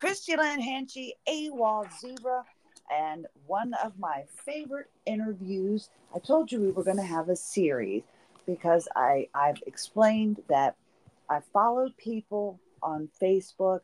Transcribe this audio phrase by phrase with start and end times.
[0.00, 2.42] Christie Lynn Hanchey, AWOL Zebra,
[2.90, 5.90] and one of my favorite interviews.
[6.14, 8.02] I told you we were going to have a series
[8.46, 10.76] because I, I've explained that
[11.28, 13.80] I followed people on Facebook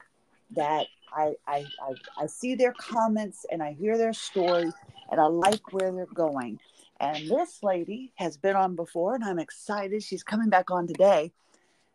[0.53, 4.73] that I, I, I, I see their comments and I hear their stories
[5.11, 6.59] and I like where they're going.
[6.99, 11.31] And this lady has been on before, and I'm excited she's coming back on today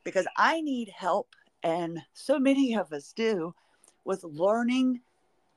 [0.03, 1.29] because I need help,
[1.63, 3.55] and so many of us do,
[4.05, 5.01] with learning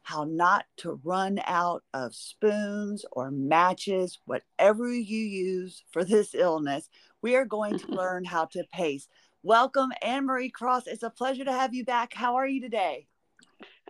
[0.03, 6.91] how not to run out of spoons or matches, whatever you use for this illness.
[7.23, 9.09] We are going to learn how to pace.
[9.43, 10.87] Welcome, AnnMarie Cross.
[10.87, 12.13] It's a pleasure to have you back.
[12.13, 13.07] How are you today?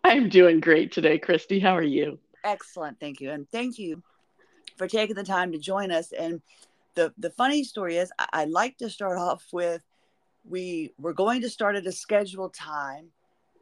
[0.05, 1.61] I'm doing great today, Christie.
[1.61, 2.21] How are you?
[2.45, 3.01] Excellent.
[3.01, 3.31] Thank you.
[3.31, 4.03] And thank you
[4.77, 6.13] for taking the time to join us.
[6.13, 6.43] And
[6.95, 9.83] the, the funny story is, I, I like to start off with
[10.49, 13.09] we were going to start at a scheduled time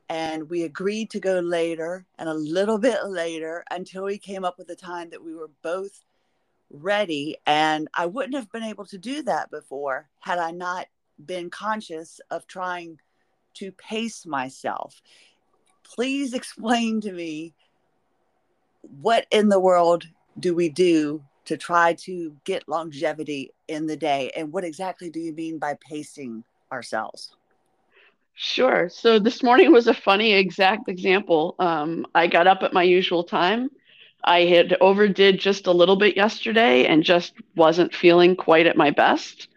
[0.08, 4.58] and we agreed to go later and a little bit later until we came up
[4.58, 6.04] with a time that we were both
[6.70, 7.36] ready.
[7.46, 10.86] And I wouldn't have been able to do that before had I not
[11.24, 12.98] been conscious of trying
[13.54, 15.00] to pace myself.
[15.84, 17.54] Please explain to me
[19.00, 20.08] what in the world
[20.38, 24.30] do we do to try to get longevity in the day?
[24.36, 27.36] And what exactly do you mean by pacing ourselves?
[28.34, 28.88] Sure.
[28.88, 31.54] So this morning was a funny exact example.
[31.58, 33.70] Um, I got up at my usual time.
[34.24, 38.90] I had overdid just a little bit yesterday and just wasn't feeling quite at my
[38.90, 39.48] best.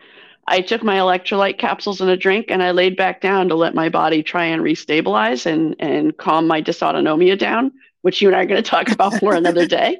[0.48, 3.74] I took my electrolyte capsules and a drink and I laid back down to let
[3.74, 8.42] my body try and restabilize and, and calm my dysautonomia down, which you and I
[8.42, 10.00] are going to talk about more another day.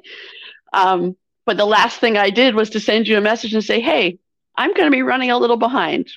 [0.72, 3.80] Um, but the last thing I did was to send you a message and say,
[3.80, 4.18] hey,
[4.56, 6.08] I'm going to be running a little behind.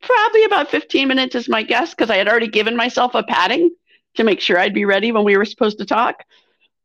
[0.00, 3.70] Probably about 15 minutes is my guess because I had already given myself a padding
[4.14, 6.24] to make sure I'd be ready when we were supposed to talk.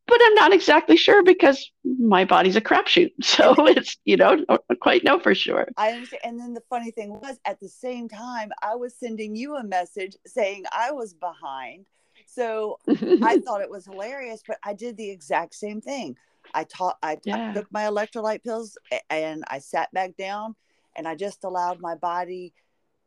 [0.06, 3.12] But I'm not exactly sure because my body's a crapshoot.
[3.24, 5.68] So it's, you know, don't quite know for sure.
[5.78, 6.22] I understand.
[6.24, 9.64] And then the funny thing was, at the same time, I was sending you a
[9.64, 11.86] message saying I was behind.
[12.26, 16.18] So I thought it was hilarious, but I did the exact same thing.
[16.54, 17.52] I taught, I, yeah.
[17.52, 18.78] I took my electrolyte pills
[19.10, 20.56] and I sat back down
[20.96, 22.54] and I just allowed my body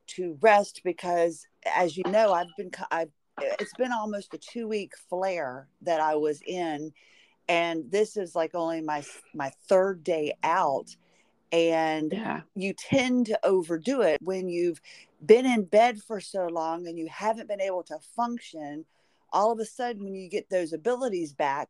[0.09, 4.93] to rest because, as you know, I've been, I've, it's been almost a two week
[5.09, 6.93] flare that I was in.
[7.49, 10.95] And this is like only my, my third day out.
[11.53, 12.41] And yeah.
[12.55, 14.81] you tend to overdo it when you've
[15.25, 18.84] been in bed for so long and you haven't been able to function.
[19.33, 21.69] All of a sudden, when you get those abilities back,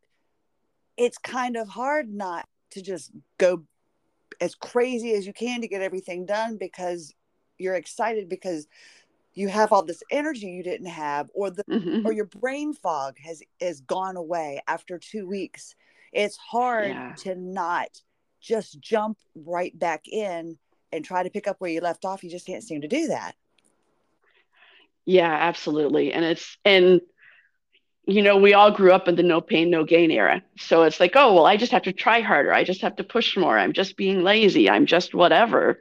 [0.97, 3.65] it's kind of hard not to just go
[4.41, 7.15] as crazy as you can to get everything done because
[7.59, 8.67] you're excited because
[9.35, 12.07] you have all this energy you didn't have or the mm-hmm.
[12.07, 15.75] or your brain fog has is gone away after 2 weeks
[16.13, 17.15] it's hard yeah.
[17.19, 17.89] to not
[18.41, 20.59] just jump right back in
[20.93, 23.09] and try to pick up where you left off you just can't seem to do
[23.09, 23.35] that
[25.05, 27.01] yeah absolutely and it's and
[28.07, 30.43] you know, we all grew up in the no pain, no gain era.
[30.57, 32.53] So it's like, oh, well, I just have to try harder.
[32.55, 33.59] I just have to push more.
[33.59, 34.71] I'm just being lazy.
[34.71, 35.81] I'm just whatever.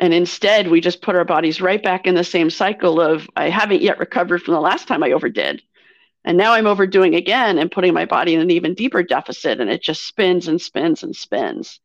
[0.00, 3.50] And instead, we just put our bodies right back in the same cycle of, I
[3.50, 5.62] haven't yet recovered from the last time I overdid.
[6.24, 9.60] And now I'm overdoing again and putting my body in an even deeper deficit.
[9.60, 11.80] And it just spins and spins and spins.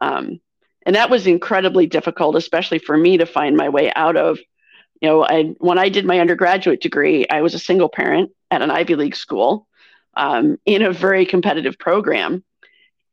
[0.00, 0.40] Um,
[0.84, 4.38] and that was incredibly difficult, especially for me to find my way out of
[5.00, 8.62] you know, I, when I did my undergraduate degree, I was a single parent at
[8.62, 9.66] an Ivy League school
[10.16, 12.42] um, in a very competitive program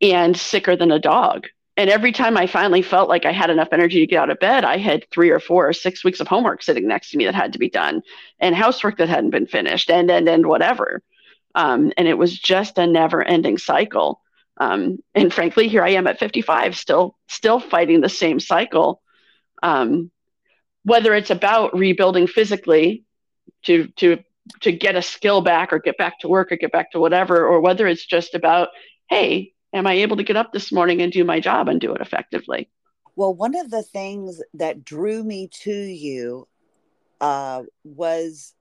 [0.02, 1.48] and sicker than a dog.
[1.76, 4.40] And every time I finally felt like I had enough energy to get out of
[4.40, 7.26] bed, I had three or four or six weeks of homework sitting next to me
[7.26, 8.04] that had to be done
[8.40, 11.02] and housework that hadn't been finished and, and, and whatever.
[11.56, 14.22] Um, and it was just a never ending cycle.
[14.58, 19.02] Um, and frankly, here I am at 55, still, still fighting the same cycle.
[19.64, 20.12] Um,
[20.84, 23.04] whether it's about rebuilding physically
[23.64, 24.20] to to
[24.62, 27.46] to get a skill back or get back to work or get back to whatever
[27.48, 28.70] or whether it's just about
[29.10, 31.94] hey am i able to get up this morning and do my job and do
[31.94, 32.70] it effectively
[33.16, 36.48] well one of the things that drew me to you
[37.22, 38.54] uh, was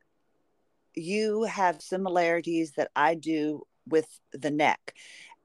[0.95, 4.95] you have similarities that i do with the neck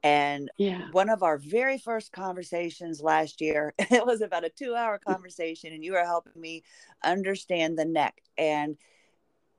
[0.04, 0.90] and yeah.
[0.92, 5.74] one of our very first conversations last year, it was about a two hour conversation,
[5.74, 6.64] and you were helping me
[7.04, 8.22] understand the neck.
[8.38, 8.78] And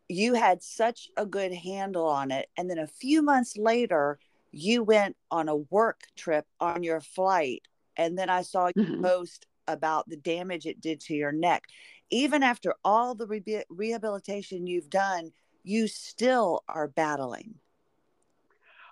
[0.09, 2.49] you had such a good handle on it.
[2.57, 4.19] And then a few months later,
[4.51, 7.63] you went on a work trip on your flight.
[7.97, 9.05] And then I saw you mm-hmm.
[9.05, 11.65] post about the damage it did to your neck.
[12.11, 17.55] Even after all the re- rehabilitation you've done, you still are battling.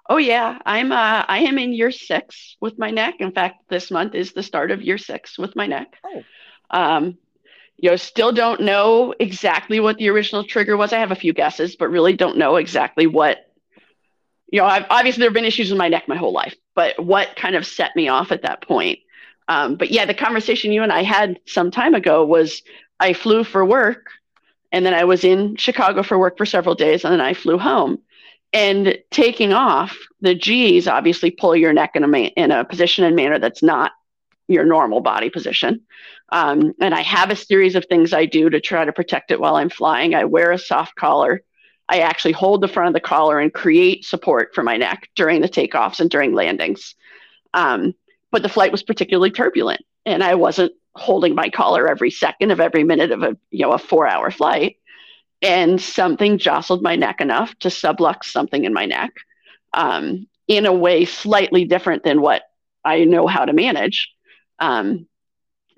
[0.08, 3.14] Oh yeah, I'm uh, I am in year six with my neck.
[3.18, 5.96] In fact, this month is the start of year six with my neck.
[6.04, 6.22] Oh.
[6.70, 7.18] Um,
[7.76, 10.92] you know, still don't know exactly what the original trigger was.
[10.92, 13.38] I have a few guesses, but really don't know exactly what.
[14.48, 17.02] You know, I've, obviously there have been issues with my neck my whole life, but
[17.04, 19.00] what kind of set me off at that point?
[19.48, 22.62] Um, but yeah, the conversation you and I had some time ago was
[22.98, 24.06] I flew for work,
[24.72, 27.58] and then I was in Chicago for work for several days, and then I flew
[27.58, 27.98] home.
[28.52, 33.14] And taking off the g's obviously pull your neck in a in a position and
[33.14, 33.92] manner that's not
[34.48, 35.82] your normal body position.
[36.30, 39.38] Um, and i have a series of things i do to try to protect it
[39.38, 40.14] while i'm flying.
[40.14, 41.42] I wear a soft collar
[41.88, 45.40] i actually hold the front of the collar and create support for my neck during
[45.40, 46.94] the takeoffs and during landings
[47.54, 47.94] um,
[48.30, 52.60] but the flight was particularly turbulent and i wasn't holding my collar every second of
[52.60, 54.76] every minute of a you know a four hour flight
[55.42, 59.12] and something jostled my neck enough to sublux something in my neck
[59.74, 62.42] um, in a way slightly different than what
[62.84, 64.12] I know how to manage.
[64.58, 65.06] Um,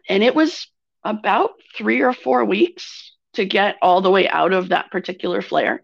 [0.08, 0.68] and it was
[1.02, 5.82] about three or four weeks to get all the way out of that particular flare.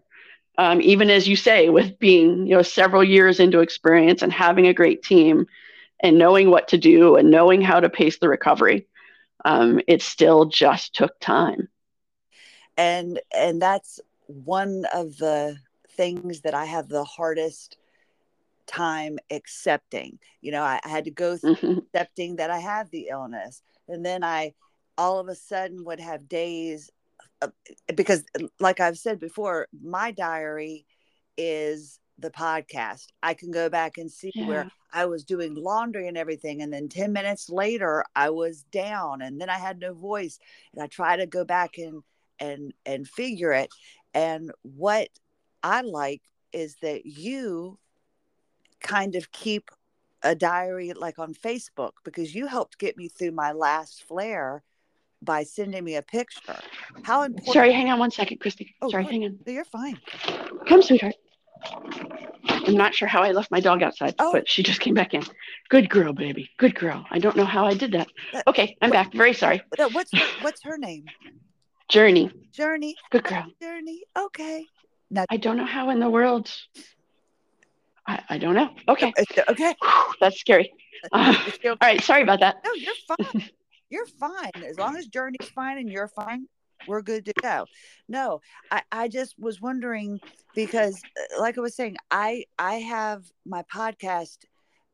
[0.57, 4.67] Um, even as you say, with being you know several years into experience and having
[4.67, 5.47] a great team
[5.99, 8.87] and knowing what to do and knowing how to pace the recovery,
[9.43, 11.69] um, it still just took time.
[12.77, 15.57] And and that's one of the
[15.91, 17.77] things that i have the hardest
[18.67, 20.19] time accepting.
[20.41, 21.79] You know i, I had to go through mm-hmm.
[21.79, 23.61] accepting that i have the illness.
[23.87, 24.53] And then i
[24.97, 26.89] all of a sudden would have days
[27.95, 28.23] because
[28.59, 30.85] like i've said before my diary
[31.37, 34.47] is the podcast i can go back and see yeah.
[34.47, 39.21] where i was doing laundry and everything and then 10 minutes later i was down
[39.21, 40.39] and then i had no voice
[40.73, 42.03] and i try to go back and
[42.39, 43.69] and and figure it
[44.13, 45.09] and what
[45.63, 46.21] i like
[46.53, 47.77] is that you
[48.79, 49.69] kind of keep
[50.23, 54.63] a diary like on facebook because you helped get me through my last flare
[55.25, 56.59] by sending me a picture
[57.03, 59.99] how important sorry hang on one second christie oh, sorry hang on you're fine
[60.67, 61.15] come sweetheart
[62.47, 64.31] I'm not sure how I left my dog outside, oh.
[64.31, 65.23] but she just came back in.
[65.69, 66.49] Good girl, baby.
[66.57, 67.05] Good girl.
[67.09, 68.07] I don't know how I did that.
[68.47, 69.13] Okay, I'm back.
[69.13, 69.61] Very sorry.
[69.91, 71.05] What's her, what's her name?
[71.87, 72.31] Journey.
[72.51, 72.95] Journey.
[73.11, 73.45] Good girl.
[73.61, 74.03] Journey.
[74.17, 74.65] Okay.
[75.11, 76.51] Now, I don't know how in the world.
[78.07, 78.69] I, I don't know.
[78.87, 79.13] Okay.
[79.49, 79.75] Okay.
[80.19, 80.71] That's scary.
[81.11, 81.35] Uh,
[81.65, 82.01] all right.
[82.01, 82.55] Sorry about that.
[82.65, 83.49] No, you're fine.
[83.89, 84.51] you're fine.
[84.67, 86.47] As long as Journey's fine and you're fine,
[86.87, 87.65] we're good to go.
[88.07, 88.41] No,
[88.71, 90.19] I, I just was wondering
[90.53, 94.37] because uh, like I was saying, I I have my podcast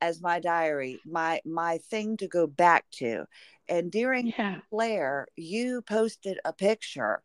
[0.01, 3.25] as my diary, my my thing to go back to.
[3.69, 4.59] And during yeah.
[4.69, 7.21] Flare, you posted a picture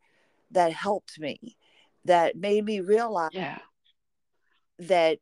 [0.52, 1.56] that helped me,
[2.04, 3.58] that made me realize yeah.
[4.78, 5.18] that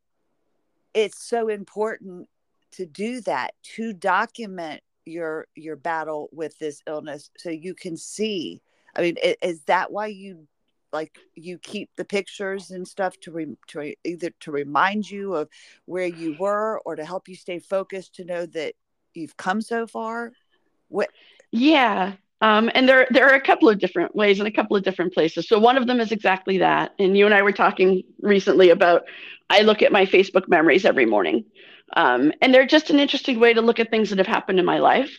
[0.92, 2.28] it's so important
[2.72, 8.62] to do that, to document your your battle with this illness so you can see.
[8.96, 10.46] I mean, is that why you
[10.92, 15.48] like you keep the pictures and stuff to re, to either to remind you of
[15.86, 18.74] where you were or to help you stay focused to know that
[19.12, 20.32] you've come so far
[20.88, 21.10] what?
[21.50, 22.14] Yeah.
[22.44, 25.14] Um, and there, there are a couple of different ways and a couple of different
[25.14, 25.48] places.
[25.48, 26.92] So one of them is exactly that.
[26.98, 29.04] And you and I were talking recently about
[29.48, 31.46] I look at my Facebook memories every morning.
[31.96, 34.66] Um, and they're just an interesting way to look at things that have happened in
[34.66, 35.10] my life.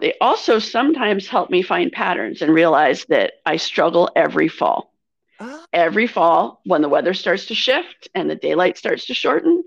[0.00, 4.92] They also sometimes help me find patterns and realize that I struggle every fall.
[5.40, 5.64] Oh.
[5.72, 9.64] Every fall, when the weather starts to shift and the daylight starts to shorten,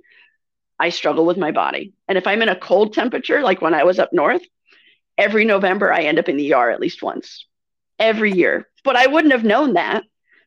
[0.79, 1.93] I struggle with my body.
[2.07, 4.43] And if I'm in a cold temperature, like when I was up north,
[5.21, 7.45] every November I end up in the ER at least once
[7.99, 8.67] every year.
[8.83, 10.03] But I wouldn't have known that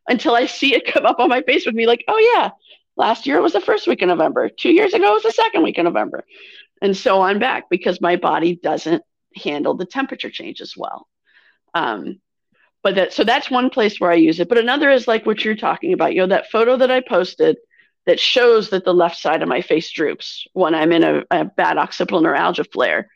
[0.09, 2.51] until I see it come up on my face with me like, oh, yeah,
[2.97, 4.49] last year it was the first week of November.
[4.49, 6.25] Two years ago it was the second week of November.
[6.83, 9.03] And so on back because my body doesn't
[9.37, 11.09] handle the temperature change as well.
[11.73, 12.21] Um,
[12.83, 14.49] but that so that's one place where I use it.
[14.49, 17.57] But another is like what you're talking about, you know, that photo that I posted
[18.07, 21.45] that shows that the left side of my face droops when I'm in a, a
[21.45, 23.09] bad occipital neuralgia flare.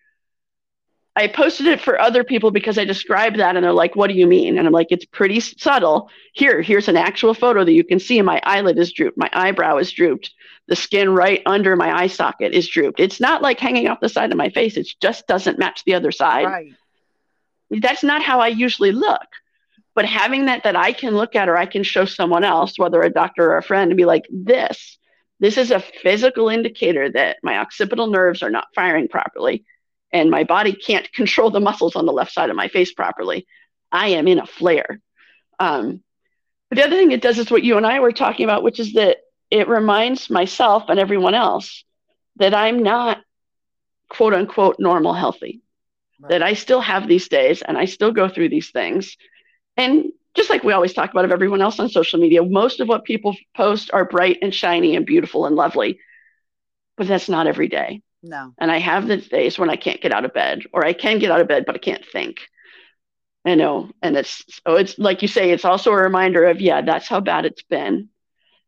[1.18, 4.14] I posted it for other people because I described that and they're like, what do
[4.14, 4.56] you mean?
[4.56, 6.10] And I'm like, it's pretty subtle.
[6.32, 8.22] Here, here's an actual photo that you can see.
[8.22, 9.18] My eyelid is drooped.
[9.18, 10.30] My eyebrow is drooped.
[10.68, 13.00] The skin right under my eye socket is drooped.
[13.00, 14.76] It's not like hanging off the side of my face.
[14.76, 16.44] It just doesn't match the other side.
[16.44, 16.72] Right.
[17.70, 19.26] That's not how I usually look.
[19.96, 23.02] But having that that I can look at or I can show someone else, whether
[23.02, 24.98] a doctor or a friend, and be like, this,
[25.40, 29.64] this is a physical indicator that my occipital nerves are not firing properly
[30.12, 33.46] and my body can't control the muscles on the left side of my face properly,
[33.92, 35.00] I am in a flare.
[35.58, 36.02] Um,
[36.70, 38.80] But the other thing it does is what you and I were talking about, which
[38.80, 39.18] is that
[39.50, 41.84] it reminds myself and everyone else
[42.36, 43.18] that I'm not
[44.10, 45.62] quote unquote normal healthy.
[46.20, 46.30] Right.
[46.30, 49.16] That I still have these days and I still go through these things.
[49.76, 52.88] And just like we always talk about of everyone else on social media, most of
[52.88, 56.00] what people post are bright and shiny and beautiful and lovely.
[56.96, 58.02] But that's not every day.
[58.22, 58.52] No.
[58.58, 61.18] And I have the days when I can't get out of bed, or I can
[61.18, 62.40] get out of bed, but I can't think.
[63.44, 63.90] I know.
[64.02, 67.20] And it's so it's like you say, it's also a reminder of, yeah, that's how
[67.20, 68.08] bad it's been.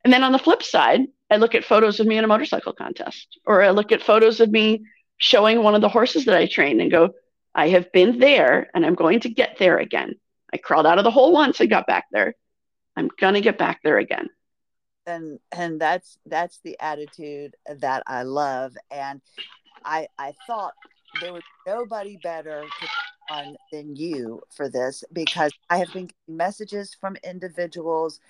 [0.05, 2.73] And then on the flip side, I look at photos of me in a motorcycle
[2.73, 4.85] contest, or I look at photos of me
[5.19, 7.11] showing one of the horses that I trained and go,
[7.55, 10.15] I have been there and I'm going to get there again.
[10.53, 12.35] I crawled out of the hole once and got back there.
[12.97, 14.29] I'm gonna get back there again
[15.11, 18.77] and and that's that's the attitude that I love.
[18.91, 19.21] And
[19.85, 20.75] I I thought
[21.21, 22.65] there was nobody better
[23.31, 28.21] on than you for this because I have been getting messages from individuals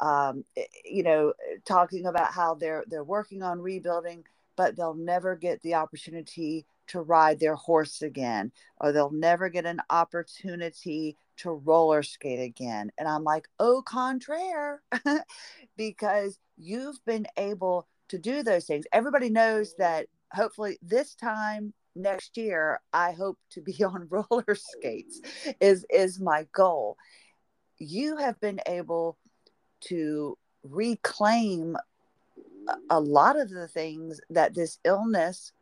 [0.00, 1.32] um, eh, you know
[1.64, 4.24] talking about how they're they're working on rebuilding
[4.56, 9.66] but they'll never get the opportunity to ride their horse again or they'll never get
[9.66, 12.90] an opportunity to roller skate again.
[12.98, 14.82] And I'm like, au contraire,
[15.76, 18.86] because you've been able to do those things.
[18.92, 25.20] Everybody knows that hopefully this time next year, I hope to be on roller skates
[25.60, 26.96] is is my goal.
[27.78, 29.18] You have been able
[29.88, 31.76] to reclaim
[32.90, 35.52] a lot of the things that this illness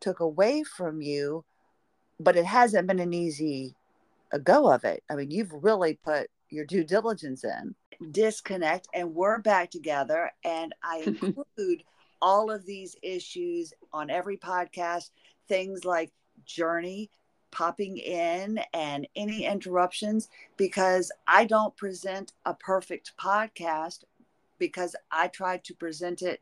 [0.00, 1.44] took away from you,
[2.18, 3.76] but it hasn't been an easy
[4.32, 5.02] a go of it.
[5.10, 7.74] I mean, you've really put your due diligence in.
[8.10, 10.30] Disconnect, and we're back together.
[10.44, 11.84] And I include
[12.22, 15.10] all of these issues on every podcast,
[15.48, 16.12] things like
[16.44, 17.10] journey,
[17.50, 24.04] popping in, and any interruptions, because I don't present a perfect podcast
[24.58, 26.40] because I try to present it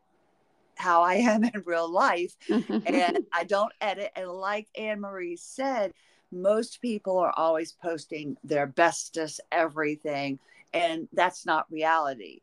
[0.74, 2.36] how I am in real life.
[2.48, 4.10] and I don't edit.
[4.16, 5.92] And like AnnMarie said,
[6.30, 10.38] most people are always posting their bestest everything
[10.74, 12.40] and that's not reality.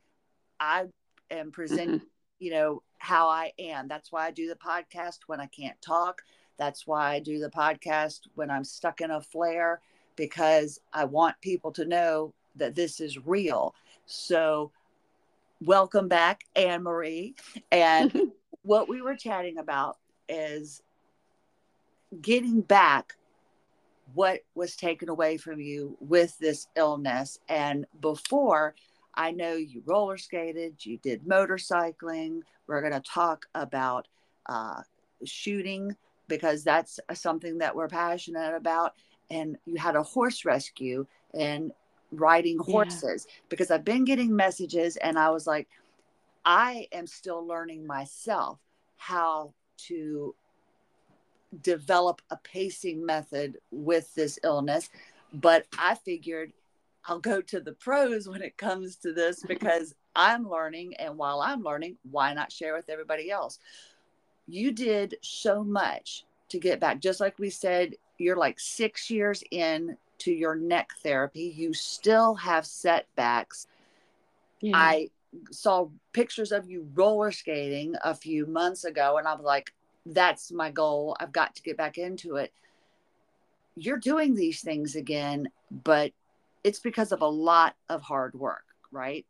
[0.60, 0.86] I
[1.30, 2.06] am presenting mm-hmm.
[2.40, 3.88] you know how i am.
[3.88, 6.22] That's why i do the podcast when i can't talk.
[6.58, 9.82] That's why i do the podcast when i'm stuck in a flare
[10.16, 13.76] because i want people to know that this is real.
[14.08, 14.72] So
[15.62, 17.36] welcome back AnnMarie
[17.72, 18.32] and
[18.64, 20.82] what we were chatting about is
[22.22, 23.16] getting back
[24.16, 27.38] what was taken away from you with this illness.
[27.50, 28.74] And before,
[29.14, 32.42] I know you roller skated, you did motorcycling.
[32.66, 34.08] We're going to talk about
[34.48, 34.82] uh,
[35.24, 35.96] shooting
[36.28, 38.94] because that's something that we're passionate about.
[39.30, 41.72] And you had a horse rescue and
[42.12, 43.36] riding horses yeah.
[43.50, 45.68] because I've been getting messages and I was like,
[46.46, 48.60] I am still learning myself
[48.98, 49.54] how
[49.88, 50.36] to
[51.62, 54.90] develop a pacing method with this illness.
[55.34, 56.54] But I figured
[57.08, 60.96] I'll go to the pros when it comes to this because I'm learning.
[60.96, 63.60] And while I'm learning, why not share with everybody else?
[64.48, 67.00] You did so much to get back.
[67.00, 71.54] Just like we said, you're like six years in to your neck therapy.
[71.56, 73.68] You still have setbacks.
[74.62, 74.78] Yeah.
[74.78, 75.10] I
[75.52, 79.74] saw pictures of you roller skating a few months ago, and I was like,
[80.06, 81.16] that's my goal.
[81.20, 82.52] I've got to get back into it.
[83.76, 85.50] You're doing these things again,
[85.84, 86.12] but
[86.64, 89.26] it's because of a lot of hard work, right?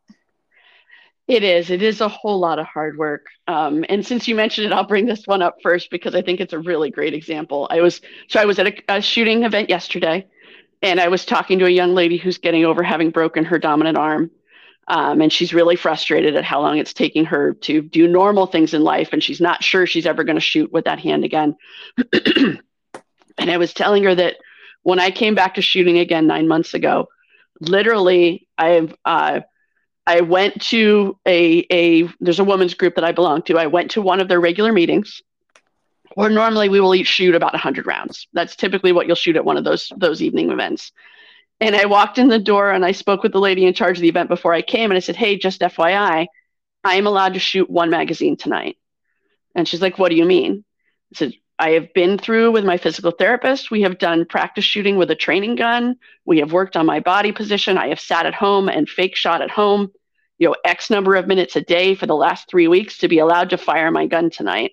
[1.28, 1.70] It is.
[1.70, 3.26] It is a whole lot of hard work.
[3.48, 6.40] Um, and since you mentioned it, I'll bring this one up first because I think
[6.40, 7.66] it's a really great example.
[7.70, 10.26] I was so I was at a, a shooting event yesterday,
[10.82, 13.98] and I was talking to a young lady who's getting over having broken her dominant
[13.98, 14.30] arm,
[14.88, 18.72] um, and she's really frustrated at how long it's taking her to do normal things
[18.72, 19.08] in life.
[19.12, 21.56] And she's not sure she's ever going to shoot with that hand again.
[22.12, 24.36] and I was telling her that
[24.82, 27.08] when I came back to shooting again nine months ago,
[27.60, 29.40] literally, I've, uh,
[30.06, 33.58] I went to a, a, there's a women's group that I belong to.
[33.58, 35.20] I went to one of their regular meetings
[36.14, 38.28] where normally we will each shoot about 100 rounds.
[38.32, 40.92] That's typically what you'll shoot at one of those, those evening events.
[41.60, 44.02] And I walked in the door and I spoke with the lady in charge of
[44.02, 46.26] the event before I came and I said, Hey, just FYI,
[46.84, 48.76] I am allowed to shoot one magazine tonight.
[49.54, 50.64] And she's like, What do you mean?
[51.14, 53.70] I said, I have been through with my physical therapist.
[53.70, 55.96] We have done practice shooting with a training gun.
[56.26, 57.78] We have worked on my body position.
[57.78, 59.90] I have sat at home and fake shot at home,
[60.38, 63.20] you know, X number of minutes a day for the last three weeks to be
[63.20, 64.72] allowed to fire my gun tonight.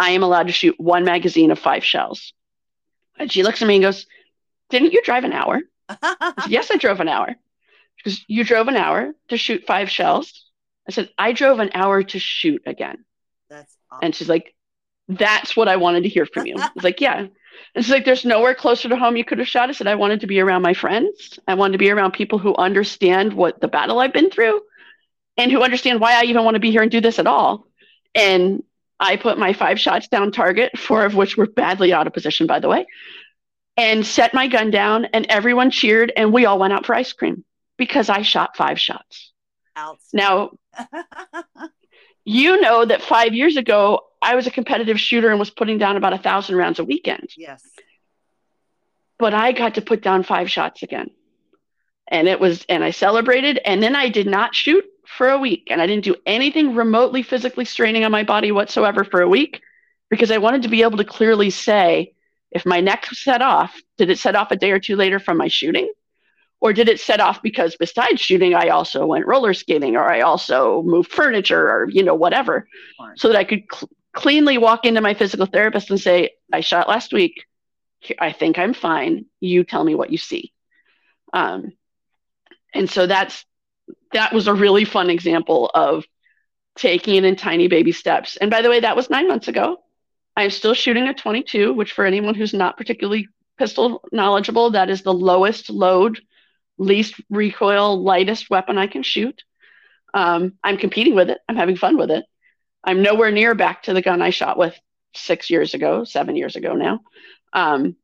[0.00, 2.32] I am allowed to shoot one magazine of five shells.
[3.16, 4.06] And she looks at me and goes,
[4.70, 5.60] Didn't you drive an hour?
[6.48, 7.34] yes, I drove an hour.
[7.96, 10.46] Because you drove an hour to shoot five shells.
[10.88, 13.04] I said, I drove an hour to shoot again.
[13.48, 14.54] That's And she's like,
[15.08, 16.54] That's what I wanted to hear from you.
[16.56, 17.26] I was like, Yeah.
[17.74, 19.68] And she's like, There's nowhere closer to home you could have shot.
[19.68, 21.38] I said, I wanted to be around my friends.
[21.46, 24.62] I wanted to be around people who understand what the battle I've been through
[25.36, 27.66] and who understand why I even want to be here and do this at all.
[28.14, 28.62] And
[28.98, 32.46] I put my five shots down target, four of which were badly out of position,
[32.46, 32.86] by the way,
[33.76, 37.12] and set my gun down, and everyone cheered, and we all went out for ice
[37.12, 37.44] cream
[37.76, 39.32] because I shot five shots.
[40.12, 40.50] Now,
[42.24, 45.96] you know that five years ago, I was a competitive shooter and was putting down
[45.96, 47.30] about a thousand rounds a weekend.
[47.36, 47.62] yes.
[49.18, 51.10] But I got to put down five shots again.
[52.08, 55.68] And it was, and I celebrated, and then I did not shoot for a week,
[55.70, 59.60] and I didn't do anything remotely physically straining on my body whatsoever for a week
[60.08, 62.12] because I wanted to be able to clearly say
[62.50, 65.36] if my neck set off, did it set off a day or two later from
[65.36, 65.90] my shooting?
[66.60, 70.20] Or did it set off because besides shooting, I also went roller skating or I
[70.20, 72.68] also moved furniture or, you know, whatever,
[73.16, 76.88] so that I could cl- cleanly walk into my physical therapist and say, I shot
[76.88, 77.46] last week.
[78.18, 79.24] I think I'm fine.
[79.40, 80.52] You tell me what you see.
[81.32, 81.72] Um,
[82.74, 83.44] and so that's
[84.12, 86.04] that was a really fun example of
[86.76, 88.36] taking it in tiny baby steps.
[88.36, 89.78] And by the way, that was nine months ago.
[90.36, 95.02] I'm still shooting a 22, which for anyone who's not particularly pistol knowledgeable, that is
[95.02, 96.20] the lowest load,
[96.78, 99.42] least recoil, lightest weapon I can shoot.
[100.14, 101.38] Um, I'm competing with it.
[101.48, 102.24] I'm having fun with it.
[102.82, 104.78] I'm nowhere near back to the gun I shot with
[105.14, 107.00] six years ago, seven years ago now.
[107.52, 107.96] Um,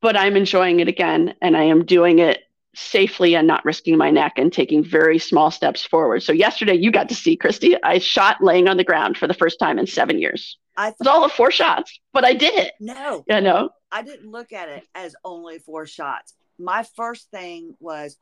[0.00, 2.42] but I'm enjoying it again, and I am doing it
[2.74, 6.22] safely and not risking my neck and taking very small steps forward.
[6.22, 7.82] So yesterday you got to see Christie.
[7.82, 10.58] I shot laying on the ground for the first time in seven years.
[10.78, 12.74] I It was all of four shots, but I did it.
[12.78, 16.34] no, You know, I didn't look at it as only four shots.
[16.56, 18.16] My first thing was,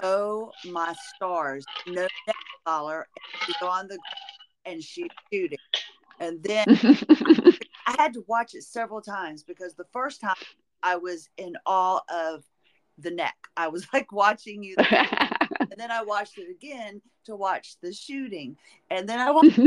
[0.00, 3.98] oh my stars, no neck collar, and she's on the
[4.64, 5.58] and she's shooting.
[6.20, 6.66] And then
[7.86, 10.36] I had to watch it several times because the first time
[10.82, 12.44] I was in awe of
[12.98, 13.36] the neck.
[13.56, 18.56] I was like watching you, and then I watched it again to watch the shooting,
[18.88, 19.58] and then I watched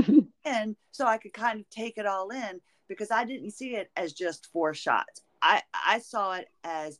[0.43, 3.89] again so I could kind of take it all in because I didn't see it
[3.95, 5.21] as just four shots.
[5.41, 6.99] I I saw it as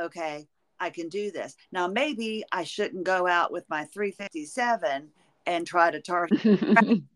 [0.00, 0.48] okay,
[0.78, 1.56] I can do this.
[1.72, 5.08] Now maybe I shouldn't go out with my 357
[5.46, 6.42] and try to target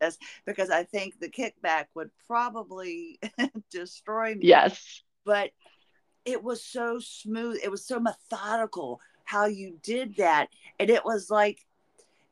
[0.00, 3.20] this because I think the kickback would probably
[3.70, 5.02] destroy me yes.
[5.26, 5.50] but
[6.24, 10.48] it was so smooth it was so methodical how you did that
[10.80, 11.66] and it was like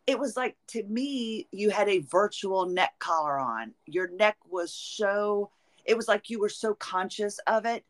[0.06, 3.72] it was like to me you had a virtual neck collar on.
[3.86, 5.50] Your neck was so
[5.84, 7.84] it was like you were so conscious of it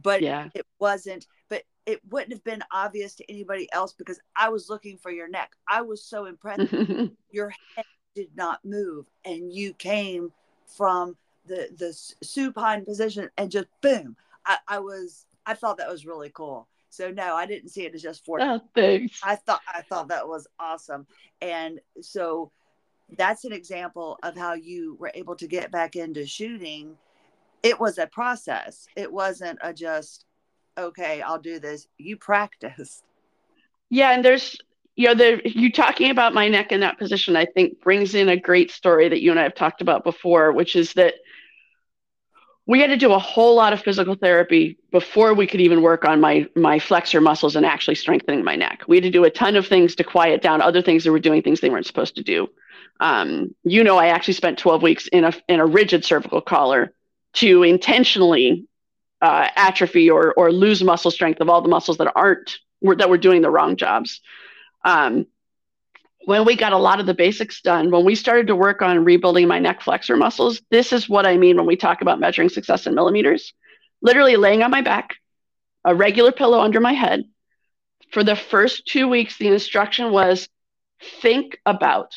[0.00, 0.48] but Yeah.
[0.54, 4.96] it wasn't but it wouldn't have been obvious to anybody else because i was looking
[4.98, 5.52] for your neck.
[5.68, 6.72] I was so impressed
[7.30, 10.32] your head did not move and you came
[10.66, 11.92] from the the
[12.26, 17.10] supine position and just boom I, I was i thought that was really cool so
[17.10, 19.20] no i didn't see it as just four oh, thanks.
[19.22, 21.06] i thought i thought that was awesome.
[21.42, 22.52] And so
[23.18, 26.96] that's an example of how you were able to get back into shooting.
[27.62, 28.86] It was a process.
[28.96, 30.24] It wasn't a just
[30.78, 31.86] okay i'll do this.
[31.98, 33.04] You practiced.
[33.90, 34.56] Yeah, and there's
[34.96, 38.28] you know the you talking about my neck in that position I think brings in
[38.28, 41.14] a great story that you and I have talked about before, which is that
[42.72, 46.06] we had to do a whole lot of physical therapy before we could even work
[46.06, 48.84] on my my flexor muscles and actually strengthening my neck.
[48.88, 51.18] We had to do a ton of things to quiet down other things that were
[51.18, 52.48] doing things they weren't supposed to do.
[52.98, 56.94] Um, you know, I actually spent 12 weeks in a in a rigid cervical collar
[57.34, 58.66] to intentionally
[59.20, 63.10] uh, atrophy or or lose muscle strength of all the muscles that aren't were, that
[63.10, 64.22] were doing the wrong jobs.
[64.82, 65.26] Um,
[66.24, 69.04] when we got a lot of the basics done, when we started to work on
[69.04, 72.48] rebuilding my neck flexor muscles, this is what I mean when we talk about measuring
[72.48, 73.52] success in millimeters.
[74.00, 75.16] Literally laying on my back,
[75.84, 77.24] a regular pillow under my head.
[78.10, 80.48] For the first two weeks, the instruction was
[81.20, 82.14] think about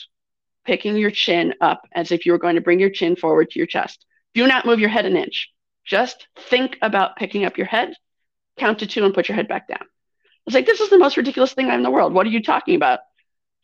[0.65, 3.60] picking your chin up as if you were going to bring your chin forward to
[3.60, 4.06] your chest.
[4.34, 5.52] Do not move your head an inch.
[5.86, 7.94] Just think about picking up your head,
[8.58, 9.82] count to two, and put your head back down.
[9.82, 12.13] I was like, this is the most ridiculous thing in the world.
[12.13, 13.00] What are you talking about?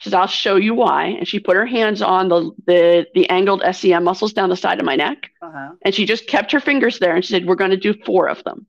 [0.01, 1.05] She says, I'll show you why.
[1.05, 4.79] And she put her hands on the, the, the angled SCM muscles down the side
[4.79, 5.29] of my neck.
[5.43, 7.93] uh-huh And she just kept her fingers there and she said, We're going to do
[8.03, 8.65] four of them.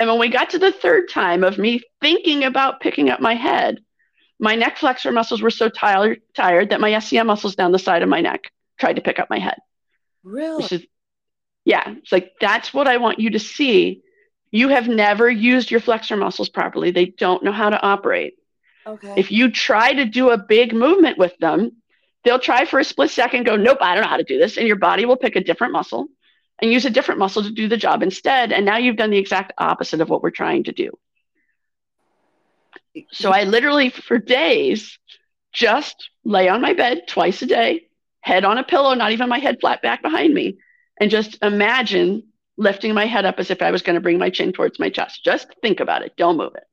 [0.00, 3.34] And when we got to the third time of me thinking about picking up my
[3.34, 3.78] head,
[4.40, 8.02] my neck flexor muscles were so tired, tired that my SCM muscles down the side
[8.02, 9.58] of my neck tried to pick up my head.
[10.24, 10.84] really is,
[11.64, 14.02] yeah, it's like that's what I want you to see.
[14.50, 16.90] You have never used your flexor muscles properly.
[16.90, 18.34] They don't know how to operate.
[18.86, 19.14] Okay.
[19.16, 21.72] If you try to do a big movement with them,
[22.24, 24.56] they'll try for a split second, go, nope, I don't know how to do this.
[24.56, 26.08] And your body will pick a different muscle
[26.60, 28.52] and use a different muscle to do the job instead.
[28.52, 30.90] And now you've done the exact opposite of what we're trying to do.
[33.12, 34.98] So I literally, for days,
[35.52, 37.88] just lay on my bed twice a day,
[38.20, 40.58] head on a pillow, not even my head flat back behind me,
[41.00, 42.24] and just imagine
[42.56, 44.90] lifting my head up as if I was going to bring my chin towards my
[44.90, 45.24] chest.
[45.24, 46.12] Just think about it.
[46.16, 46.64] Don't move it.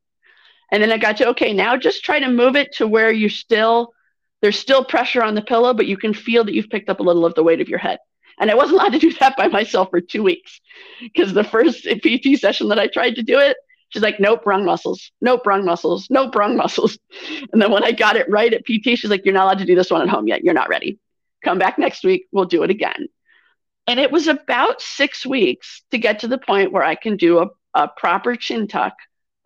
[0.72, 3.30] And then I got to, okay, now just try to move it to where you
[3.30, 3.94] still,
[4.42, 7.04] there's still pressure on the pillow, but you can feel that you've picked up a
[7.04, 8.00] little of the weight of your head.
[8.40, 10.60] And I wasn't allowed to do that by myself for two weeks
[11.02, 13.58] because the first PT session that I tried to do it,
[13.90, 16.98] she's like, nope, wrong muscles, nope, wrong muscles, nope, wrong muscles.
[17.54, 19.66] And then when I got it right at PT, she's like, you're not allowed to
[19.66, 20.44] do this one at home yet.
[20.44, 21.00] You're not ready.
[21.44, 22.28] Come back next week.
[22.32, 23.08] We'll do it again.
[23.88, 27.40] And it was about six weeks to get to the point where I can do
[27.40, 28.94] a, a proper chin tuck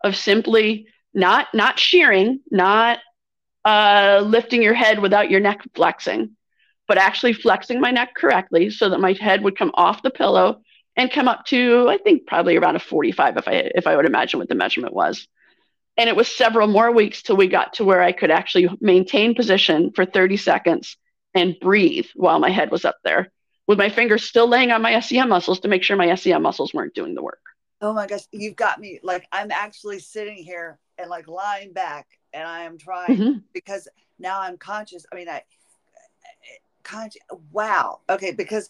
[0.02, 2.98] of simply not not shearing, not
[3.64, 6.36] uh, lifting your head without your neck flexing,
[6.88, 10.62] but actually flexing my neck correctly so that my head would come off the pillow
[10.96, 14.06] and come up to I think probably around a 45 if I if I would
[14.06, 15.26] imagine what the measurement was.
[15.96, 19.34] And it was several more weeks till we got to where I could actually maintain
[19.34, 20.96] position for 30 seconds
[21.34, 23.30] and breathe while my head was up there
[23.66, 26.74] with my fingers still laying on my SCM muscles to make sure my SCM muscles
[26.74, 27.40] weren't doing the work.
[27.80, 32.06] Oh my gosh, you've got me like I'm actually sitting here and like lying back
[32.32, 33.38] and I am trying mm-hmm.
[33.52, 35.04] because now I'm conscious.
[35.12, 35.42] I mean, I
[36.82, 37.22] conscious.
[37.50, 38.00] Wow.
[38.08, 38.68] Okay, because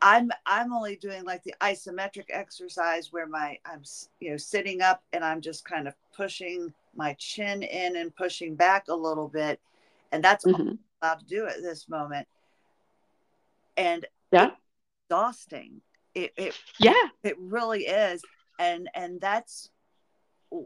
[0.00, 3.82] I'm I'm only doing like the isometric exercise where my I'm
[4.20, 8.54] you know sitting up and I'm just kind of pushing my chin in and pushing
[8.54, 9.60] back a little bit,
[10.12, 10.60] and that's mm-hmm.
[10.60, 12.26] all I'm allowed to do at this moment.
[13.76, 14.50] And yeah,
[15.08, 15.80] exhausting.
[16.14, 18.22] It, it yeah, it really is,
[18.58, 19.70] and and that's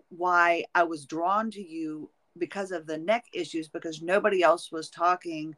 [0.09, 4.89] why I was drawn to you because of the neck issues because nobody else was
[4.89, 5.55] talking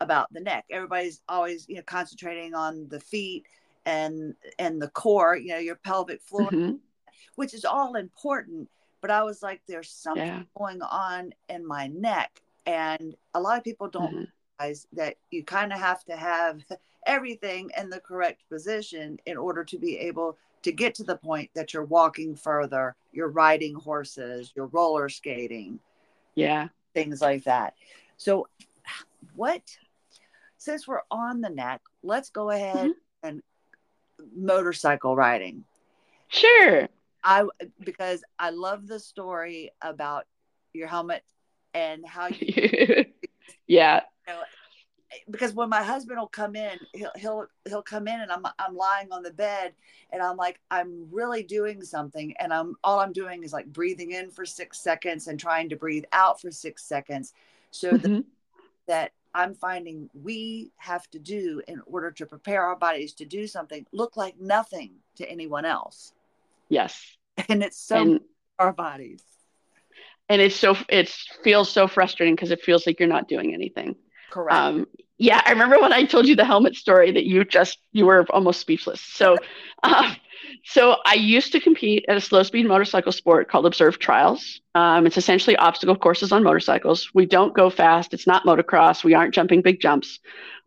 [0.00, 0.64] about the neck.
[0.70, 3.46] Everybody's always, you know, concentrating on the feet
[3.84, 6.74] and and the core, you know, your pelvic floor, mm-hmm.
[7.36, 8.68] which is all important.
[9.00, 10.42] But I was like, there's something yeah.
[10.56, 12.42] going on in my neck.
[12.66, 14.24] And a lot of people don't mm-hmm.
[14.60, 16.64] realize that you kind of have to have
[17.06, 20.36] everything in the correct position in order to be able
[20.66, 25.78] to get to the point that you're walking further, you're riding horses, you're roller skating.
[26.34, 26.68] Yeah.
[26.92, 27.74] Things like that.
[28.16, 28.48] So,
[29.36, 29.62] what,
[30.58, 32.90] since we're on the neck, let's go ahead mm-hmm.
[33.22, 33.42] and
[34.36, 35.62] motorcycle riding.
[36.26, 36.88] Sure.
[37.22, 37.44] I,
[37.78, 40.26] because I love the story about
[40.72, 41.22] your helmet
[41.74, 43.04] and how you,
[43.68, 44.00] yeah.
[44.26, 44.42] You know,
[45.30, 48.76] because when my husband will come in, he'll he'll he'll come in and I'm I'm
[48.76, 49.72] lying on the bed
[50.10, 54.12] and I'm like I'm really doing something and I'm all I'm doing is like breathing
[54.12, 57.34] in for 6 seconds and trying to breathe out for 6 seconds
[57.70, 58.14] so mm-hmm.
[58.14, 58.24] that,
[58.86, 63.46] that I'm finding we have to do in order to prepare our bodies to do
[63.46, 66.12] something look like nothing to anyone else.
[66.68, 67.16] Yes.
[67.50, 68.20] And it's so and,
[68.58, 69.22] our bodies.
[70.30, 71.10] And it's so it
[71.44, 73.94] feels so frustrating because it feels like you're not doing anything.
[74.30, 74.56] Correct.
[74.56, 74.86] Um,
[75.18, 78.26] yeah, I remember when I told you the helmet story that you just you were
[78.30, 79.00] almost speechless.
[79.00, 79.36] So,
[79.82, 80.14] uh,
[80.64, 84.60] so I used to compete at a slow speed motorcycle sport called observed Trials.
[84.74, 87.10] Um, it's essentially obstacle courses on motorcycles.
[87.14, 88.12] We don't go fast.
[88.12, 89.04] It's not motocross.
[89.04, 90.18] We aren't jumping big jumps.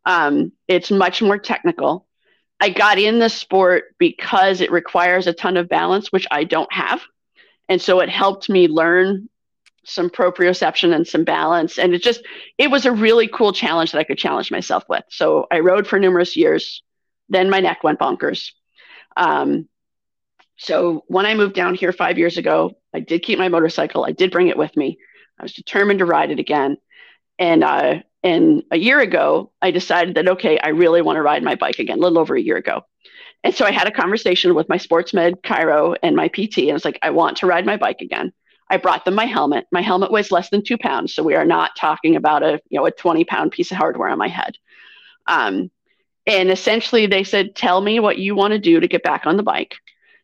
[0.06, 2.08] Um, it's much more technical.
[2.60, 6.72] I got in the sport because it requires a ton of balance, which I don't
[6.74, 7.02] have.
[7.70, 9.29] And so it helped me learn
[9.90, 11.78] some proprioception and some balance.
[11.78, 12.22] And it just,
[12.58, 15.04] it was a really cool challenge that I could challenge myself with.
[15.10, 16.82] So I rode for numerous years.
[17.30, 18.52] Then my neck went bonkers.
[19.18, 19.68] Um,
[20.58, 24.06] so when I moved down here five years ago, I did keep my motorcycle.
[24.06, 24.98] I did bring it with me.
[25.40, 26.78] I was determined to ride it again.
[27.38, 31.44] And uh, and a year ago, I decided that okay, I really want to ride
[31.44, 32.00] my bike again.
[32.00, 32.82] A little over a year ago.
[33.44, 36.58] And so I had a conversation with my sports med, Chiro, and my PT.
[36.58, 38.34] And I was like, I want to ride my bike again.
[38.70, 39.66] I brought them my helmet.
[39.72, 42.80] My helmet weighs less than two pounds, so we are not talking about a you
[42.80, 44.58] know a 20 pound piece of hardware on my head.
[45.28, 45.72] Um,
[46.28, 49.38] and essentially, they said, "Tell me what you want to do to get back on
[49.38, 49.76] the bike."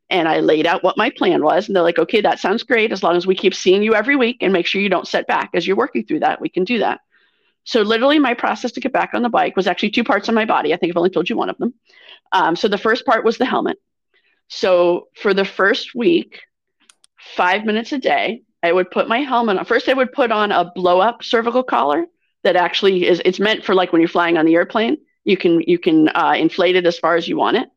[0.10, 2.92] And I laid out what my plan was, and they're like, "Okay, that sounds great.
[2.92, 5.26] As long as we keep seeing you every week and make sure you don't set
[5.28, 7.02] back as you're working through that, we can do that."
[7.64, 10.36] So literally, my process to get back on the bike was actually two parts on
[10.36, 10.74] my body.
[10.74, 11.74] I think I've only told you one of them.
[12.32, 13.78] Um, so the first part was the helmet.
[14.48, 16.42] So for the first week,
[17.36, 18.44] five minutes a day.
[18.64, 19.66] I would put my helmet on.
[19.66, 22.06] First, I would put on a blow up cervical collar
[22.44, 24.98] that actually is it's meant for like when you're flying on the airplane.
[25.24, 27.70] You can you can uh, inflate it as far as you want it.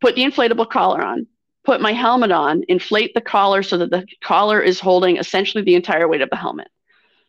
[0.00, 1.26] Put the inflatable collar on.
[1.64, 2.64] Put my helmet on.
[2.68, 6.36] Inflate the collar so that the collar is holding essentially the entire weight of the
[6.36, 6.68] helmet.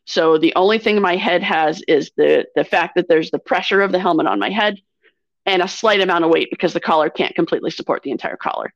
[0.06, 3.82] So the only thing my head has is the the fact that there's the pressure
[3.82, 4.80] of the helmet on my head
[5.46, 8.74] and a slight amount of weight because the collar can't completely support the entire collar.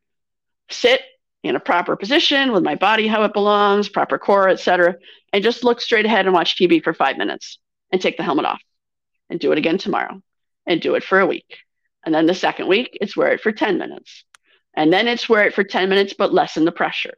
[0.69, 1.01] Sit
[1.43, 4.95] in a proper position with my body how it belongs, proper core, etc.,
[5.33, 7.59] and just look straight ahead and watch TV for five minutes
[7.91, 8.61] and take the helmet off
[9.29, 10.21] and do it again tomorrow
[10.65, 11.57] and do it for a week.
[12.05, 14.23] And then the second week, it's wear it for 10 minutes.
[14.75, 17.15] And then it's wear it for 10 minutes, but lessen the pressure.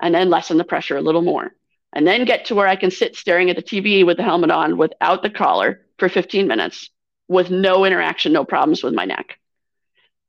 [0.00, 1.52] And then lessen the pressure a little more.
[1.92, 4.50] And then get to where I can sit staring at the TV with the helmet
[4.50, 6.90] on without the collar for 15 minutes
[7.28, 9.38] with no interaction, no problems with my neck.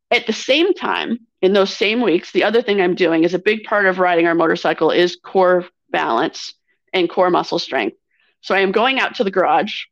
[0.09, 3.39] At the same time, in those same weeks, the other thing I'm doing is a
[3.39, 6.54] big part of riding our motorcycle is core balance
[6.93, 7.97] and core muscle strength.
[8.41, 9.86] So I am going out to the garage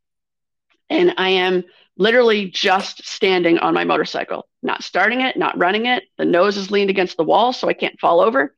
[0.90, 1.64] and I am
[1.98, 6.04] literally just standing on my motorcycle, not starting it, not running it.
[6.18, 8.56] The nose is leaned against the wall so I can't fall over.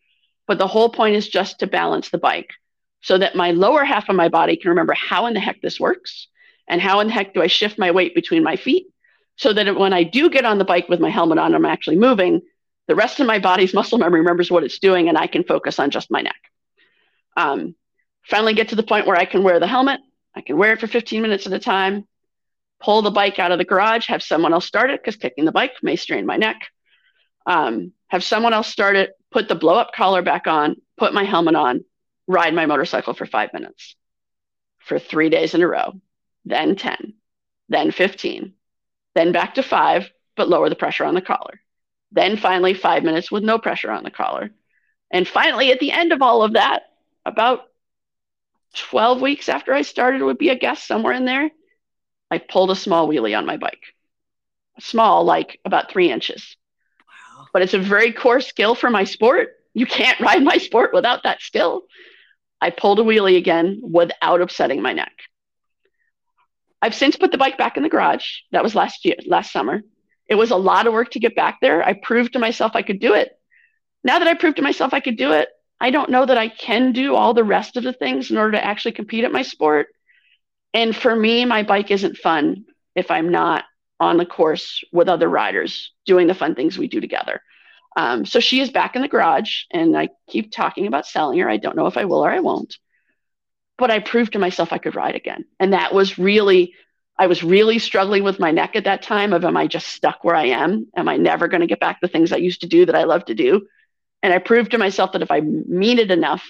[0.48, 2.52] But the whole point is just to balance the bike
[3.02, 5.80] so that my lower half of my body can remember how in the heck this
[5.80, 6.28] works
[6.68, 8.88] and how in the heck do I shift my weight between my feet
[9.36, 11.98] so that when I do get on the bike with my helmet on, I'm actually
[11.98, 12.42] moving.
[12.88, 15.80] The rest of my body's muscle memory remembers what it's doing, and I can focus
[15.80, 16.42] on just my neck.
[17.36, 17.76] Um,
[18.24, 20.00] finally, get to the point where I can wear the helmet.
[20.36, 22.08] I can wear it for 15 minutes at a time,
[22.80, 25.52] pull the bike out of the garage, have someone else start it because kicking the
[25.52, 26.68] bike may strain my neck.
[27.46, 31.24] Um, have someone else start it, put the blow up collar back on, put my
[31.24, 31.84] helmet on,
[32.28, 33.96] ride my motorcycle for five minutes
[34.80, 35.94] for three days in a row,
[36.46, 37.14] then 10,
[37.70, 38.54] then 15,
[39.16, 41.60] then back to five, but lower the pressure on the collar.
[42.12, 44.52] Then finally, five minutes with no pressure on the collar.
[45.12, 46.84] And finally, at the end of all of that,
[47.26, 47.62] about
[48.76, 51.50] 12 weeks after I started, would be a guess somewhere in there,
[52.30, 53.84] I pulled a small wheelie on my bike.
[54.80, 56.58] Small, like about three inches.
[57.08, 57.48] Wow.
[57.54, 59.50] But it's a very core skill for my sport.
[59.74, 61.84] You can't ride my sport without that skill.
[62.60, 65.14] I pulled a wheelie again without upsetting my neck.
[66.82, 68.28] I've since put the bike back in the garage.
[68.52, 69.82] That was last year, last summer.
[70.28, 71.84] It was a lot of work to get back there.
[71.84, 73.32] I proved to myself I could do it.
[74.04, 76.50] Now that I proved to myself I could do it, I don't know that I
[76.50, 79.44] can do all the rest of the things in order to actually compete at my
[79.44, 79.88] sport.
[80.74, 83.66] And for me, my bike isn't fun if I'm not
[84.00, 87.42] on the course with other riders doing the fun things we do together.
[87.96, 91.50] Um, so she is back in the garage, and I keep talking about selling her.
[91.50, 92.78] I don't know if I will or I won't.
[93.78, 95.46] But I proved to myself I could ride again.
[95.60, 96.74] And that was really,
[97.20, 100.24] I was really struggling with my neck at that time of am I just stuck
[100.24, 100.88] where I am?
[100.96, 103.04] Am I never going to get back the things I used to do that I
[103.06, 103.68] love to do?
[104.22, 106.44] And I proved to myself that if I mean it enough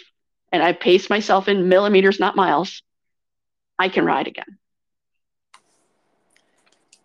[0.51, 2.81] and I pace myself in millimeters, not miles,
[3.79, 4.57] I can ride again.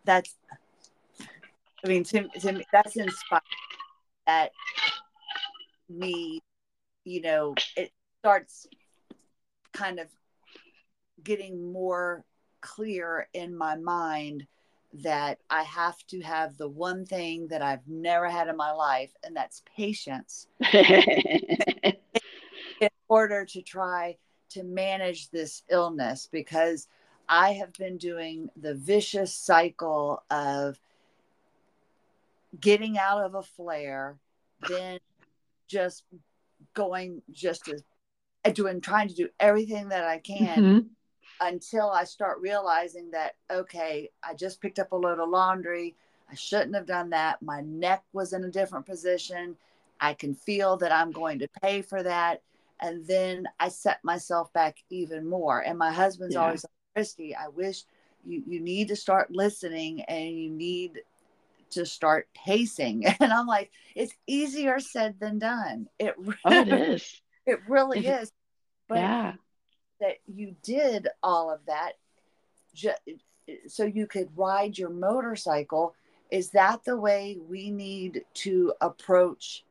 [0.05, 0.35] That's,
[1.85, 3.42] I mean, to, to me, that's inspiring
[4.27, 4.53] that
[5.88, 6.42] me,
[7.05, 8.66] you know, it starts
[9.72, 10.09] kind of
[11.22, 12.25] getting more
[12.62, 14.46] clear in my mind
[14.94, 19.12] that I have to have the one thing that I've never had in my life,
[19.25, 21.94] and that's patience in
[23.09, 24.16] order to try
[24.51, 26.88] to manage this illness because
[27.29, 30.79] I have been doing the vicious cycle of
[32.61, 34.18] getting out of a flare,
[34.68, 34.98] then
[35.68, 36.05] just
[36.75, 37.83] going just as
[38.53, 40.87] doing trying to do everything that I can mm-hmm.
[41.42, 45.96] Until I start realizing that okay, I just picked up a load of laundry.
[46.31, 47.42] I shouldn't have done that.
[47.42, 49.57] My neck was in a different position.
[50.00, 52.42] I can feel that I'm going to pay for that.
[52.81, 55.61] And then I set myself back even more.
[55.61, 56.42] And my husband's yeah.
[56.42, 57.85] always like, Christie, I wish
[58.24, 61.02] you, you need to start listening and you need
[61.70, 63.05] to start pacing.
[63.20, 65.88] And I'm like, it's easier said than done.
[65.98, 67.22] It really, oh, it is.
[67.46, 68.31] It really is.
[68.88, 69.33] But yeah.
[70.02, 71.92] That you did all of that
[72.74, 72.98] just,
[73.68, 75.94] so you could ride your motorcycle.
[76.30, 79.64] Is that the way we need to approach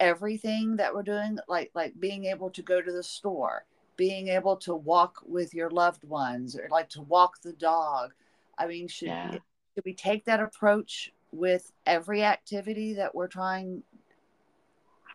[0.00, 1.38] everything that we're doing?
[1.48, 3.64] Like like being able to go to the store,
[3.96, 8.12] being able to walk with your loved ones, or like to walk the dog.
[8.56, 9.32] I mean, should yeah.
[9.32, 13.82] should we take that approach with every activity that we're trying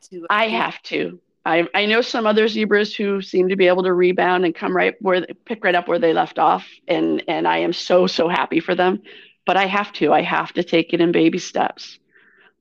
[0.09, 1.19] to I have to.
[1.45, 4.75] I, I know some other zebras who seem to be able to rebound and come
[4.75, 8.07] right where they pick right up where they left off and and I am so
[8.07, 9.01] so happy for them.
[9.45, 11.99] But I have to I have to take it in baby steps.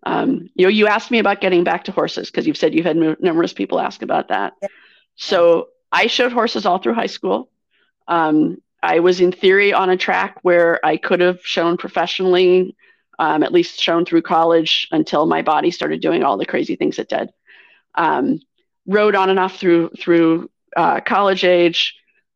[0.04, 2.86] Um, you know you asked me about getting back to horses because you've said you've
[2.86, 4.54] had m- numerous people ask about that.
[5.14, 7.50] So I showed horses all through high school.
[8.08, 12.74] Um, I was in theory on a track where I could have shown professionally
[13.18, 16.98] um, at least shown through college until my body started doing all the crazy things
[16.98, 17.30] it did.
[17.94, 18.40] Um,
[18.86, 21.94] rode on and off through through uh, college age.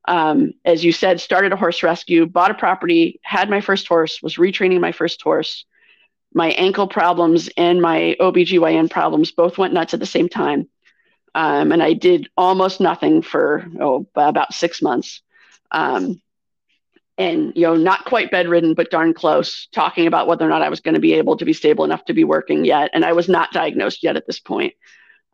[0.09, 4.23] Um, as you said, started a horse rescue, bought a property, had my first horse,
[4.23, 5.65] was retraining my first horse.
[6.33, 10.69] My ankle problems and my OBGYN problems both went nuts at the same time.
[11.35, 15.23] Um, and I did almost nothing for oh, about six months.
[15.73, 16.21] Um,
[17.19, 20.69] and you know not quite bedridden but darn close talking about whether or not i
[20.69, 23.13] was going to be able to be stable enough to be working yet and i
[23.13, 24.75] was not diagnosed yet at this point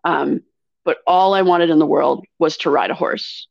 [0.04, 0.42] um,
[0.84, 3.48] but all i wanted in the world was to ride a horse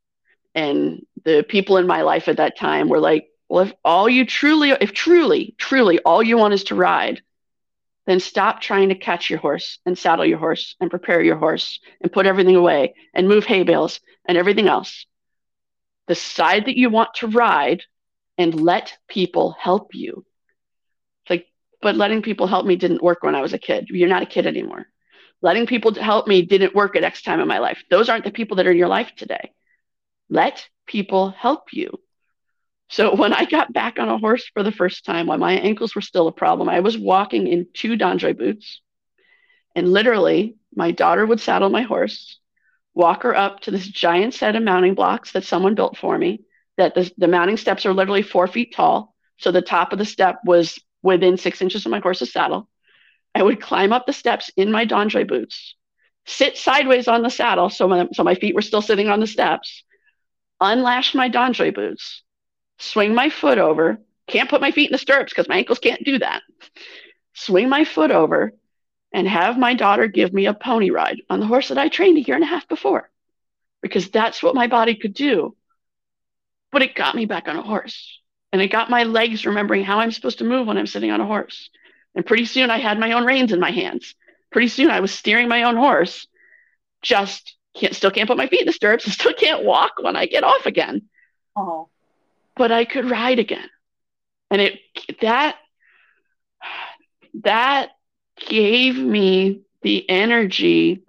[0.55, 4.25] and the people in my life at that time were like well if all you
[4.25, 7.21] truly if truly truly all you want is to ride
[8.07, 11.79] then stop trying to catch your horse and saddle your horse and prepare your horse
[12.01, 15.05] and put everything away and move hay bales and everything else
[16.07, 17.83] decide that you want to ride
[18.37, 20.25] and let people help you.
[21.29, 21.47] Like,
[21.81, 23.87] but letting people help me didn't work when I was a kid.
[23.89, 24.87] You're not a kid anymore.
[25.41, 27.83] Letting people help me didn't work at X time in my life.
[27.89, 29.51] Those aren't the people that are in your life today.
[30.29, 31.99] Let people help you.
[32.89, 35.95] So when I got back on a horse for the first time, while my ankles
[35.95, 38.81] were still a problem, I was walking in two DonJoy boots.
[39.75, 42.39] And literally, my daughter would saddle my horse,
[42.93, 46.41] walk her up to this giant set of mounting blocks that someone built for me,
[46.77, 49.15] that the, the mounting steps are literally four feet tall.
[49.37, 52.67] So the top of the step was within six inches of my horse's saddle.
[53.33, 55.75] I would climb up the steps in my DonJoy boots,
[56.25, 59.27] sit sideways on the saddle, so my, so my feet were still sitting on the
[59.27, 59.83] steps,
[60.61, 62.23] unlash my DonJoy boots,
[62.79, 66.03] swing my foot over, can't put my feet in the stirrups because my ankles can't
[66.03, 66.41] do that,
[67.33, 68.53] swing my foot over,
[69.13, 72.17] and have my daughter give me a pony ride on the horse that I trained
[72.17, 73.09] a year and a half before,
[73.81, 75.55] because that's what my body could do
[76.71, 78.19] but it got me back on a horse.
[78.53, 81.21] And it got my legs remembering how I'm supposed to move when I'm sitting on
[81.21, 81.69] a horse.
[82.15, 84.15] And pretty soon I had my own reins in my hands.
[84.51, 86.27] Pretty soon I was steering my own horse.
[87.01, 90.15] Just can't still can't put my feet in the stirrups and still can't walk when
[90.15, 91.03] I get off again.
[91.55, 91.89] Oh.
[92.55, 93.69] But I could ride again.
[94.49, 94.79] And it
[95.21, 95.55] that
[97.43, 97.91] that
[98.37, 101.03] gave me the energy,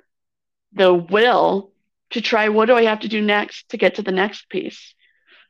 [0.73, 1.73] the will
[2.11, 4.95] to try what do I have to do next to get to the next piece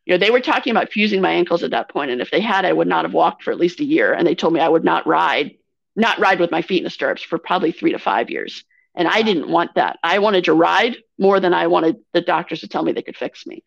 [0.05, 2.41] you know, they were talking about fusing my ankles at that point, and if they
[2.41, 4.13] had, I would not have walked for at least a year.
[4.13, 5.53] And they told me I would not ride,
[5.95, 8.65] not ride with my feet in the stirrups for probably three to five years.
[8.95, 9.99] And I didn't want that.
[10.03, 13.17] I wanted to ride more than I wanted the doctors to tell me they could
[13.17, 13.63] fix me.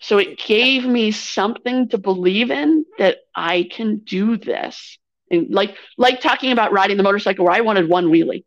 [0.00, 4.98] So it gave me something to believe in that I can do this.
[5.30, 8.44] And like like talking about riding the motorcycle where I wanted one wheelie.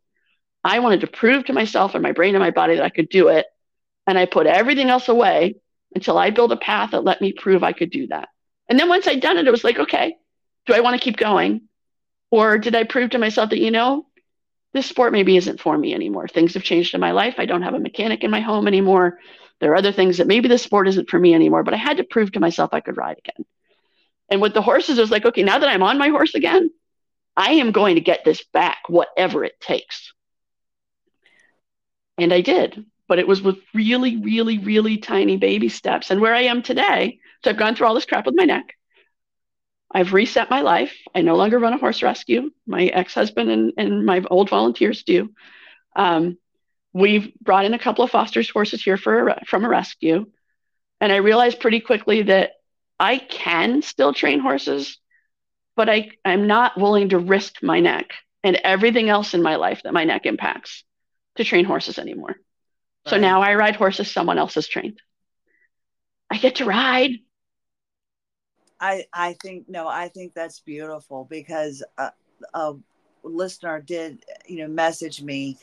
[0.64, 3.10] I wanted to prove to myself and my brain and my body that I could
[3.10, 3.46] do it.
[4.08, 5.56] And I put everything else away
[5.94, 8.30] until I built a path that let me prove I could do that.
[8.70, 10.16] And then once I'd done it, it was like, okay,
[10.66, 11.62] do I want to keep going?
[12.30, 14.06] Or did I prove to myself that, you know,
[14.74, 16.28] this sport maybe isn't for me anymore?
[16.28, 17.36] Things have changed in my life.
[17.38, 19.20] I don't have a mechanic in my home anymore.
[19.60, 21.98] There are other things that maybe this sport isn't for me anymore, but I had
[21.98, 23.46] to prove to myself I could ride again.
[24.30, 26.72] And with the horses, it was like, okay, now that I'm on my horse again,
[27.36, 30.14] I am going to get this back, whatever it takes.
[32.18, 36.12] And I did but it was with really, really, really tiny baby steps.
[36.12, 38.78] And where I am today, so I've gone through all this crap with my neck.
[39.94, 40.96] I've reset my life.
[41.14, 42.52] I no longer run a horse rescue.
[42.66, 45.30] My ex husband and, and my old volunteers do.
[45.94, 46.38] Um,
[46.94, 50.28] we've brought in a couple of foster's horses here for a, from a rescue.
[51.02, 52.52] And I realized pretty quickly that
[52.98, 54.98] I can still train horses,
[55.76, 59.82] but I, I'm not willing to risk my neck and everything else in my life
[59.84, 60.86] that my neck impacts
[61.36, 62.38] to train horses anymore.
[63.08, 65.02] So now I ride horses someone else has trained.
[66.30, 67.12] I get to ride.
[68.80, 72.12] I I think no, I think that's beautiful because a,
[72.54, 72.74] a
[73.24, 75.58] listener did you know message me,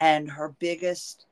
[0.00, 1.26] and her biggest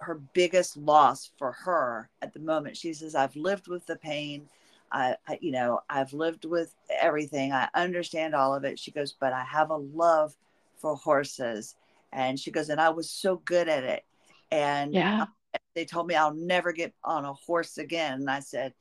[0.00, 4.48] her biggest loss for her at the moment she says i've lived with the pain.
[4.92, 7.52] I, I, you know i've lived with everything.
[7.52, 8.78] I understand all of it.
[8.78, 10.34] She goes but i have a love
[10.76, 11.74] for horses.
[12.12, 14.04] And she goes and i was so good at it
[14.50, 15.26] and yeah.
[15.74, 18.20] they told me I'll never get on a horse again.
[18.20, 18.74] And I said,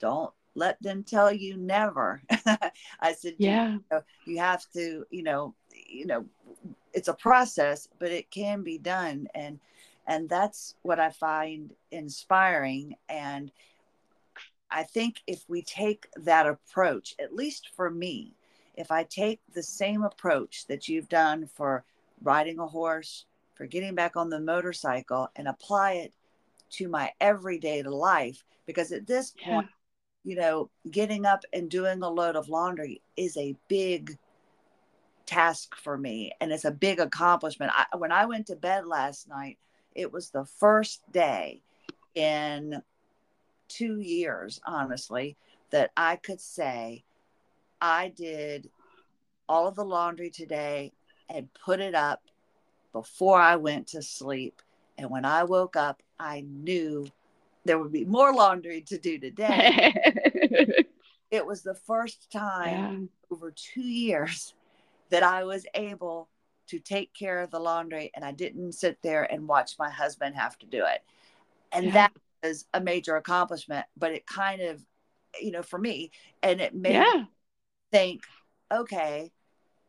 [0.00, 2.22] don't let them tell you never.
[3.00, 6.26] I said, yeah, you, know, you have to, you know, you know,
[6.92, 9.28] it's a process, but it can be done.
[9.34, 9.60] And,
[10.06, 12.96] and that's what I find inspiring.
[13.08, 13.52] And
[14.70, 18.32] I think if we take that approach, at least for me,
[18.76, 21.84] if I take the same approach that you've done for
[22.22, 23.24] riding a horse,
[23.58, 26.14] for getting back on the motorcycle and apply it
[26.70, 29.66] to my everyday life because at this point
[30.24, 30.30] yeah.
[30.30, 34.16] you know getting up and doing a load of laundry is a big
[35.26, 39.28] task for me and it's a big accomplishment I, when i went to bed last
[39.28, 39.58] night
[39.94, 41.60] it was the first day
[42.14, 42.82] in
[43.68, 45.36] two years, honestly,
[45.70, 47.04] that I could say
[47.80, 48.70] I did
[49.48, 50.92] all of the laundry today
[51.28, 52.22] and put it up
[52.92, 54.62] before I went to sleep.
[54.96, 57.06] And when I woke up, I knew
[57.64, 59.94] there would be more laundry to do today.
[61.30, 63.36] it was the first time yeah.
[63.36, 64.54] over two years
[65.10, 66.28] that I was able
[66.68, 70.36] to take care of the laundry and I didn't sit there and watch my husband
[70.36, 71.02] have to do it.
[71.72, 71.92] And yeah.
[71.92, 72.12] that
[72.42, 74.82] was a major accomplishment, but it kind of,
[75.40, 76.10] you know, for me,
[76.42, 77.12] and it made yeah.
[77.14, 77.30] me
[77.90, 78.22] think,
[78.72, 79.30] okay,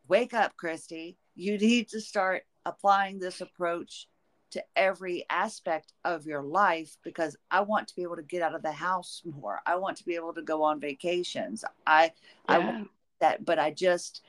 [0.08, 1.18] wake up, Christie.
[1.36, 4.08] You need to start applying this approach
[4.52, 8.56] to every aspect of your life because I want to be able to get out
[8.56, 9.62] of the house more.
[9.66, 11.64] I want to be able to go on vacations.
[11.86, 12.10] I yeah.
[12.48, 12.90] I want
[13.20, 14.22] that, but I just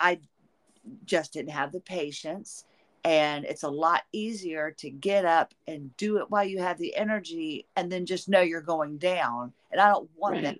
[0.00, 0.20] I
[1.04, 2.64] just didn't have the patience.
[3.04, 6.96] And it's a lot easier to get up and do it while you have the
[6.96, 9.52] energy and then just know you're going down.
[9.70, 10.44] And I don't want right.
[10.44, 10.58] that.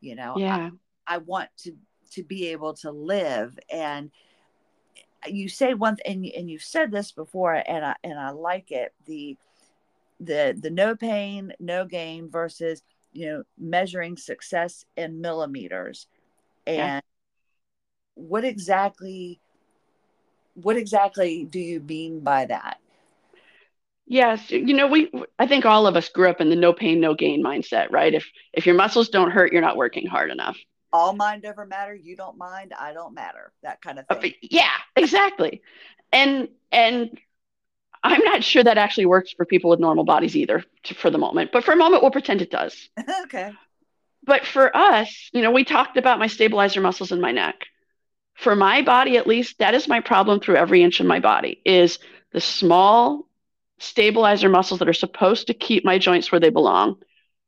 [0.00, 0.70] You know, yeah.
[1.06, 1.72] I, I want to
[2.12, 4.10] to be able to live and
[5.26, 8.70] you say one th- and, and you've said this before and I and I like
[8.70, 9.36] it the
[10.20, 16.06] the the no pain no gain versus you know measuring success in millimeters.
[16.66, 17.00] And yeah
[18.16, 19.38] what exactly
[20.54, 22.78] what exactly do you mean by that?
[24.06, 27.00] Yes you know we i think all of us grew up in the no pain
[27.00, 28.14] no gain mindset right?
[28.14, 30.56] If if your muscles don't hurt you're not working hard enough
[30.96, 34.32] all mind over matter you don't mind i don't matter that kind of thing.
[34.40, 35.62] yeah exactly.
[36.12, 37.18] And and
[38.02, 41.18] i'm not sure that actually works for people with normal bodies either to, for the
[41.18, 42.88] moment but for a moment we'll pretend it does.
[43.24, 43.52] Okay.
[44.24, 47.66] But for us you know we talked about my stabilizer muscles in my neck.
[48.34, 51.60] For my body at least that is my problem through every inch of my body
[51.64, 51.98] is
[52.32, 53.28] the small
[53.78, 56.96] stabilizer muscles that are supposed to keep my joints where they belong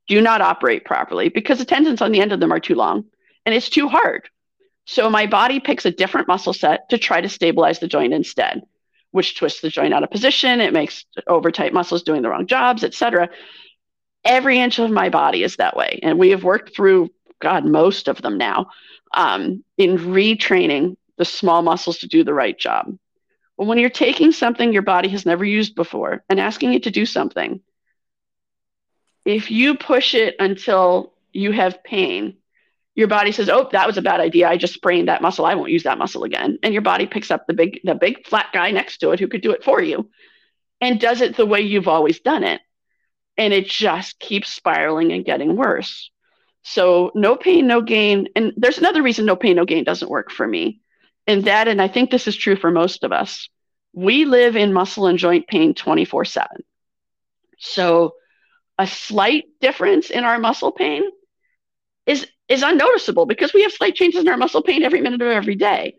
[0.06, 3.04] do not operate properly because the tendons on the end of them are too long
[3.48, 4.28] and it's too hard.
[4.84, 8.62] So my body picks a different muscle set to try to stabilize the joint instead
[9.10, 10.60] which twists the joint out of position.
[10.60, 13.30] It makes over tight muscles doing the wrong jobs etc
[14.24, 16.00] every inch of my body is that way.
[16.02, 18.66] And we have worked through god most of them now
[19.14, 22.96] um, in retraining the small muscles to do the right job.
[23.56, 26.90] But when you're taking something your body has never used before and asking it to
[26.90, 27.60] do something,
[29.24, 32.36] if you push it until you have pain,
[32.98, 34.48] your body says, "Oh, that was a bad idea.
[34.48, 35.46] I just sprained that muscle.
[35.46, 38.26] I won't use that muscle again." And your body picks up the big the big
[38.26, 40.10] flat guy next to it who could do it for you
[40.80, 42.60] and does it the way you've always done it.
[43.36, 46.10] And it just keeps spiraling and getting worse.
[46.64, 48.30] So no pain, no gain.
[48.34, 50.80] And there's another reason no pain, no gain doesn't work for me.
[51.28, 53.48] And that, and I think this is true for most of us,
[53.92, 56.48] we live in muscle and joint pain 24 7.
[57.58, 58.14] So
[58.76, 61.04] a slight difference in our muscle pain
[62.08, 65.28] is is unnoticeable because we have slight changes in our muscle pain every minute of
[65.28, 65.94] every day.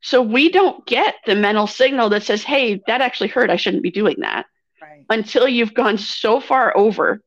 [0.00, 3.50] So we don't get the mental signal that says, hey, that actually hurt.
[3.50, 4.46] I shouldn't be doing that.
[4.82, 5.06] Right.
[5.08, 7.22] Until you've gone so far over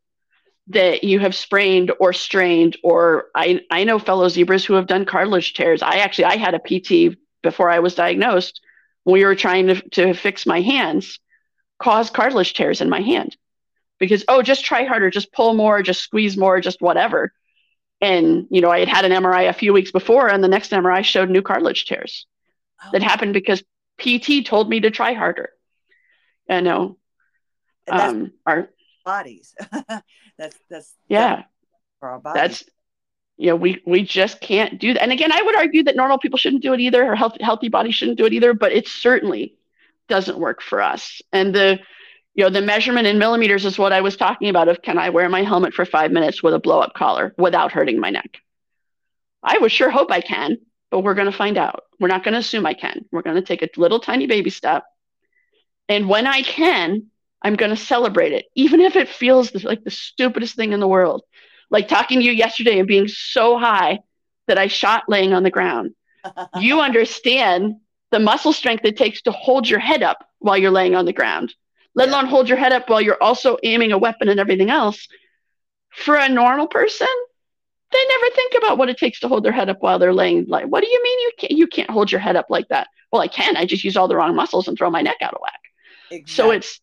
[0.68, 5.06] that you have sprained or strained or I, I know fellow zebras who have done
[5.06, 8.62] cartilage tears i actually i had a pt before i was diagnosed
[9.06, 11.20] we were trying to, to fix my hands
[11.78, 13.38] cause cartilage tears in my hand
[14.00, 17.32] because oh just try harder just pull more just squeeze more just whatever
[18.02, 20.72] and you know i had had an mri a few weeks before and the next
[20.72, 22.26] mri showed new cartilage tears
[22.84, 22.90] oh.
[22.92, 23.64] that happened because
[23.98, 25.50] pt told me to try harder
[26.50, 26.98] i know
[27.88, 28.70] um, our
[29.06, 29.54] bodies
[30.38, 31.44] that's that's yeah
[32.06, 32.42] for our bodies.
[32.42, 32.64] That's
[33.38, 35.02] you know we we just can't do that.
[35.02, 37.70] And again, I would argue that normal people shouldn't do it either, or healthy healthy
[37.70, 38.54] bodies shouldn't do it either.
[38.54, 39.56] But it certainly
[40.08, 41.22] doesn't work for us.
[41.34, 41.80] And the
[42.36, 44.68] you know the measurement in millimeters is what I was talking about.
[44.68, 47.72] Of can I wear my helmet for five minutes with a blow up collar without
[47.72, 48.38] hurting my neck?
[49.42, 50.58] I would sure hope I can,
[50.92, 51.84] but we're going to find out.
[52.00, 53.06] We're not going to assume I can.
[53.12, 54.84] We're going to take a little tiny baby step.
[55.88, 57.08] And when I can,
[57.42, 60.88] I'm going to celebrate it, even if it feels like the stupidest thing in the
[60.88, 61.22] world.
[61.70, 64.00] Like talking to you yesterday and being so high
[64.48, 65.94] that I shot laying on the ground.
[66.60, 67.76] you understand
[68.12, 71.14] the muscle strength it takes to hold your head up while you're laying on the
[71.14, 71.54] ground,
[71.96, 75.08] let alone hold your head up while you're also aiming a weapon and everything else.
[75.92, 77.08] For a normal person,
[77.92, 80.46] they never think about what it takes to hold their head up while they're laying.
[80.48, 82.88] Like, what do you mean you can't, you can't hold your head up like that?
[83.12, 83.56] Well, I can.
[83.56, 85.60] I just use all the wrong muscles and throw my neck out of whack.
[86.12, 86.34] Exactly.
[86.34, 86.82] So it's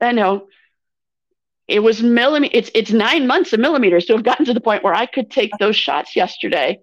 [0.00, 0.48] I know
[1.68, 2.56] it was millimeter.
[2.56, 5.30] It's it's nine months of millimeters to have gotten to the point where I could
[5.30, 6.80] take those shots yesterday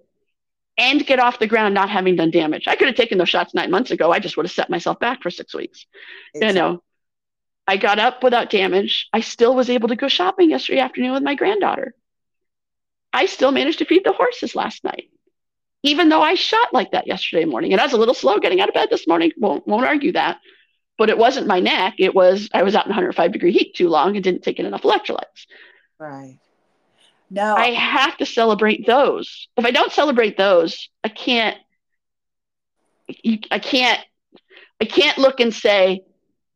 [0.78, 2.68] and get off the ground not having done damage.
[2.68, 4.12] I could have taken those shots nine months ago.
[4.12, 5.86] I just would have set myself back for six weeks.
[6.36, 6.48] Exactly.
[6.48, 6.84] You know,
[7.68, 9.10] I got up without damage.
[9.12, 11.94] I still was able to go shopping yesterday afternoon with my granddaughter.
[13.12, 15.10] I still managed to feed the horses last night,
[15.84, 17.74] even though I shot like that yesterday morning.
[17.74, 19.32] And I was a little slow getting out of bed this morning.
[19.38, 20.40] Won't, won't argue that.
[20.98, 21.96] But it wasn't my neck.
[22.00, 24.66] It was I was out in 105 degree heat too long and didn't take in
[24.66, 25.46] enough electrolytes.
[26.00, 26.40] Right.
[27.30, 27.56] No.
[27.56, 29.48] I have to celebrate those.
[29.58, 31.58] If I don't celebrate those, I can't.
[33.52, 34.00] I can't.
[34.82, 36.04] I can't look and say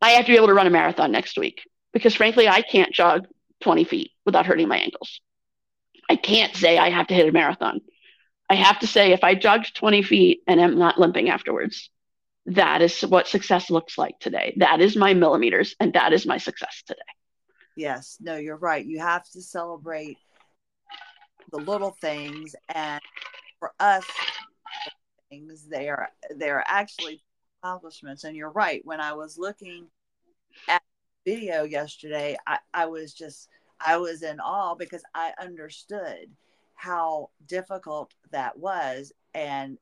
[0.01, 1.61] I have to be able to run a marathon next week
[1.93, 3.27] because, frankly, I can't jog
[3.61, 5.21] 20 feet without hurting my ankles.
[6.09, 7.81] I can't say I have to hit a marathon.
[8.49, 11.89] I have to say if I jogged 20 feet and am not limping afterwards,
[12.47, 14.55] that is what success looks like today.
[14.57, 16.99] That is my millimeters, and that is my success today.
[17.77, 18.85] Yes, no, you're right.
[18.85, 20.17] You have to celebrate
[21.51, 23.01] the little things, and
[23.59, 24.05] for us,
[25.29, 27.21] things they are they are actually
[27.61, 28.23] accomplishments.
[28.23, 28.81] And you're right.
[28.85, 29.87] When I was looking
[30.67, 30.81] at
[31.25, 33.49] video yesterday, I, I was just
[33.83, 36.29] I was in awe because I understood
[36.75, 39.77] how difficult that was, and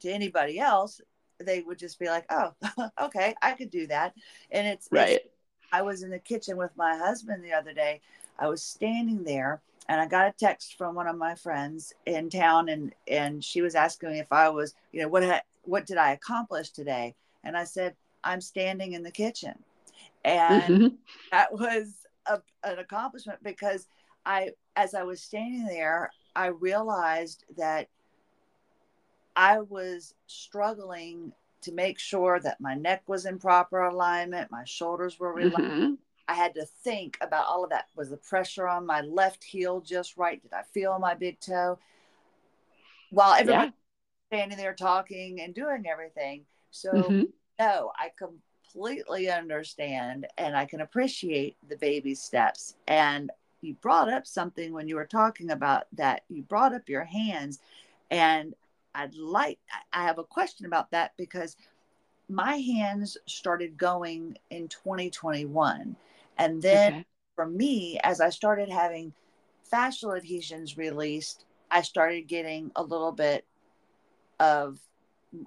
[0.00, 1.00] to anybody else,
[1.38, 2.52] they would just be like, "Oh,
[3.00, 4.14] okay, I could do that."
[4.50, 5.16] And it's right.
[5.16, 5.28] It's,
[5.72, 8.00] I was in the kitchen with my husband the other day.
[8.38, 12.30] I was standing there and I got a text from one of my friends in
[12.30, 15.22] town and and she was asking me if I was, you know, what
[15.66, 17.14] what did I accomplish today?
[17.44, 17.94] And I said,
[18.24, 19.54] I'm standing in the kitchen.
[20.24, 20.94] And mm-hmm.
[21.30, 23.86] that was a, an accomplishment because
[24.24, 27.88] I as I was standing there, I realized that
[29.34, 35.18] I was struggling to make sure that my neck was in proper alignment, my shoulders
[35.18, 35.58] were relaxed.
[35.58, 35.94] Mm-hmm.
[36.28, 37.86] I had to think about all of that.
[37.94, 40.42] Was the pressure on my left heel just right?
[40.42, 41.78] Did I feel my big toe?
[43.10, 43.70] While everybody yeah.
[44.28, 46.44] Standing there talking and doing everything.
[46.70, 47.22] So mm-hmm.
[47.58, 52.74] no, I completely understand and I can appreciate the baby steps.
[52.86, 56.22] And you brought up something when you were talking about that.
[56.28, 57.60] You brought up your hands
[58.10, 58.54] and
[58.94, 59.58] I'd like,
[59.92, 61.56] I have a question about that because
[62.28, 65.96] my hands started going in 2021.
[66.38, 67.06] And then okay.
[67.34, 69.12] for me, as I started having
[69.72, 73.44] fascial adhesions released, I started getting a little bit
[74.40, 74.78] of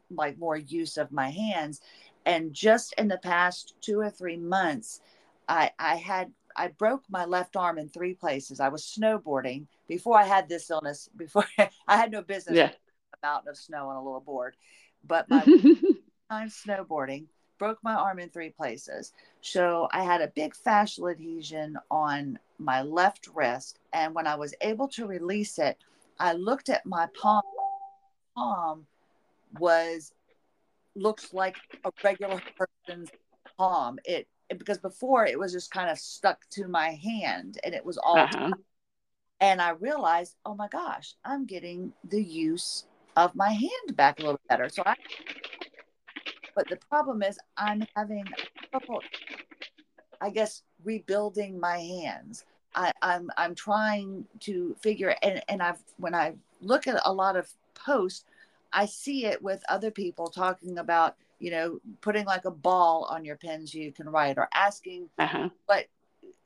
[0.10, 1.82] like more use of my hands.
[2.26, 5.02] And just in the past two or three months,
[5.48, 8.60] I, I had I broke my left arm in three places.
[8.60, 11.10] I was snowboarding before I had this illness.
[11.16, 12.72] Before I had no business yeah
[13.22, 14.56] mountain of snow on a little board.
[15.06, 15.40] But my
[16.30, 17.26] time snowboarding
[17.58, 19.14] broke my arm in three places.
[19.42, 23.80] So I had a big fascial adhesion on my left wrist.
[23.94, 25.78] And when I was able to release it,
[26.20, 27.44] I looked at my palm.
[28.40, 28.86] Palm
[29.60, 30.14] was
[30.96, 33.10] looks like a regular person's
[33.58, 34.00] palm.
[34.06, 37.86] It, it because before it was just kind of stuck to my hand and it
[37.86, 38.52] was all uh-huh.
[39.42, 42.86] and I realized, oh my gosh, I'm getting the use
[43.18, 44.70] of my hand back a little better.
[44.70, 44.96] So I,
[46.56, 48.26] but the problem is I'm having
[48.72, 49.02] trouble,
[50.22, 52.46] I guess, rebuilding my hands.
[52.76, 57.36] I, I'm I'm trying to figure and and I've when I look at a lot
[57.36, 57.50] of
[57.86, 58.26] posts,
[58.72, 63.26] I see it with other people talking about you know putting like a ball on
[63.26, 65.50] your pens you can write or asking uh-huh.
[65.66, 65.86] what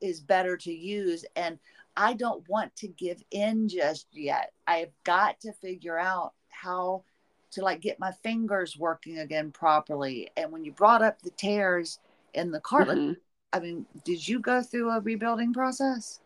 [0.01, 1.57] is better to use and
[1.95, 4.51] I don't want to give in just yet.
[4.65, 7.03] I've got to figure out how
[7.51, 10.31] to like get my fingers working again properly.
[10.35, 11.99] And when you brought up the tears
[12.33, 13.11] in the cartilage, mm-hmm.
[13.51, 16.19] I mean, did you go through a rebuilding process?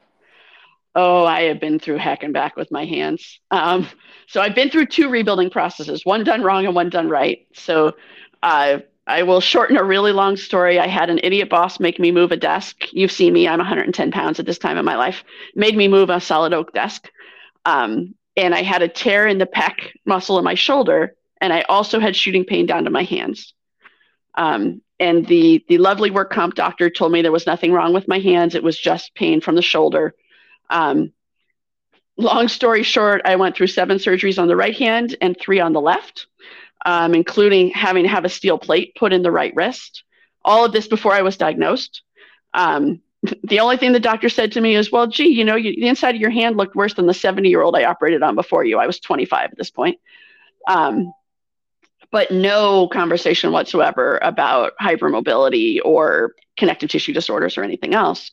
[0.96, 3.40] Oh, I have been through heck and back with my hands.
[3.52, 3.88] Um,
[4.28, 7.46] so I've been through two rebuilding processes, one done wrong and one done right.
[7.54, 7.96] So
[8.42, 10.80] uh, I will shorten a really long story.
[10.80, 12.86] I had an idiot boss make me move a desk.
[12.92, 15.24] You've seen me, I'm 110 pounds at this time in my life,
[15.56, 17.10] made me move a solid oak desk.
[17.66, 21.62] Um, and I had a tear in the pec muscle in my shoulder, and I
[21.64, 23.54] also had shooting pain down to my hands.
[24.36, 28.08] Um, and the the lovely work comp doctor told me there was nothing wrong with
[28.08, 30.16] my hands; it was just pain from the shoulder.
[30.70, 31.14] Um,
[32.18, 35.74] long story short, I went through seven surgeries on the right hand and three on
[35.74, 36.28] the left,
[36.86, 40.04] um, including having to have a steel plate put in the right wrist.
[40.44, 42.02] All of this before I was diagnosed.
[42.54, 43.02] Um,
[43.44, 45.88] the only thing the doctor said to me is, well, gee, you know, you, the
[45.88, 48.64] inside of your hand looked worse than the 70 year old I operated on before
[48.64, 48.78] you.
[48.78, 50.00] I was 25 at this point.
[50.68, 51.14] Um,
[52.12, 58.32] but no conversation whatsoever about hypermobility or connective tissue disorders or anything else.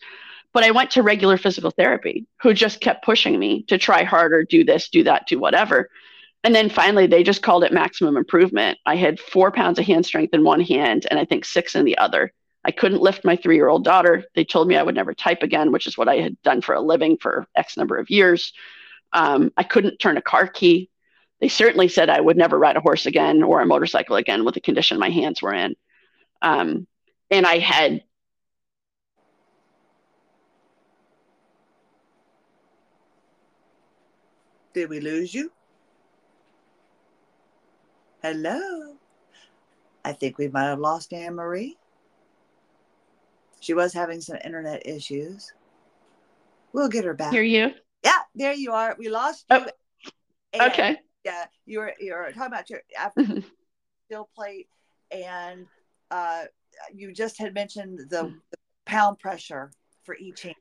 [0.55, 4.45] But I went to regular physical therapy who just kept pushing me to try harder,
[4.45, 5.91] do this, do that, do whatever.
[6.43, 8.79] And then finally, they just called it maximum improvement.
[8.87, 11.85] I had four pounds of hand strength in one hand and I think six in
[11.85, 12.33] the other
[12.65, 14.25] I couldn't lift my three year old daughter.
[14.35, 16.75] They told me I would never type again, which is what I had done for
[16.75, 18.53] a living for X number of years.
[19.13, 20.91] Um, I couldn't turn a car key.
[21.41, 24.55] They certainly said I would never ride a horse again or a motorcycle again with
[24.55, 25.77] the condition my hands were in.
[26.41, 26.87] Um,
[27.31, 28.03] and I had
[34.75, 35.53] Did we lose you?
[38.23, 38.97] Hello.
[40.05, 41.77] I think we might have lost AnnMarie.
[43.61, 45.53] She was having some internet issues.
[46.73, 47.33] We'll get her back.
[47.33, 47.71] Hear you?
[48.03, 48.97] Yeah, there you are.
[48.99, 49.65] We lost you.
[50.55, 50.97] Oh, okay.
[51.25, 53.39] Yeah, you were you were talking about your after mm-hmm.
[54.07, 54.69] steel plate,
[55.11, 55.67] and
[56.11, 56.43] uh,
[56.93, 59.71] you just had mentioned the, the pound pressure
[60.05, 60.57] for each hand.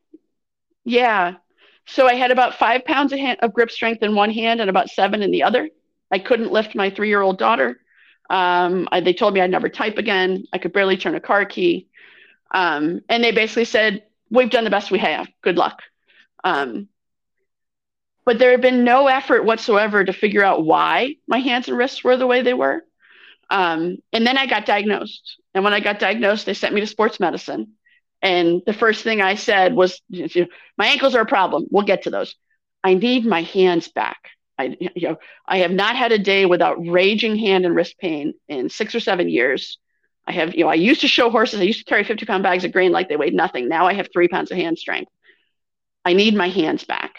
[0.86, 1.36] Yeah.
[1.86, 4.70] So I had about five pounds of, hand, of grip strength in one hand and
[4.70, 5.70] about seven in the other.
[6.12, 7.80] I couldn't lift my three year old daughter.
[8.30, 10.46] Um, I, they told me I'd never type again.
[10.54, 11.90] I could barely turn a car key.
[12.54, 15.28] Um, and they basically said, We've done the best we have.
[15.42, 15.82] Good luck.
[16.44, 16.88] Um,
[18.26, 22.04] but there had been no effort whatsoever to figure out why my hands and wrists
[22.04, 22.84] were the way they were.
[23.50, 25.38] Um, and then I got diagnosed.
[25.54, 27.74] And when I got diagnosed, they sent me to sports medicine.
[28.24, 31.68] And the first thing I said was, "My ankles are a problem.
[31.70, 32.36] We'll get to those.
[32.82, 34.30] I need my hands back.
[34.58, 38.34] I, you know, I have not had a day without raging hand and wrist pain
[38.48, 39.78] in six or seven years.
[40.26, 41.60] I have, you know, I used to show horses.
[41.60, 43.68] I used to carry 50 pound bags of grain like they weighed nothing.
[43.68, 45.12] Now I have three pounds of hand strength.
[46.06, 47.16] I need my hands back.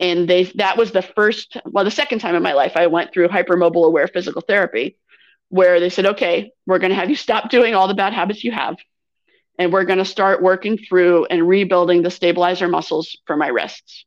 [0.00, 3.12] And they, that was the first, well, the second time in my life I went
[3.12, 4.96] through hypermobile aware physical therapy,
[5.48, 8.42] where they said, okay, we're going to have you stop doing all the bad habits
[8.42, 8.76] you have
[9.58, 14.04] and we're going to start working through and rebuilding the stabilizer muscles for my wrists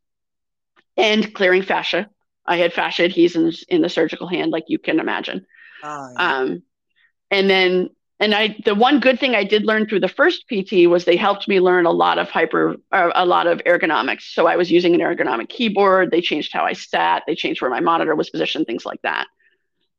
[0.95, 2.09] and clearing fascia.
[2.45, 5.45] I had fascia adhesions in the surgical hand, like you can imagine.
[5.83, 6.37] Oh, yeah.
[6.37, 6.63] um,
[7.29, 7.89] and then,
[8.19, 11.17] and I, the one good thing I did learn through the first PT was they
[11.17, 14.33] helped me learn a lot of hyper, uh, a lot of ergonomics.
[14.33, 16.09] So I was using an ergonomic keyboard.
[16.09, 17.23] They changed how I sat.
[17.27, 19.27] They changed where my monitor was positioned, things like that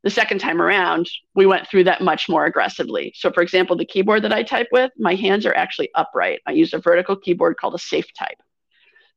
[0.03, 3.11] the second time around, we went through that much more aggressively.
[3.15, 6.39] So, for example, the keyboard that I type with, my hands are actually upright.
[6.45, 8.39] I use a vertical keyboard called a SafeType.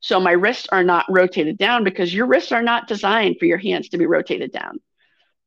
[0.01, 3.59] So, my wrists are not rotated down because your wrists are not designed for your
[3.59, 4.81] hands to be rotated down.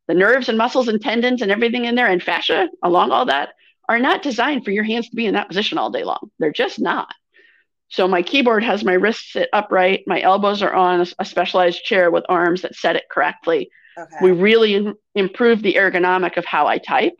[0.07, 3.49] The nerves and muscles and tendons and everything in there and fascia along all that
[3.89, 6.31] are not designed for your hands to be in that position all day long.
[6.39, 7.13] They're just not.
[7.89, 12.09] So, my keyboard has my wrists sit upright, my elbows are on a specialized chair
[12.09, 14.17] with arms that set it correctly Okay.
[14.21, 17.17] We really improved the ergonomic of how I type.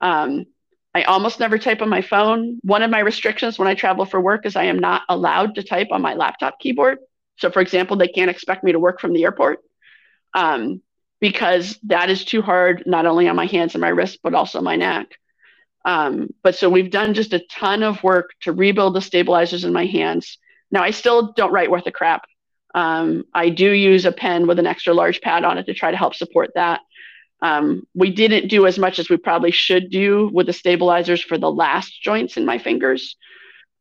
[0.00, 0.46] Um,
[0.94, 2.58] I almost never type on my phone.
[2.62, 5.62] One of my restrictions when I travel for work is I am not allowed to
[5.62, 6.98] type on my laptop keyboard.
[7.38, 9.60] So, for example, they can't expect me to work from the airport
[10.34, 10.82] um,
[11.20, 14.60] because that is too hard, not only on my hands and my wrists, but also
[14.60, 15.06] my neck.
[15.84, 19.72] Um, but so we've done just a ton of work to rebuild the stabilizers in
[19.72, 20.38] my hands.
[20.70, 22.24] Now, I still don't write worth a crap.
[22.74, 25.90] Um, I do use a pen with an extra large pad on it to try
[25.90, 26.80] to help support that.
[27.42, 31.38] Um, we didn't do as much as we probably should do with the stabilizers for
[31.38, 33.16] the last joints in my fingers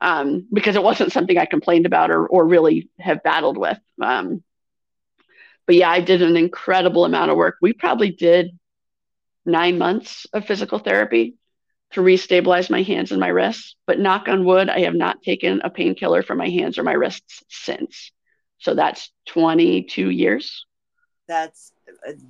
[0.02, 3.78] um, because it wasn't something I complained about or, or really have battled with.
[4.02, 4.44] Um,
[5.68, 7.58] but yeah, I did an incredible amount of work.
[7.62, 8.58] We probably did
[9.46, 11.36] nine months of physical therapy
[11.92, 13.76] to restabilize my hands and my wrists.
[13.86, 16.94] But knock on wood, I have not taken a painkiller for my hands or my
[16.94, 18.12] wrists since.
[18.60, 20.66] So that's 22 years.
[21.28, 21.74] That's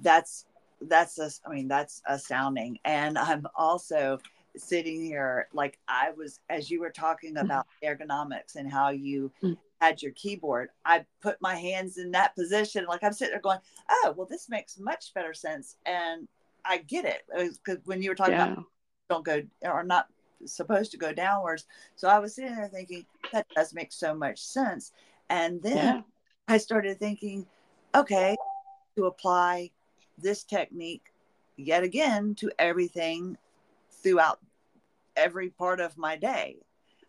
[0.01, 0.45] that's
[0.82, 2.80] that's a, I mean that's astounding.
[2.86, 4.19] And I'm also
[4.57, 7.41] sitting here like I was as you were talking mm.
[7.41, 9.57] about ergonomics and how you mm.
[9.82, 10.69] had your keyboard.
[10.86, 13.59] I put my hands in that position like I'm sitting there going,
[13.89, 16.27] "Oh, well this makes much better sense." And
[16.65, 17.23] I get it
[17.63, 18.53] because when you were talking yeah.
[18.53, 18.65] about
[19.09, 20.07] don't go or not
[20.45, 21.65] supposed to go downwards.
[21.95, 24.91] So I was sitting there thinking that does make so much sense.
[25.30, 26.01] And then yeah.
[26.50, 27.45] I started thinking,
[27.93, 28.36] okay,
[28.97, 29.70] to apply
[30.18, 31.14] this technique
[31.58, 33.38] yet again to everything
[33.91, 34.39] throughout
[35.16, 36.58] every part of my day.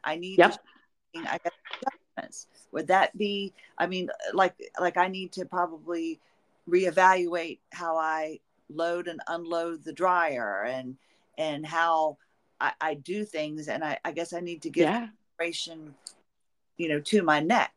[0.05, 0.53] I need yep.
[1.14, 2.49] to, I got adjustments.
[2.72, 6.20] Would that be, I mean, like, like I need to probably
[6.68, 10.97] reevaluate how I load and unload the dryer and,
[11.38, 12.18] and how
[12.61, 13.68] I, I do things.
[13.68, 15.09] And I, I guess I need to give yeah.
[16.76, 17.72] you know, to my neck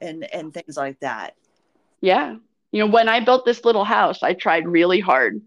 [0.00, 1.34] and and things like that.
[2.00, 2.36] Yeah.
[2.72, 5.40] You know when i built this little house i tried really hard.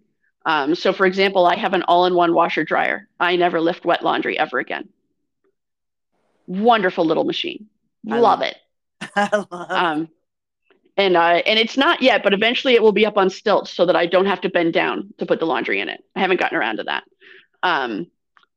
[0.46, 3.08] Um, so for example i have an all-in-one washer dryer.
[3.20, 4.90] I never lift wet laundry ever again.
[6.48, 7.68] Wonderful little machine.
[8.06, 8.58] Love, love it.
[9.32, 10.10] Love um,
[10.98, 13.86] and uh, and it's not yet but eventually it will be up on stilts so
[13.86, 16.04] that i don't have to bend down to put the laundry in it.
[16.16, 17.04] I haven't gotten around to that.
[17.62, 18.08] Um,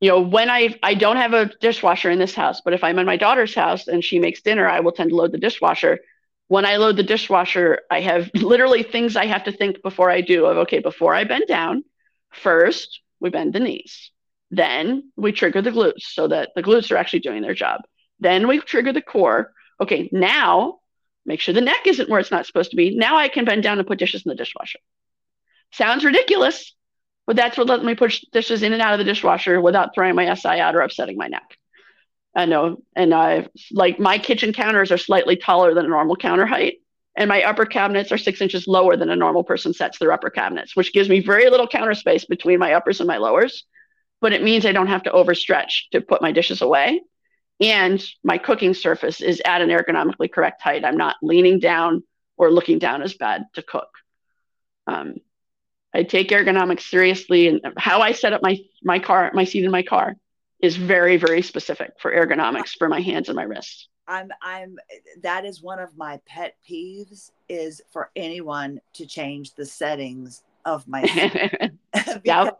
[0.03, 2.99] you know, when I I don't have a dishwasher in this house, but if I'm
[2.99, 6.01] in my daughter's house and she makes dinner, I will tend to load the dishwasher.
[6.49, 10.21] When I load the dishwasher, I have literally things I have to think before I
[10.21, 11.85] do of okay, before I bend down,
[12.33, 14.11] first we bend the knees.
[14.51, 17.83] Then we trigger the glutes so that the glutes are actually doing their job.
[18.19, 19.53] Then we trigger the core.
[19.81, 20.81] Okay, now
[21.25, 22.97] make sure the neck isn't where it's not supposed to be.
[22.97, 24.81] Now I can bend down and put dishes in the dishwasher.
[25.71, 26.75] Sounds ridiculous,
[27.27, 30.15] but that's what lets me push dishes in and out of the dishwasher without throwing
[30.15, 31.57] my SI out or upsetting my neck.
[32.35, 32.79] I know.
[32.97, 36.79] And I like my kitchen counters are slightly taller than a normal counter height.
[37.15, 40.31] And my upper cabinets are six inches lower than a normal person sets their upper
[40.31, 43.65] cabinets, which gives me very little counter space between my uppers and my lowers.
[44.23, 47.03] But it means I don't have to overstretch to put my dishes away.
[47.61, 50.85] And my cooking surface is at an ergonomically correct height.
[50.85, 52.03] I'm not leaning down
[52.39, 53.89] or looking down as bad to cook.
[54.87, 55.17] Um,
[55.95, 59.71] I take ergonomics seriously, and how I set up my my car, my seat in
[59.71, 60.17] my car,
[60.61, 63.89] is very very specific for ergonomics for my hands and my wrists.
[64.09, 64.79] I'm I'm
[65.23, 70.87] that is one of my pet peeves is for anyone to change the settings of
[70.89, 71.03] my
[72.25, 72.51] yeah.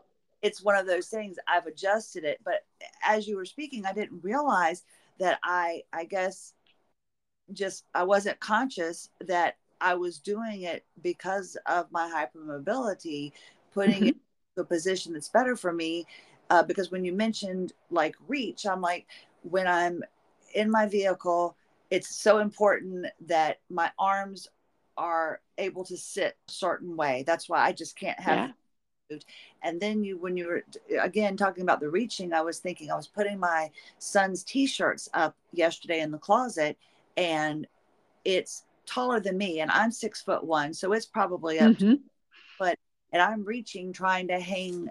[0.41, 2.65] it's one of those things I've adjusted it, but
[3.05, 4.83] as you were speaking, I didn't realize
[5.19, 6.53] that I I guess
[7.51, 13.33] just I wasn't conscious that I was doing it because of my hypermobility,
[13.73, 14.07] putting mm-hmm.
[14.07, 14.15] it
[14.55, 16.07] to a position that's better for me.
[16.49, 19.05] Uh, because when you mentioned like reach, I'm like,
[19.41, 20.03] when I'm
[20.53, 21.57] in my vehicle,
[21.89, 24.47] it's so important that my arms
[24.95, 27.23] are able to sit a certain way.
[27.27, 28.53] That's why I just can't have.
[29.09, 29.17] Yeah.
[29.61, 30.63] And then you, when you were
[31.01, 33.69] again talking about the reaching, I was thinking I was putting my
[33.99, 36.77] son's t-shirts up yesterday in the closet,
[37.17, 37.67] and
[38.23, 40.73] it's taller than me and I'm six foot one.
[40.73, 41.95] So it's probably up mm-hmm.
[42.59, 42.77] but
[43.11, 44.89] and I'm reaching trying to hang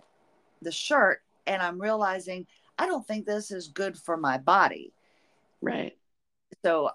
[0.62, 2.46] the shirt and I'm realizing
[2.78, 4.92] I don't think this is good for my body.
[5.60, 5.96] Right.
[6.64, 6.90] So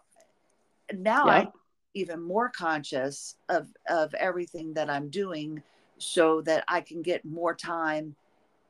[0.94, 1.50] now I'm
[1.94, 5.62] even more conscious of of everything that I'm doing
[5.98, 8.16] so that I can get more time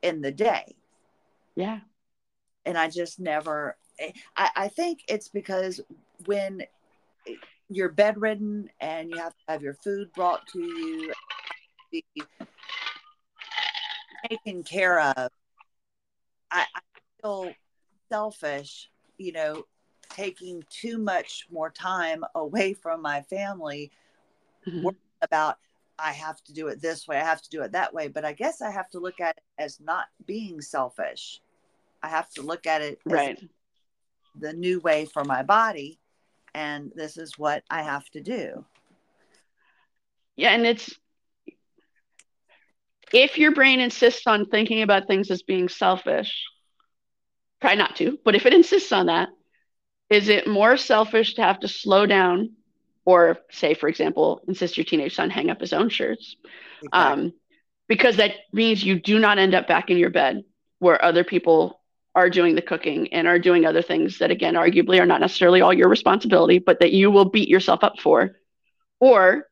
[0.01, 0.75] in the day.
[1.55, 1.80] Yeah.
[2.65, 3.78] And I just never
[4.36, 5.82] I, I think it's because
[6.25, 6.63] when
[7.70, 11.13] you're bedridden and you have to have your food brought to you,
[11.91, 12.03] be
[14.30, 15.32] taken care of.
[16.51, 16.80] I, I
[17.22, 17.53] feel
[18.09, 19.63] selfish, you know,
[20.09, 23.91] taking too much more time away from my family
[24.65, 24.89] mm-hmm.
[25.22, 25.57] about
[25.99, 28.07] I have to do it this way, I have to do it that way.
[28.07, 31.41] But I guess I have to look at it as not being selfish.
[32.03, 33.41] I have to look at it right
[34.39, 35.99] the new way for my body
[36.57, 38.65] and this is what I have to do.
[40.35, 40.93] Yeah, and it's
[43.13, 46.45] if your brain insists on thinking about things as being selfish,
[47.61, 49.29] try not to, but if it insists on that,
[50.09, 52.53] is it more selfish to have to slow down
[53.05, 56.37] or say, for example, insist your teenage son hang up his own shirts?
[56.83, 57.25] Exactly.
[57.25, 57.33] Um,
[57.87, 60.43] because that means you do not end up back in your bed
[60.79, 61.76] where other people
[62.18, 65.61] are doing the cooking and are doing other things that again arguably are not necessarily
[65.61, 68.32] all your responsibility but that you will beat yourself up for.
[68.99, 69.45] Or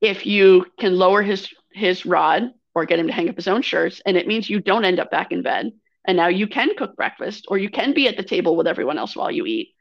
[0.00, 3.60] if you can lower his his rod or get him to hang up his own
[3.60, 5.72] shirts and it means you don't end up back in bed
[6.06, 8.96] and now you can cook breakfast or you can be at the table with everyone
[8.96, 9.74] else while you eat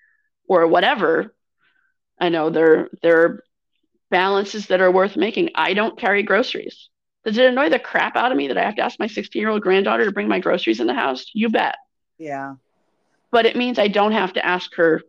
[0.49, 1.33] or whatever.
[2.19, 3.43] I know there there are
[4.11, 5.51] balances that are worth making.
[5.55, 6.89] I don't carry groceries.
[7.23, 9.39] Does it annoy the crap out of me that i have to ask my 16
[9.39, 11.31] year old granddaughter to bring my groceries in the house?
[11.33, 11.75] You bet
[12.17, 12.55] yeah.
[13.31, 15.01] But it means I don't have to ask her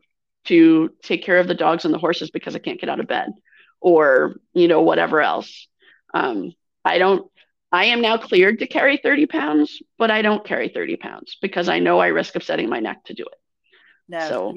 [0.45, 3.07] to take care of the dogs and the horses because I can't get out of
[3.07, 3.33] bed
[3.81, 5.69] or, you know, whatever else.
[6.13, 6.53] Um,
[6.85, 7.31] I don't,
[7.73, 11.69] I am now cleared to carry 30 pounds, but I don't carry 30 pounds because
[11.69, 13.39] I know I risk upsetting my neck to do it.
[14.09, 14.57] No, so,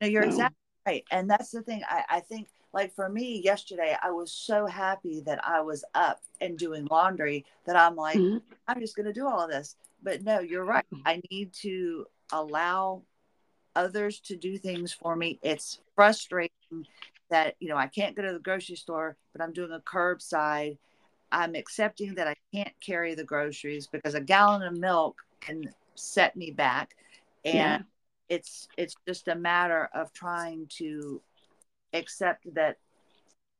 [0.00, 0.28] no, you're no.
[0.28, 0.56] exactly
[0.86, 1.04] right.
[1.10, 1.82] And that's the thing.
[1.88, 6.20] I, I think, like for me yesterday, I was so happy that I was up
[6.40, 8.38] and doing laundry that I'm like, mm-hmm.
[8.68, 10.84] I'm just going to do all of this but no, you're right.
[10.92, 11.08] Mm-hmm.
[11.08, 13.02] I need to allow
[13.74, 15.38] others to do things for me.
[15.42, 16.86] It's frustrating
[17.30, 20.78] that, you know, I can't go to the grocery store, but I'm doing a curbside.
[21.32, 26.36] I'm accepting that I can't carry the groceries because a gallon of milk can set
[26.36, 26.96] me back.
[27.44, 27.78] And yeah.
[28.28, 31.22] it's it's just a matter of trying to
[31.92, 32.78] accept that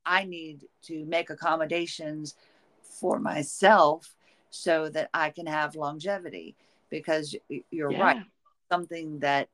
[0.04, 2.34] I need to make accommodations
[2.82, 4.14] for myself
[4.50, 6.56] so that I can have longevity
[6.90, 7.34] because
[7.70, 8.00] you're yeah.
[8.00, 8.22] right
[8.70, 9.48] something that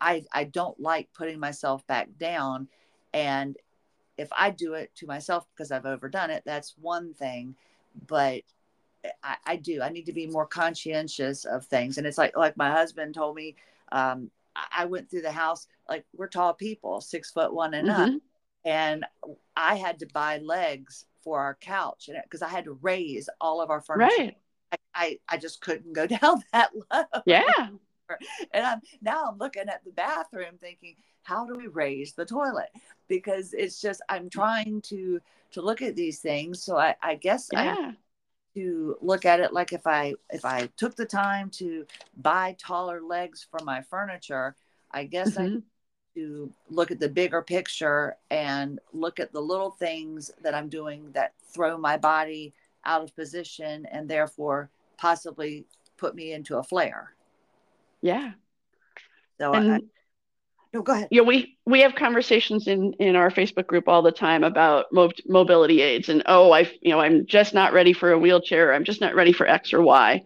[0.00, 2.68] I I don't like putting myself back down
[3.12, 3.56] and
[4.18, 7.54] if I do it to myself because I've overdone it that's one thing
[8.06, 8.42] but
[9.22, 9.82] I, I, do.
[9.82, 11.98] I need to be more conscientious of things.
[11.98, 13.56] And it's like like my husband told me,
[13.90, 14.30] um,
[14.70, 18.14] I went through the house like we're tall people, six foot one and mm-hmm.
[18.14, 18.20] up,
[18.64, 19.04] and
[19.56, 23.60] I had to buy legs for our couch and because I had to raise all
[23.60, 24.14] of our furniture.
[24.18, 24.36] Right.
[24.72, 27.04] I, I, I just couldn't go down that low.
[27.26, 27.42] Yeah.
[28.52, 32.68] And I'm now I'm looking at the bathroom thinking, how do we raise the toilet?
[33.08, 35.18] Because it's just I'm trying to
[35.52, 36.62] to look at these things.
[36.62, 37.76] So I, I guess yeah.
[37.78, 37.94] I
[38.54, 43.00] to look at it like if I if I took the time to buy taller
[43.00, 44.56] legs for my furniture,
[44.90, 45.56] I guess mm-hmm.
[45.56, 45.62] I
[46.14, 51.10] to look at the bigger picture and look at the little things that I'm doing
[51.12, 52.54] that throw my body
[52.84, 57.14] out of position and therefore possibly put me into a flare.
[58.00, 58.32] Yeah.
[59.38, 59.80] So and, I,
[60.72, 61.08] no, go ahead.
[61.10, 65.10] Yeah, we we have conversations in in our Facebook group all the time about mo-
[65.26, 68.72] mobility aids and oh, I you know I'm just not ready for a wheelchair.
[68.72, 70.24] I'm just not ready for X or Y.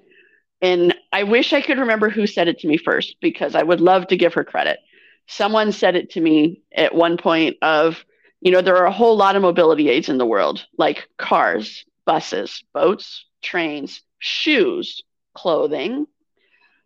[0.63, 3.81] And I wish I could remember who said it to me first because I would
[3.81, 4.79] love to give her credit.
[5.27, 8.05] Someone said it to me at one point of,
[8.41, 11.85] you know, there are a whole lot of mobility aids in the world, like cars,
[12.05, 15.03] buses, boats, trains, shoes,
[15.35, 16.07] clothing.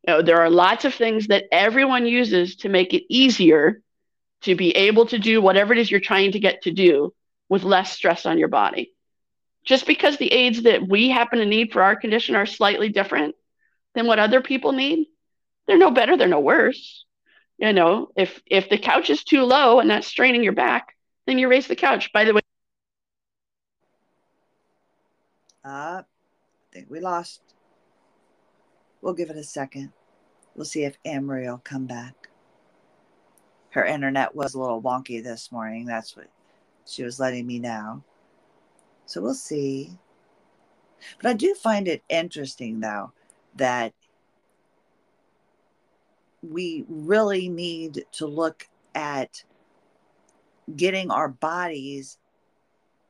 [0.07, 3.82] You know, there are lots of things that everyone uses to make it easier
[4.43, 7.12] to be able to do whatever it is you're trying to get to do
[7.49, 8.93] with less stress on your body.
[9.64, 13.34] Just because the aids that we happen to need for our condition are slightly different
[13.95, 15.09] than what other people need,
[15.66, 17.05] they're no better, they're no worse.
[17.61, 20.96] You know, if if the couch is too low and that's straining your back,
[21.26, 22.11] then you raise the couch.
[22.11, 22.40] By the way,
[25.62, 26.04] uh, I
[26.72, 27.42] think we lost.
[29.02, 29.92] We'll give it a second.
[30.54, 32.30] We'll see if AnnMarie will come back.
[33.70, 35.84] Her internet was a little wonky this morning.
[35.84, 36.28] That's what
[36.86, 38.02] she was letting me know.
[39.04, 39.98] So we'll see.
[41.20, 43.12] But I do find it interesting, though,
[43.56, 43.92] that
[46.43, 49.45] we really need to look at
[50.74, 52.18] getting our bodies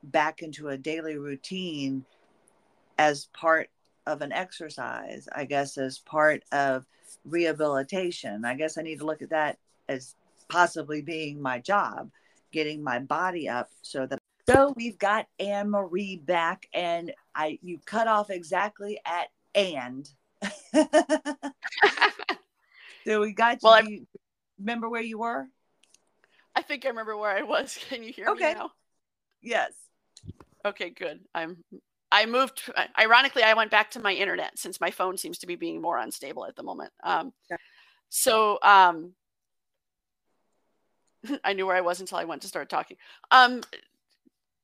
[0.03, 2.05] back into a daily routine
[2.97, 3.69] as part
[4.07, 6.85] of an exercise, I guess, as part of
[7.25, 8.45] rehabilitation.
[8.45, 9.57] I guess I need to look at that
[9.87, 10.15] as
[10.49, 12.09] possibly being my job,
[12.51, 14.19] getting my body up so that.
[14.49, 20.09] So we've got AnnMarie back, and I you cut off exactly at and.
[23.05, 23.59] so we got you.
[23.63, 24.07] well, you.
[24.59, 25.47] Remember where you were?
[26.55, 27.77] I think I remember where I was.
[27.89, 28.49] Can you hear okay.
[28.49, 28.71] me now?
[29.41, 29.71] Yes.
[30.65, 31.19] Okay, good.
[31.33, 31.57] I'm
[32.11, 32.69] I moved.
[32.99, 35.97] Ironically, I went back to my internet since my phone seems to be being more
[35.97, 36.91] unstable at the moment.
[37.03, 37.31] Um,
[38.09, 39.13] So um,
[41.43, 42.97] I knew where I was until I went to start talking.
[43.31, 43.61] Um,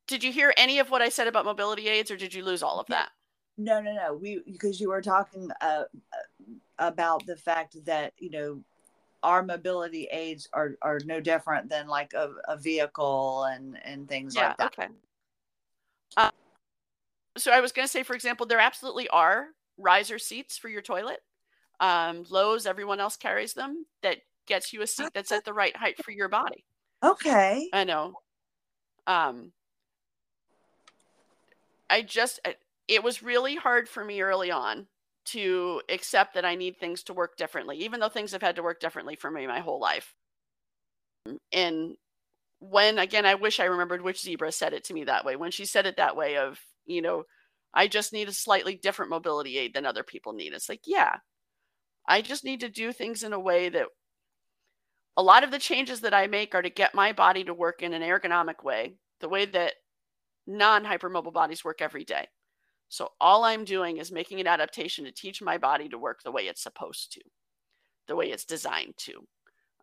[0.07, 2.61] did you hear any of what I said about mobility aids, or did you lose
[2.61, 3.09] all of that?
[3.57, 4.13] No, no, no.
[4.13, 5.83] We because you were talking uh,
[6.79, 8.61] about the fact that you know
[9.23, 14.35] our mobility aids are are no different than like a, a vehicle and and things
[14.35, 14.73] yeah, like that.
[14.77, 14.87] Okay.
[16.15, 16.31] Uh,
[17.37, 19.47] so I was going to say, for example, there absolutely are
[19.77, 21.19] riser seats for your toilet.
[21.79, 23.85] Um, Lowe's, everyone else carries them.
[24.01, 26.65] That gets you a seat that's at the right height for your body.
[27.03, 27.69] Okay.
[27.71, 28.13] I know.
[29.05, 29.51] Um,
[31.89, 32.39] I just,
[32.87, 34.87] it was really hard for me early on
[35.25, 38.63] to accept that I need things to work differently, even though things have had to
[38.63, 40.13] work differently for me my whole life.
[41.51, 41.95] And
[42.59, 45.35] when, again, I wish I remembered which zebra said it to me that way.
[45.35, 47.23] When she said it that way, of, you know,
[47.73, 50.53] I just need a slightly different mobility aid than other people need.
[50.53, 51.17] It's like, yeah,
[52.07, 53.87] I just need to do things in a way that
[55.17, 57.81] a lot of the changes that I make are to get my body to work
[57.81, 59.73] in an ergonomic way, the way that
[60.45, 62.27] non hypermobile bodies work every day.
[62.89, 66.31] So all I'm doing is making an adaptation to teach my body to work the
[66.31, 67.21] way it's supposed to,
[68.07, 69.25] the way it's designed to.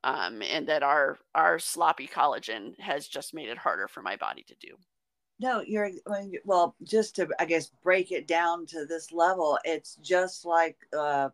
[0.03, 4.45] Um, and that our our sloppy collagen has just made it harder for my body
[4.49, 4.77] to do.
[5.41, 5.91] No, you're
[6.45, 6.77] well.
[6.83, 11.31] Just to, I guess, break it down to this level, it's just like uh,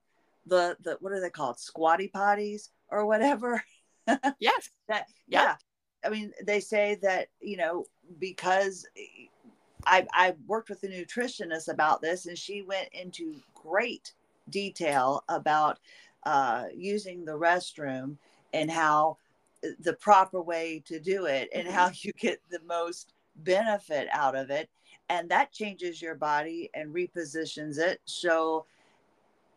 [0.47, 3.63] the the what are they called, squatty potties or whatever.
[4.41, 4.69] Yes.
[4.89, 5.43] that yeah.
[5.43, 5.55] yeah.
[6.05, 7.85] I mean, they say that you know
[8.19, 8.85] because
[9.87, 14.13] I I worked with a nutritionist about this, and she went into great
[14.49, 15.79] detail about
[16.25, 18.17] uh, using the restroom
[18.53, 19.17] and how
[19.65, 21.77] uh, the proper way to do it and mm-hmm.
[21.77, 24.69] how you get the most benefit out of it.
[25.09, 28.01] And that changes your body and repositions it.
[28.05, 28.65] So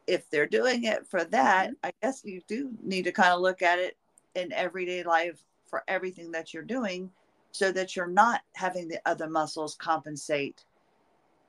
[0.08, 3.62] if they're doing it for that i guess you do need to kind of look
[3.62, 3.98] at it
[4.36, 7.10] in everyday life for everything that you're doing
[7.54, 10.66] so that you're not having the other muscles compensate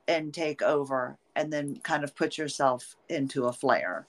[0.07, 4.05] and take over and then kind of put yourself into a flare.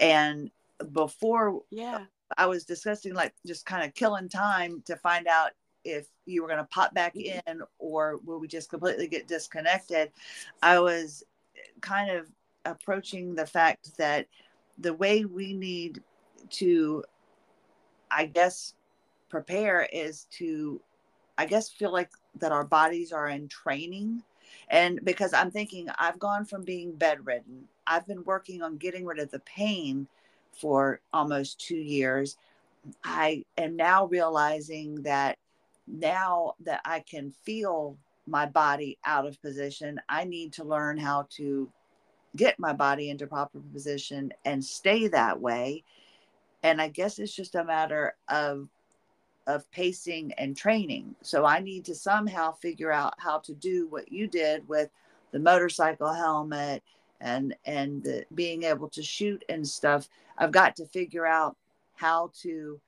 [0.00, 0.50] And
[0.92, 2.04] before yeah,
[2.36, 5.52] I was discussing like just kind of killing time to find out
[5.84, 7.48] if you were going to pop back mm-hmm.
[7.48, 10.10] in or will we just completely get disconnected.
[10.60, 11.22] I was
[11.80, 12.26] kind of
[12.64, 14.26] approaching the fact that
[14.78, 16.02] the way we need
[16.50, 17.04] to,
[18.10, 18.74] I guess,
[19.28, 20.80] prepare is to,
[21.38, 22.10] I guess, feel like
[22.40, 24.22] that our bodies are in training.
[24.68, 29.20] And because I'm thinking, I've gone from being bedridden, I've been working on getting rid
[29.20, 30.08] of the pain
[30.52, 32.36] for almost two years.
[33.04, 35.38] I am now realizing that
[35.86, 41.28] now that I can feel my body out of position, I need to learn how
[41.36, 41.70] to
[42.36, 45.84] get my body into proper position and stay that way.
[46.62, 48.68] And I guess it's just a matter of
[49.48, 51.16] of pacing and training.
[51.22, 54.90] So I need to somehow figure out how to do what you did with
[55.32, 56.82] the motorcycle helmet
[57.20, 60.08] and and the, being able to shoot and stuff.
[60.36, 61.56] I've got to figure out
[61.94, 62.78] how to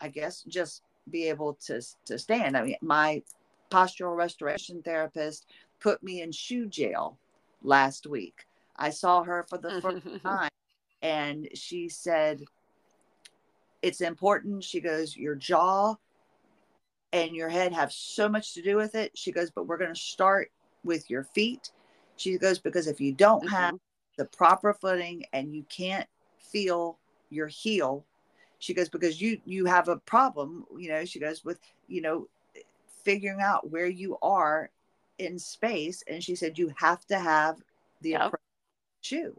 [0.00, 2.56] I guess just be able to to stand.
[2.56, 3.22] I mean, my
[3.70, 5.46] postural restoration therapist
[5.80, 7.18] put me in shoe jail
[7.62, 8.46] last week.
[8.76, 10.50] I saw her for the first time
[11.02, 12.44] and she said,
[13.84, 14.64] It's important.
[14.64, 15.96] She goes, Your jaw
[17.12, 19.12] and your head have so much to do with it.
[19.14, 20.50] She goes, But we're going to start
[20.84, 21.70] with your feet.
[22.16, 23.54] She goes, Because if you don't mm-hmm.
[23.54, 23.74] have
[24.16, 26.06] the proper footing and you can't
[26.38, 28.06] feel your heel,
[28.58, 32.26] she goes, Because you you have a problem, you know, she goes, with, you know,
[33.04, 34.70] figuring out where you are
[35.18, 36.02] in space.
[36.08, 37.58] And she said, You have to have
[38.00, 38.32] the yep
[39.02, 39.38] shoe.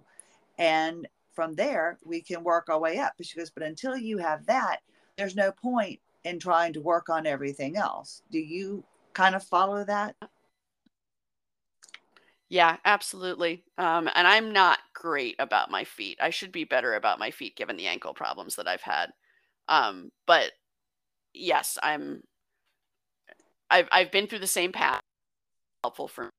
[0.60, 3.14] And from there, we can work our way up.
[3.18, 4.78] But she goes, but until you have that,
[5.18, 8.22] there's no point in trying to work on everything else.
[8.32, 8.84] Do you
[9.14, 10.16] kind of follow that?
[12.50, 13.64] Yeah, absolutely.
[13.78, 16.18] Um, and I'm not great about my feet.
[16.22, 19.12] I should be better about my feet given the ankle problems that I've had.
[19.68, 20.52] Um, but
[21.34, 22.22] yes, I'm.
[23.70, 25.02] I've I've been through the same path.
[25.84, 26.26] Helpful for.
[26.26, 26.30] Me.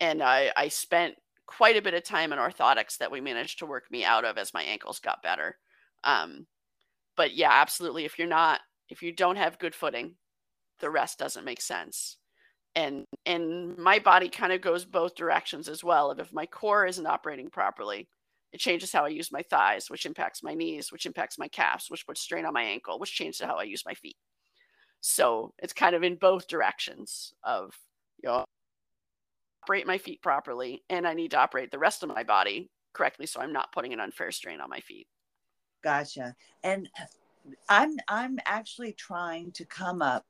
[0.00, 1.14] And I I spent
[1.56, 4.38] quite a bit of time in orthotics that we managed to work me out of
[4.38, 5.56] as my ankles got better.
[6.04, 6.46] Um,
[7.16, 8.04] but yeah, absolutely.
[8.04, 10.14] If you're not, if you don't have good footing,
[10.80, 12.16] the rest doesn't make sense.
[12.74, 16.10] And and my body kind of goes both directions as well.
[16.12, 18.08] If my core isn't operating properly,
[18.52, 21.90] it changes how I use my thighs, which impacts my knees, which impacts my calves,
[21.90, 24.16] which puts strain on my ankle, which changes how I use my feet.
[25.02, 27.74] So it's kind of in both directions of
[28.22, 28.44] you know
[29.62, 33.26] operate my feet properly and I need to operate the rest of my body correctly
[33.26, 35.06] so I'm not putting an unfair strain on my feet.
[35.82, 36.34] Gotcha.
[36.62, 36.88] And
[37.68, 40.24] I'm I'm actually trying to come up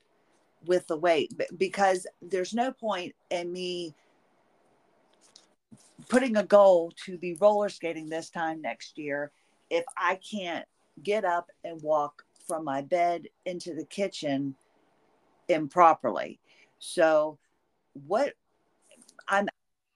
[0.65, 3.93] with the weight because there's no point in me
[6.09, 9.31] putting a goal to be roller skating this time next year
[9.69, 10.65] if I can't
[11.01, 14.55] get up and walk from my bed into the kitchen
[15.49, 16.39] improperly.
[16.79, 17.37] So
[18.07, 18.33] what
[19.27, 19.47] I'm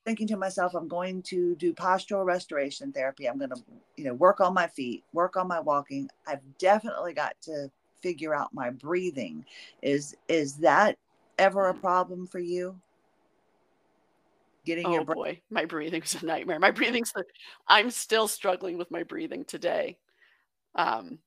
[0.06, 3.28] thinking to myself, I'm going to do postural restoration therapy.
[3.28, 3.62] I'm going to,
[3.98, 6.10] you know, work on my feet, work on my walking.
[6.26, 7.70] I've definitely got to
[8.02, 9.46] figure out my breathing.
[9.82, 10.98] Is is that
[11.38, 12.80] ever a problem for you?
[14.66, 16.60] Getting oh your breath- boy, my breathing breathing's a nightmare.
[16.60, 17.22] My breathing's i
[17.68, 19.98] I'm still struggling with my breathing today.
[20.76, 21.20] Um,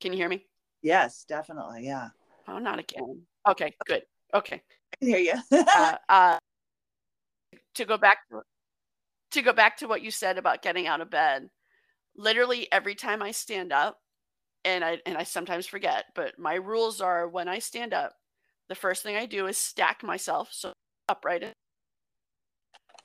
[0.00, 0.46] can you hear me?
[0.82, 1.84] Yes, definitely.
[1.84, 2.08] Yeah.
[2.48, 3.22] Oh, not again.
[3.46, 4.02] Okay, good.
[4.34, 4.62] Okay.
[4.92, 5.58] I can hear you.
[5.76, 6.38] uh, uh,
[7.74, 8.18] to go back
[9.32, 11.48] to, go back to what you said about getting out of bed
[12.16, 13.98] literally every time i stand up
[14.64, 18.12] and i and i sometimes forget but my rules are when i stand up
[18.68, 20.72] the first thing i do is stack myself so
[21.08, 21.54] upright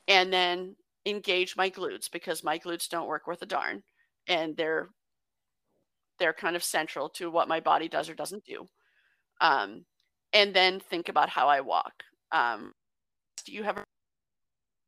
[0.08, 3.84] and then engage my glutes because my glutes don't work worth a darn
[4.28, 4.90] and they're
[6.20, 8.66] they're kind of central to what my body does or doesn't do.
[9.42, 9.86] Um,
[10.34, 11.94] and then think about how i walk.
[12.32, 12.72] Um,
[13.46, 13.84] do you have a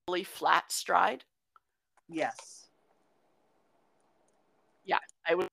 [0.07, 1.23] really flat stride?
[2.07, 2.67] Yes.
[4.85, 5.47] Yeah, I would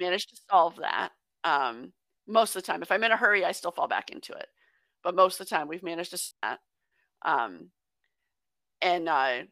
[0.00, 1.10] manage to solve that.
[1.44, 1.92] Um,
[2.26, 4.46] most of the time, if I'm in a hurry, I still fall back into it.
[5.02, 6.60] But most of the time, we've managed to that.
[7.22, 7.68] Um,
[8.80, 9.42] and uh,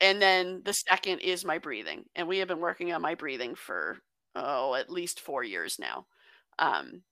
[0.00, 3.56] and then the second is my breathing, and we have been working on my breathing
[3.56, 3.98] for
[4.36, 6.06] oh at least four years now.
[6.60, 7.02] Um,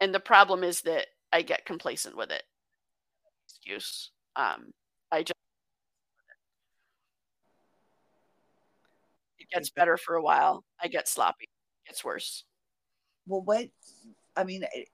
[0.00, 2.44] and the problem is that I get complacent with it.
[3.48, 4.10] Excuse.
[4.36, 4.72] Um,
[5.10, 5.34] I just
[9.44, 10.64] It gets better for a while.
[10.82, 11.44] I get sloppy.
[11.84, 12.44] It gets worse.
[13.26, 13.68] Well, what
[14.36, 14.88] I mean, it,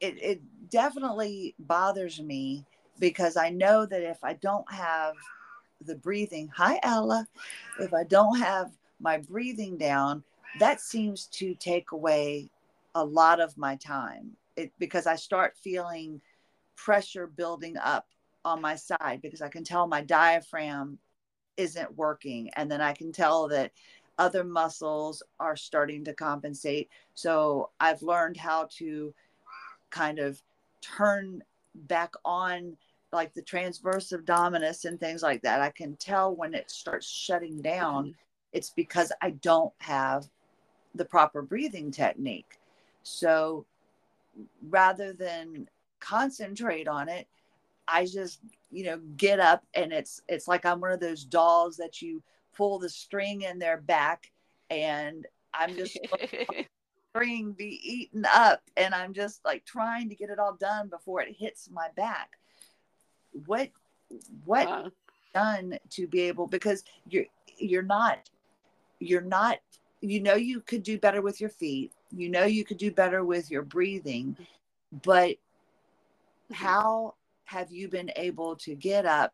[0.00, 2.64] it, it definitely bothers me
[2.98, 5.14] because I know that if I don't have
[5.84, 7.26] the breathing, hi Ella,
[7.78, 10.24] if I don't have my breathing down,
[10.58, 12.50] that seems to take away
[12.94, 14.32] a lot of my time.
[14.56, 16.20] It because I start feeling
[16.76, 18.06] pressure building up
[18.44, 20.98] on my side because I can tell my diaphragm
[21.58, 23.72] isn't working and then I can tell that
[24.18, 26.88] other muscles are starting to compensate.
[27.14, 29.14] So I've learned how to
[29.90, 30.42] kind of
[30.80, 31.42] turn
[31.74, 32.76] back on
[33.12, 35.60] like the transverse abdominis and things like that.
[35.60, 38.12] I can tell when it starts shutting down, mm-hmm.
[38.52, 40.28] it's because I don't have
[40.94, 42.58] the proper breathing technique.
[43.02, 43.64] So
[44.68, 45.68] rather than
[46.00, 47.26] concentrate on it,
[47.90, 51.76] I just, you know, get up and it's it's like I'm one of those dolls
[51.78, 52.22] that you
[52.56, 54.30] pull the string in their back
[54.70, 55.98] and I'm just
[57.10, 61.22] string be eaten up and I'm just like trying to get it all done before
[61.22, 62.32] it hits my back.
[63.46, 63.70] What
[64.44, 64.90] what uh.
[65.34, 67.26] done to be able because you're
[67.58, 68.28] you're not
[69.00, 69.58] you're not
[70.00, 73.24] you know you could do better with your feet you know you could do better
[73.24, 74.36] with your breathing
[75.02, 75.36] but
[76.52, 77.14] how
[77.48, 79.32] have you been able to get up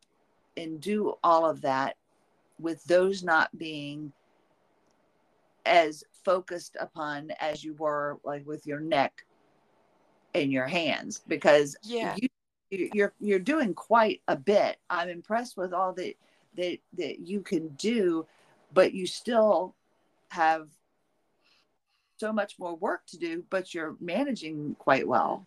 [0.56, 1.96] and do all of that
[2.60, 4.12] with those not being
[5.66, 9.24] as focused upon as you were like with your neck
[10.32, 11.22] and your hands?
[11.26, 12.14] Because yeah.
[12.16, 12.28] you
[12.92, 14.78] you're you're doing quite a bit.
[14.88, 16.14] I'm impressed with all that
[16.56, 18.26] that that you can do
[18.72, 19.74] but you still
[20.28, 20.68] have
[22.18, 25.46] so much more work to do but you're managing quite well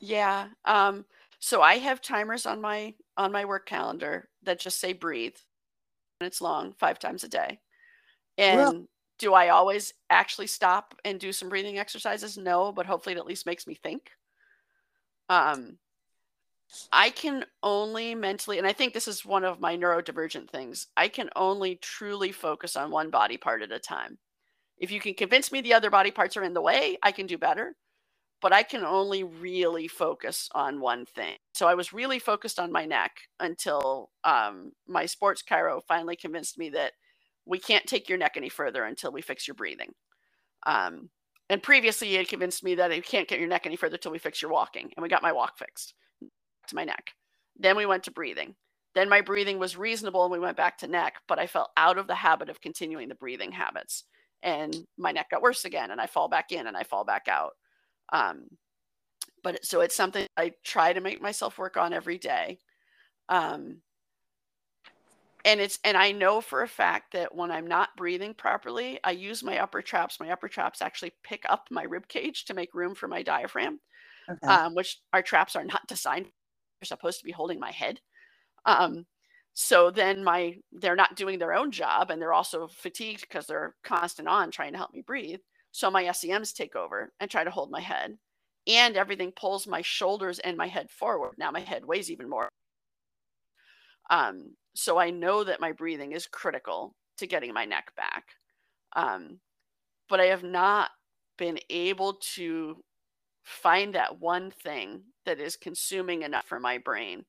[0.00, 1.04] yeah um
[1.38, 5.36] so i have timers on my on my work calendar that just say breathe
[6.20, 7.60] And it's long five times a day
[8.38, 8.86] and well,
[9.18, 12.36] do I always actually stop and do some breathing exercises?
[12.36, 14.10] No, but hopefully it at least makes me think.
[15.28, 15.78] Um,
[16.92, 21.08] I can only mentally, and I think this is one of my neurodivergent things, I
[21.08, 24.18] can only truly focus on one body part at a time.
[24.78, 27.26] If you can convince me the other body parts are in the way, I can
[27.26, 27.76] do better,
[28.42, 31.36] but I can only really focus on one thing.
[31.54, 36.58] So I was really focused on my neck until um, my sports chiro finally convinced
[36.58, 36.92] me that
[37.46, 39.92] we can't take your neck any further until we fix your breathing.
[40.66, 41.10] Um,
[41.48, 44.12] and previously, he had convinced me that you can't get your neck any further until
[44.12, 45.94] we fix your walking, and we got my walk fixed
[46.68, 47.12] to my neck.
[47.56, 48.56] Then we went to breathing.
[48.94, 51.98] Then my breathing was reasonable, and we went back to neck, but I fell out
[51.98, 54.04] of the habit of continuing the breathing habits,
[54.42, 57.28] and my neck got worse again, and I fall back in and I fall back
[57.28, 57.52] out.
[58.12, 58.46] Um,
[59.42, 62.58] but so it's something I try to make myself work on every day.
[63.28, 63.82] Um,
[65.46, 69.12] and it's and i know for a fact that when i'm not breathing properly i
[69.12, 72.74] use my upper traps my upper traps actually pick up my rib cage to make
[72.74, 73.80] room for my diaphragm
[74.30, 74.52] okay.
[74.52, 78.00] um, which our traps are not designed they're supposed to be holding my head
[78.66, 79.06] um,
[79.54, 83.74] so then my they're not doing their own job and they're also fatigued because they're
[83.84, 85.40] constant on trying to help me breathe
[85.76, 88.16] so my sems take over and try to hold my head
[88.66, 92.48] and everything pulls my shoulders and my head forward now my head weighs even more
[94.10, 98.24] um, so I know that my breathing is critical to getting my neck back.
[98.94, 99.40] Um,
[100.08, 100.90] but I have not
[101.38, 102.76] been able to
[103.42, 107.24] find that one thing that is consuming enough for my brain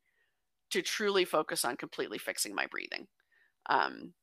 [0.72, 3.08] to truly focus on completely fixing my breathing.
[3.70, 4.14] Um,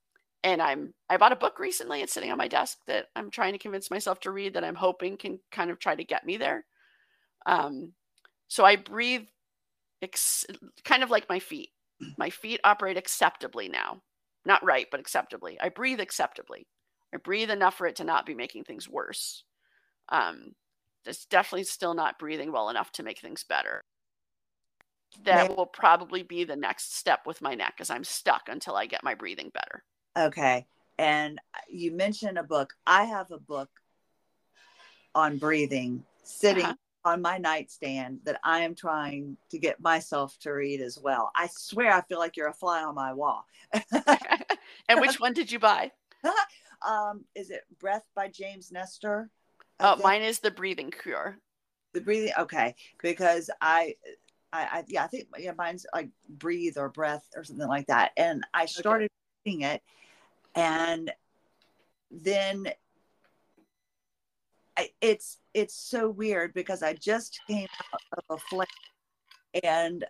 [0.45, 2.03] and I'm I bought a book recently.
[2.03, 4.75] It's sitting on my desk that I'm trying to convince myself to read that I'm
[4.77, 6.67] hoping can kind of try to get me there.
[7.47, 7.95] Um,
[8.47, 9.27] so I breathe
[10.03, 10.47] ex-
[10.85, 11.71] kind of like my feet.
[12.19, 14.03] My feet operate acceptably now.
[14.45, 15.59] Not right, but acceptably.
[15.61, 16.67] I breathe acceptably.
[17.15, 19.45] I breathe enough for it to not be making things worse.
[20.11, 20.53] Um,
[21.07, 23.85] it's definitely still not breathing well enough to make things better.
[25.25, 28.87] That will probably be the next step with my neck, as I'm stuck until I
[28.87, 29.85] get my breathing better.
[30.17, 30.67] Okay.
[30.99, 32.75] And you mentioned a book.
[32.87, 33.71] I have a book
[35.15, 36.75] on breathing sitting uh-huh
[37.05, 41.31] on my nightstand that I am trying to get myself to read as well.
[41.37, 43.47] I swear I feel like you're a fly on my wall.
[44.89, 45.93] and which one did you buy?
[46.87, 49.29] um, is it Breath by James Nestor?
[49.81, 51.39] Oh, mine is The Breathing Cure.
[51.93, 53.95] The breathing, okay, because I,
[54.53, 58.13] I, I, yeah, I think yeah, mine's like breathe or breath or something like that.
[58.17, 59.51] And I started okay.
[59.51, 59.83] reading it,
[60.55, 61.13] and
[62.11, 62.69] then
[65.01, 68.67] it's it's so weird because I just came out of a flame
[69.63, 70.05] and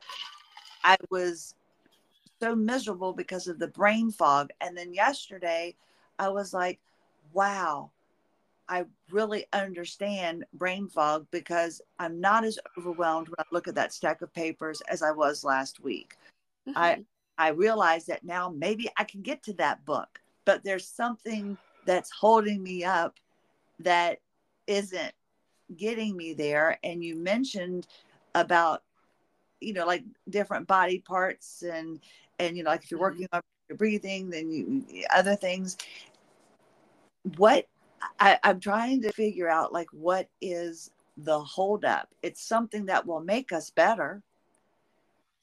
[0.82, 1.54] I was
[2.40, 4.50] so miserable because of the brain fog.
[4.60, 5.76] And then yesterday
[6.18, 6.80] I was like,
[7.32, 7.90] wow,
[8.68, 13.92] I really understand brain fog because I'm not as overwhelmed when I look at that
[13.92, 16.16] stack of papers as I was last week.
[16.68, 16.78] Mm-hmm.
[16.78, 17.04] I
[17.36, 21.56] I realize that now maybe I can get to that book, but there's something
[21.86, 23.16] that's holding me up
[23.80, 24.20] that
[24.66, 25.12] isn't
[25.76, 26.78] getting me there.
[26.82, 27.86] And you mentioned
[28.34, 28.82] about,
[29.60, 32.00] you know, like different body parts and
[32.38, 33.04] and you know, like if you're mm-hmm.
[33.04, 35.76] working on your breathing, then you other things.
[37.36, 37.66] What
[38.20, 42.08] I, I'm trying to figure out like what is the holdup.
[42.22, 44.22] It's something that will make us better.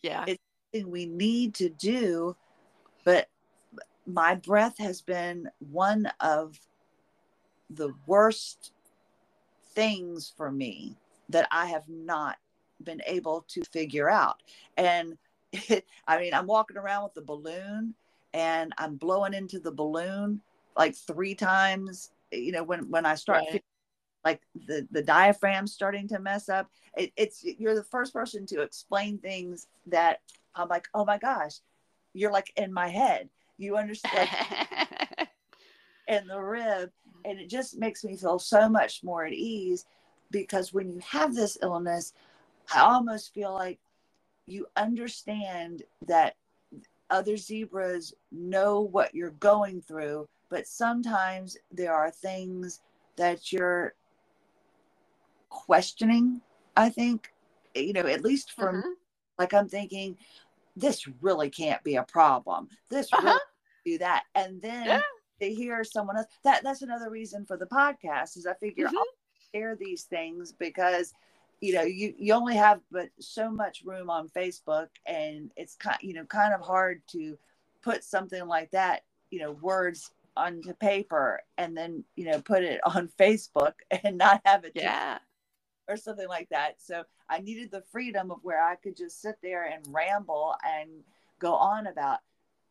[0.01, 0.25] Yeah.
[0.27, 0.41] It's
[0.73, 2.35] something we need to do,
[3.03, 3.29] but
[4.05, 6.59] my breath has been one of
[7.69, 8.71] the worst
[9.73, 10.97] things for me
[11.29, 12.37] that I have not
[12.83, 14.41] been able to figure out.
[14.77, 15.17] And
[15.51, 17.93] it, I mean, I'm walking around with the balloon
[18.33, 20.41] and I'm blowing into the balloon
[20.77, 22.11] like three times.
[22.31, 23.63] You know, when when I start right.
[24.23, 28.61] like the the diaphragm starting to mess up, it, it's you're the first person to
[28.61, 30.21] explain things that
[30.55, 31.59] I'm like, oh my gosh,
[32.13, 33.29] you're like in my head.
[33.57, 34.29] You understand?
[36.07, 36.89] and the rib,
[37.25, 39.85] and it just makes me feel so much more at ease
[40.31, 42.13] because when you have this illness,
[42.73, 43.79] I almost feel like
[44.47, 46.35] you understand that
[47.09, 52.81] other zebras know what you're going through, but sometimes there are things
[53.17, 53.93] that you're
[55.49, 56.41] questioning.
[56.75, 57.31] I think,
[57.75, 58.89] you know, at least for mm-hmm.
[59.37, 60.17] like I'm thinking,
[60.75, 62.69] this really can't be a problem.
[62.89, 63.23] This uh-huh.
[63.23, 63.39] really
[63.85, 65.01] do that, and then yeah.
[65.39, 66.27] to hear someone else.
[66.43, 68.97] That that's another reason for the podcast is I figure mm-hmm.
[68.97, 69.05] I'll
[69.53, 71.13] share these things because
[71.61, 75.97] you know you you only have but so much room on facebook and it's kind
[76.01, 77.37] you know kind of hard to
[77.83, 82.81] put something like that you know words onto paper and then you know put it
[82.85, 83.73] on facebook
[84.03, 85.19] and not have it yeah
[85.91, 89.35] or something like that so i needed the freedom of where i could just sit
[89.41, 90.89] there and ramble and
[91.39, 92.19] go on about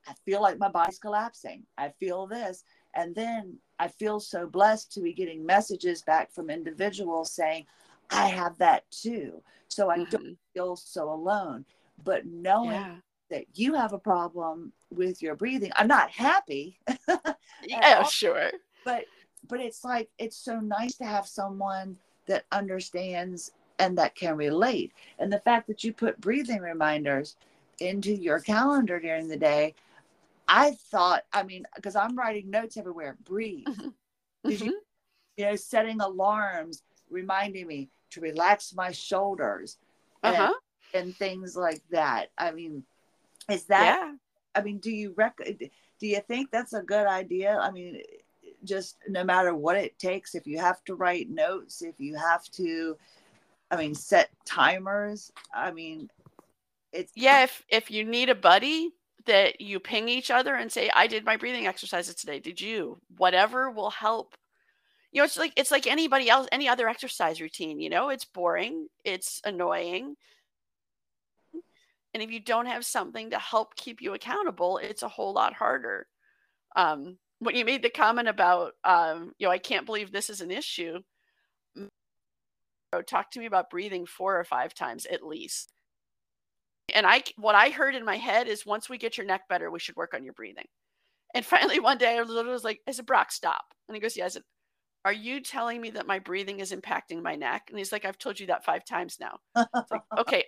[0.09, 2.65] i feel like my body's collapsing i feel this
[2.95, 7.67] and then i feel so blessed to be getting messages back from individuals saying
[8.11, 9.43] I have that too.
[9.69, 10.11] So I mm-hmm.
[10.11, 11.65] don't feel so alone.
[12.03, 12.97] But knowing yeah.
[13.31, 16.79] that you have a problem with your breathing, I'm not happy.
[17.65, 18.51] yeah, all, sure.
[18.85, 19.05] But
[19.49, 21.97] but it's like it's so nice to have someone
[22.31, 24.93] that understands and that can relate.
[25.19, 27.37] And the fact that you put breathing reminders
[27.81, 29.75] into your calendar during the day,
[30.49, 33.67] I thought, I mean, because I'm writing notes everywhere, breathe.
[33.67, 34.49] Mm-hmm.
[34.49, 34.65] Mm-hmm.
[34.65, 34.81] You,
[35.37, 39.79] you know, setting alarms, reminding me, to relax my shoulders
[40.23, 40.53] uh-huh.
[40.93, 42.31] and, and things like that.
[42.37, 42.85] I mean,
[43.51, 44.15] is that, yeah.
[44.55, 47.57] I mean, do you rec, do you think that's a good idea?
[47.57, 48.03] I mean,
[48.65, 52.45] just no matter what it takes, if you have to write notes, if you have
[52.53, 52.97] to,
[53.71, 56.11] I mean, set timers, I mean,
[56.93, 57.45] it's yeah.
[57.45, 58.91] If if you need a buddy
[59.27, 62.41] that you ping each other and say, "I did my breathing exercises today.
[62.41, 64.37] Did you?" Whatever will help
[65.13, 68.25] you know it's like it's like anybody else any other exercise routine you know it's
[68.25, 70.17] boring it's annoying
[72.13, 75.55] and if you don't have something to help keep you accountable it's a whole lot
[75.55, 76.07] harder
[76.77, 80.41] um, when you made the comment about um, you know i can't believe this is
[80.41, 80.99] an issue
[83.07, 85.73] talk to me about breathing four or five times at least
[86.93, 89.71] and i what i heard in my head is once we get your neck better
[89.71, 90.67] we should work on your breathing
[91.35, 94.25] and finally one day i was like i said brock stop and he goes yeah
[94.25, 94.43] i said
[95.05, 97.69] are you telling me that my breathing is impacting my neck?
[97.69, 99.39] And he's like, I've told you that five times now.
[99.55, 100.45] like, okay,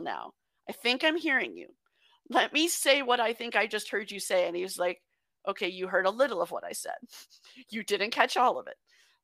[0.00, 0.32] now
[0.68, 1.68] I think I'm hearing you.
[2.28, 4.46] Let me say what I think I just heard you say.
[4.46, 5.00] And he was like,
[5.46, 6.96] okay, you heard a little of what I said.
[7.70, 8.76] You didn't catch all of it.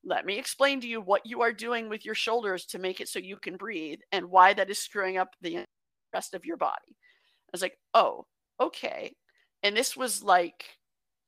[0.05, 3.09] Let me explain to you what you are doing with your shoulders to make it
[3.09, 5.65] so you can breathe and why that is screwing up the
[6.12, 6.89] rest of your body.
[6.89, 8.27] I was like, oh,
[8.59, 9.15] okay.
[9.62, 10.65] And this was like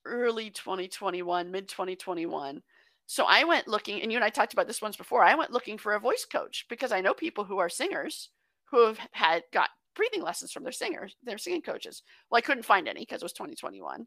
[0.05, 2.63] early 2021, mid 2021.
[3.07, 5.23] So I went looking, and you and I talked about this once before.
[5.23, 8.31] I went looking for a voice coach because I know people who are singers
[8.71, 12.03] who have had got breathing lessons from their singers, their singing coaches.
[12.31, 14.07] Well, I couldn't find any because it was 2021.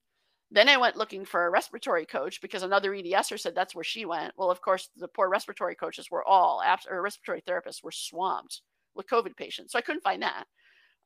[0.49, 4.05] Then I went looking for a respiratory coach because another EDSer said that's where she
[4.05, 4.33] went.
[4.37, 8.61] Well, of course, the poor respiratory coaches were all, or respiratory therapists were swamped
[8.95, 9.73] with COVID patients.
[9.73, 10.45] So I couldn't find that.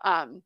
[0.05, 0.43] Um,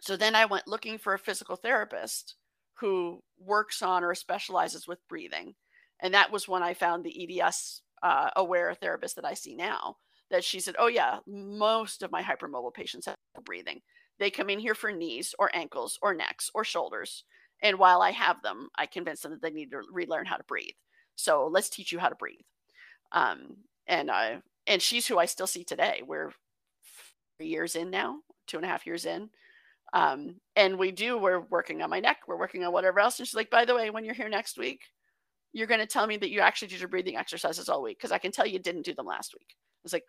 [0.00, 2.36] so then I went looking for a physical therapist
[2.74, 5.54] who works on or specializes with breathing.
[6.00, 9.96] And that was when I found the EDS uh, aware therapist that I see now.
[10.30, 13.80] That she said, Oh, yeah, most of my hypermobile patients have breathing.
[14.20, 17.24] They come in here for knees or ankles or necks or shoulders.
[17.62, 20.44] And while I have them, I convince them that they need to relearn how to
[20.44, 20.74] breathe.
[21.16, 22.40] So let's teach you how to breathe.
[23.12, 23.56] Um,
[23.86, 26.02] and uh, and she's who I still see today.
[26.06, 26.32] We're
[27.38, 29.30] three years in now, two and a half years in.
[29.92, 33.18] Um, and we do, we're working on my neck, we're working on whatever else.
[33.18, 34.82] And she's like, by the way, when you're here next week,
[35.52, 38.12] you're going to tell me that you actually did your breathing exercises all week because
[38.12, 39.56] I can tell you didn't do them last week.
[39.84, 40.04] It's like,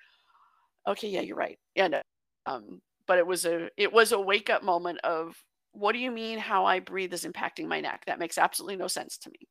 [0.87, 1.57] okay, yeah, you're right.
[1.73, 2.01] Yeah, no.
[2.45, 5.35] Um, but it was a it was a wake up moment of
[5.73, 8.03] what do you mean how I breathe is impacting my neck?
[8.05, 9.47] That makes absolutely no sense to me.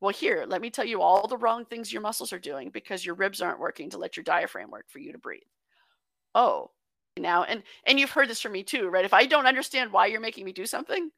[0.00, 3.04] Well, here, let me tell you all the wrong things your muscles are doing because
[3.04, 5.40] your ribs aren't working to let your diaphragm work for you to breathe.
[6.34, 6.70] Oh,
[7.18, 9.06] now and and you've heard this from me too, right?
[9.06, 11.10] If I don't understand why you're making me do something,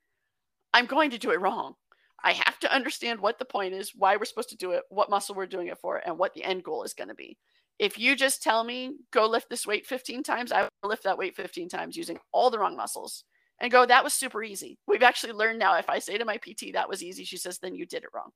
[0.72, 1.74] I'm going to do it wrong.
[2.22, 5.10] I have to understand what the point is, why we're supposed to do it, what
[5.10, 7.36] muscle we're doing it for, and what the end goal is going to be.
[7.78, 11.18] If you just tell me, go lift this weight 15 times, I will lift that
[11.18, 13.24] weight 15 times using all the wrong muscles
[13.60, 14.78] and go, that was super easy.
[14.86, 17.58] We've actually learned now if I say to my PT, that was easy, she says,
[17.58, 18.30] then you did it wrong.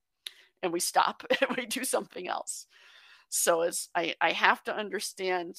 [0.62, 2.66] And we stop and we do something else.
[3.28, 5.56] So as I, I have to understand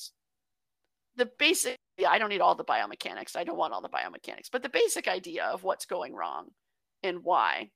[1.15, 1.77] the basic,
[2.07, 3.35] I don't need all the biomechanics.
[3.35, 6.49] I don't want all the biomechanics, but the basic idea of what's going wrong
[7.01, 7.69] and why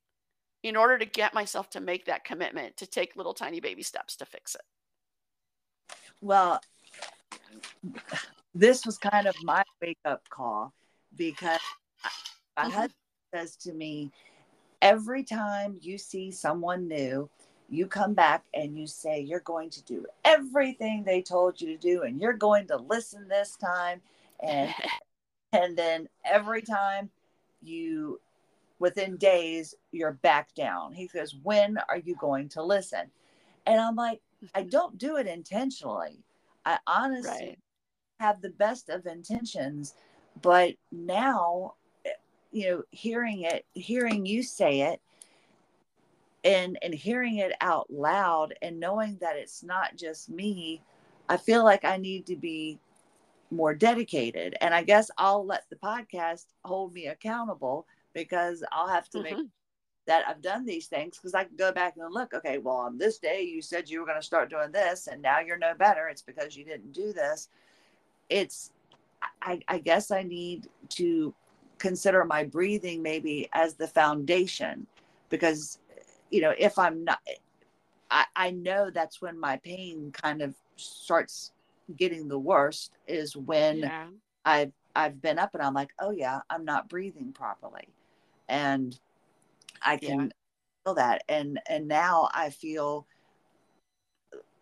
[0.62, 4.16] in order to get myself to make that commitment to take little tiny baby steps
[4.16, 4.60] to fix it.
[6.20, 6.60] Well,
[8.54, 10.74] this was kind of my wake up call
[11.18, 11.60] because
[12.56, 12.72] my mm-hmm.
[12.72, 12.94] husband
[13.34, 14.10] says to me,
[14.80, 17.28] every time you see someone new,
[17.68, 21.76] you come back and you say you're going to do everything they told you to
[21.76, 24.00] do and you're going to listen this time
[24.40, 24.72] and
[25.52, 27.10] and then every time
[27.62, 28.20] you
[28.78, 33.10] within days you're back down he says when are you going to listen
[33.66, 34.20] and i'm like
[34.54, 34.68] i mm-hmm.
[34.70, 36.22] don't do it intentionally
[36.64, 37.58] i honestly right.
[38.20, 39.94] have the best of intentions
[40.42, 41.74] but now
[42.50, 45.00] you know hearing it hearing you say it
[46.44, 50.80] and and hearing it out loud and knowing that it's not just me
[51.28, 52.78] i feel like i need to be
[53.50, 54.54] more dedicated.
[54.60, 59.36] And i guess i'll let the podcast hold me accountable because i'll have to mm-hmm.
[59.36, 59.46] make
[60.06, 62.98] that i've done these things because i can go back and look okay well on
[62.98, 65.74] this day you said you were going to start doing this and now you're no
[65.74, 66.08] better.
[66.08, 67.48] It's because you didn't do this.
[68.28, 68.70] It's
[69.42, 71.34] I, I guess i need to
[71.78, 74.86] consider my breathing maybe as the foundation
[75.30, 75.78] because
[76.30, 77.20] you know, if I'm not,
[78.10, 81.52] I, I know that's when my pain kind of starts
[81.96, 84.06] getting the worst is when yeah.
[84.44, 87.88] I've, I've been up and I'm like, oh yeah, I'm not breathing properly.
[88.48, 88.98] And
[89.82, 90.28] I can yeah.
[90.84, 91.22] feel that.
[91.28, 93.06] And, and now I feel,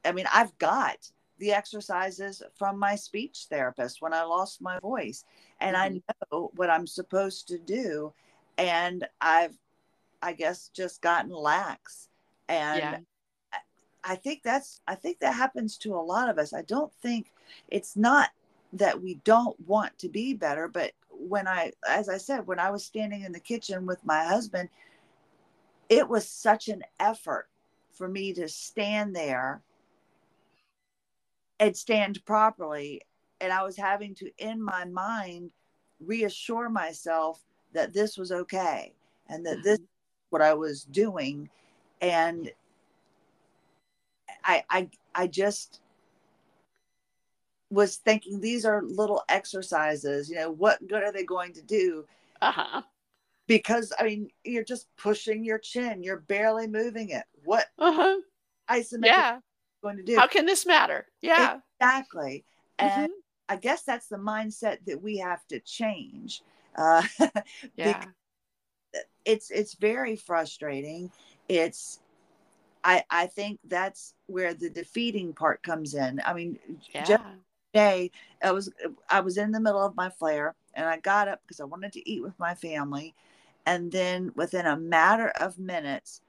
[0.04, 5.24] I mean, I've got the exercises from my speech therapist when I lost my voice
[5.60, 5.96] and mm-hmm.
[6.08, 8.12] I know what I'm supposed to do.
[8.58, 9.56] And I've
[10.22, 12.08] I guess just gotten lax.
[12.48, 12.98] And yeah.
[14.02, 16.54] I think that's I think that happens to a lot of us.
[16.54, 17.32] I don't think
[17.68, 18.30] it's not
[18.72, 22.70] that we don't want to be better, but when I as I said, when I
[22.70, 24.68] was standing in the kitchen with my husband,
[25.88, 27.48] it was such an effort
[27.92, 29.62] for me to stand there
[31.60, 33.02] and stand properly.
[33.40, 35.50] And I was having to, in my mind,
[36.00, 37.42] reassure myself
[37.72, 38.94] that this was okay
[39.28, 39.84] and that this mm-hmm
[40.30, 41.48] what I was doing.
[42.00, 42.50] And
[44.44, 45.80] I, I, I just
[47.70, 52.04] was thinking these are little exercises, you know, what good are they going to do?
[52.42, 52.82] Uh-huh.
[53.46, 57.24] Because I mean, you're just pushing your chin, you're barely moving it.
[57.44, 58.18] What uh-huh.
[58.68, 59.38] isometric yeah.
[59.86, 60.16] Going to do?
[60.16, 61.06] How can this matter?
[61.20, 61.58] Yeah.
[61.80, 62.44] Exactly.
[62.78, 63.00] Mm-hmm.
[63.00, 63.12] And
[63.48, 66.42] I guess that's the mindset that we have to change.
[66.76, 67.02] Uh,
[67.76, 68.04] yeah
[69.26, 71.10] it's it's very frustrating
[71.48, 72.00] it's
[72.84, 76.58] i i think that's where the defeating part comes in i mean
[76.94, 77.04] yeah.
[77.04, 77.22] just
[77.74, 78.10] today
[78.42, 78.72] i was
[79.10, 81.92] i was in the middle of my flare and i got up because i wanted
[81.92, 83.14] to eat with my family
[83.66, 86.20] and then within a matter of minutes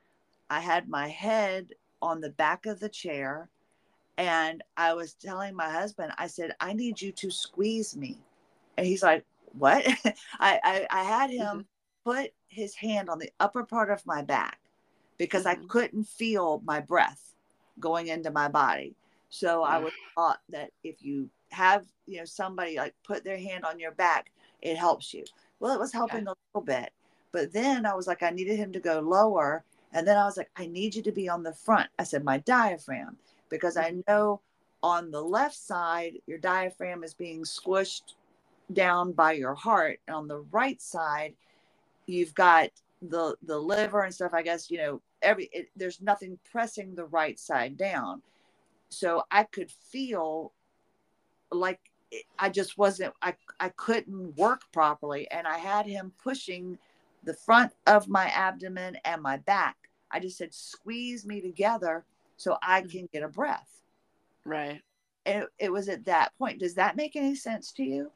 [0.49, 1.69] i had my head
[2.01, 3.49] on the back of the chair
[4.17, 8.17] and i was telling my husband i said i need you to squeeze me
[8.77, 9.25] and he's like
[9.57, 9.85] what
[10.39, 11.61] I, I, I had him mm-hmm
[12.07, 14.59] put his hand on the upper part of my back
[15.17, 15.61] because mm-hmm.
[15.61, 17.35] I couldn't feel my breath
[17.81, 18.95] going into my body.
[19.29, 23.65] So I was taught that if you have, you know, somebody like put their hand
[23.65, 25.25] on your back, it helps you.
[25.59, 26.31] Well, it was helping okay.
[26.31, 26.93] a little bit.
[27.33, 29.65] But then I was like, I needed him to go lower.
[29.93, 31.89] And then I was like, I need you to be on the front.
[31.97, 33.17] I said, my diaphragm,
[33.49, 34.41] because I know
[34.83, 38.13] on the left side, your diaphragm is being squished
[38.73, 39.99] down by your heart.
[40.07, 41.33] And on the right side,
[42.07, 42.69] you've got
[43.01, 47.05] the the liver and stuff i guess you know every it, there's nothing pressing the
[47.05, 48.21] right side down
[48.89, 50.51] so i could feel
[51.51, 51.79] like
[52.39, 56.77] i just wasn't i i couldn't work properly and i had him pushing
[57.27, 59.75] the front of my abdomen and my back.
[60.09, 62.05] I just said squeeze me together
[62.37, 62.89] so i mm-hmm.
[62.89, 63.81] can get a breath.
[64.45, 64.81] Right.
[65.25, 66.59] And it, it was at that point.
[66.59, 68.11] Does that make any sense to you?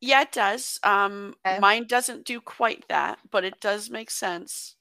[0.00, 0.78] Yeah it does.
[0.82, 1.60] Um okay.
[1.60, 4.74] mine doesn't do quite that but it does make sense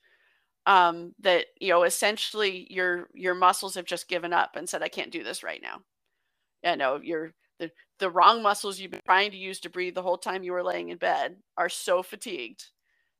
[0.65, 4.87] um, that you know essentially your your muscles have just given up and said i
[4.87, 5.81] can't do this right now.
[6.63, 7.69] You know you're the,
[7.99, 10.63] the wrong muscles you've been trying to use to breathe the whole time you were
[10.63, 12.65] laying in bed are so fatigued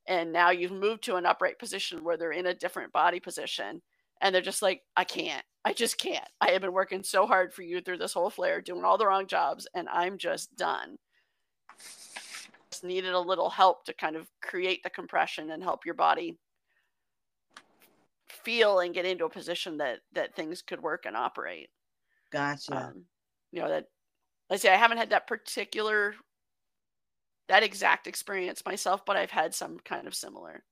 [0.07, 3.81] and now you've moved to an upright position where they're in a different body position
[4.21, 7.53] and they're just like i can't i just can't i have been working so hard
[7.53, 10.97] for you through this whole flare doing all the wrong jobs and i'm just done
[12.73, 16.38] just needed a little help to kind of create the compression and help your body
[18.27, 21.69] feel and get into a position that that things could work and operate.
[22.31, 22.88] Gotcha.
[22.88, 23.05] Um,
[23.51, 23.85] you know that
[24.49, 26.15] I say I haven't had that particular
[27.49, 30.64] that exact experience myself, but I've had some kind of similar.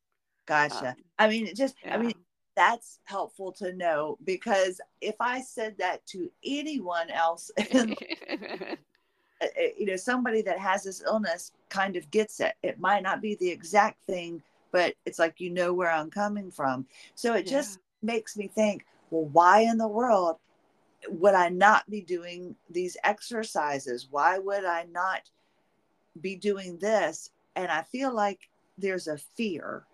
[0.48, 0.90] Gotcha.
[0.90, 1.96] Um, I mean, just yeah.
[1.96, 2.14] I mean
[2.56, 7.86] that's helpful to know because if I said that to anyone else, uh,
[9.42, 9.46] uh,
[9.78, 12.54] you know, somebody that has this illness kind of gets it.
[12.62, 16.52] It might not be the exact thing but it's like you know where I'm coming
[16.52, 16.86] from.
[17.16, 17.52] So it yeah.
[17.52, 20.38] just makes me think, well, why in the world
[21.10, 24.08] would I not be doing these exercises?
[24.10, 25.22] Why would I not
[26.20, 27.32] be doing this?
[27.56, 29.86] And I feel like there's a fear.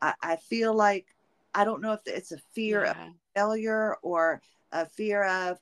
[0.00, 1.06] I, I feel like
[1.54, 2.90] I don't know if it's a fear yeah.
[2.90, 2.96] of
[3.34, 4.40] failure or
[4.72, 5.58] a fear of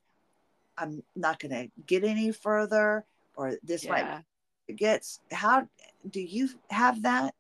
[0.79, 3.05] I'm not going to get any further
[3.37, 3.91] or this yeah.
[3.91, 4.25] might
[4.77, 5.67] gets how
[6.09, 7.35] do you have that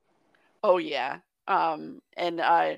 [0.62, 1.18] Oh yeah.
[1.48, 2.74] Um and uh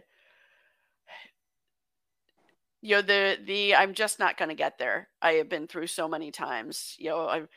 [2.80, 5.08] you know the the I'm just not going to get there.
[5.20, 6.96] I have been through so many times.
[6.98, 7.48] You know, I've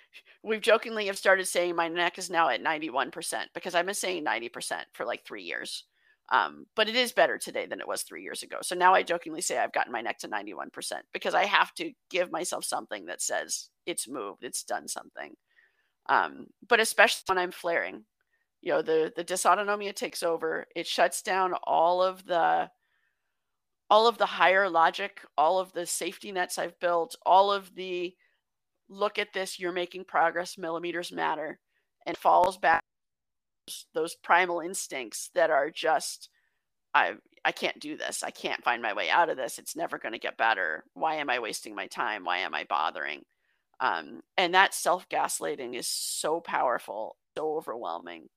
[0.45, 3.11] we've jokingly have started saying my neck is now at 91%
[3.53, 5.85] because I've been saying 90% for like 3 years.
[6.29, 8.57] Um, but it is better today than it was 3 years ago.
[8.61, 10.69] So now I jokingly say I've gotten my neck to 91%
[11.13, 15.33] because I have to give myself something that says it's moved, it's done something.
[16.07, 18.05] Um, but especially when I'm flaring,
[18.65, 22.69] you know the the dysautonomia takes over it shuts down all of the
[23.89, 28.13] all of the higher logic all of the safety nets i've built all of the
[28.89, 31.59] look at this you're making progress millimeters matter
[32.05, 32.81] and falls back
[33.93, 36.29] those primal instincts that are just
[36.93, 37.13] i
[37.43, 38.23] i can't do this.
[38.23, 39.59] I can't find my way out of this.
[39.59, 40.83] It's never going to get better.
[40.93, 42.25] Why am i wasting my time?
[42.25, 43.23] Why am i bothering?
[43.79, 48.27] Um, and that self gaslighting is so powerful so overwhelming.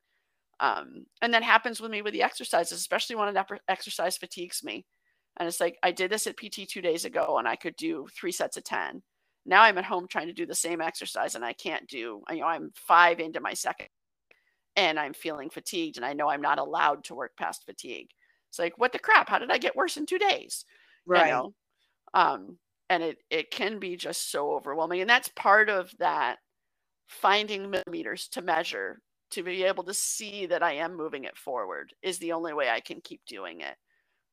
[0.60, 4.86] Um, and that happens with me with the exercises, especially when an exercise fatigues me.
[5.38, 8.08] And it's like, I did this at PT two days ago and I could do
[8.18, 9.02] three sets of 10.
[9.46, 12.40] Now I'm at home trying to do the same exercise and I can't do, you
[12.40, 13.88] know, I'm five into my second
[14.76, 18.10] and I'm feeling fatigued and I know I'm not allowed to work past fatigue.
[18.50, 19.28] It's like, what the crap?
[19.28, 20.64] How did I get worse in two days?
[21.06, 21.26] Right.
[21.26, 21.54] You know?
[22.14, 22.58] Um,
[22.90, 25.00] and it, it can be just so overwhelming.
[25.00, 26.38] And that's part of that
[27.06, 29.00] finding millimeters to measure
[29.30, 32.70] to be able to see that I am moving it forward is the only way
[32.70, 33.76] I can keep doing it.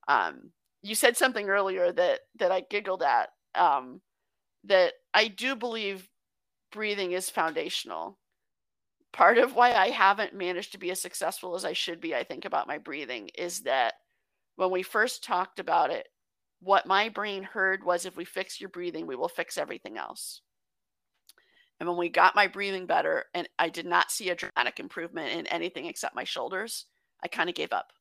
[0.07, 0.51] Um,
[0.81, 3.29] you said something earlier that that I giggled at.
[3.55, 4.01] Um,
[4.65, 6.07] that I do believe
[6.71, 8.17] breathing is foundational.
[9.13, 12.23] Part of why I haven't managed to be as successful as I should be, I
[12.23, 13.93] think, about my breathing is that
[14.57, 16.07] when we first talked about it,
[16.59, 20.41] what my brain heard was if we fix your breathing, we will fix everything else.
[21.79, 25.31] And when we got my breathing better and I did not see a dramatic improvement
[25.33, 26.85] in anything except my shoulders,
[27.23, 27.91] I kind of gave up.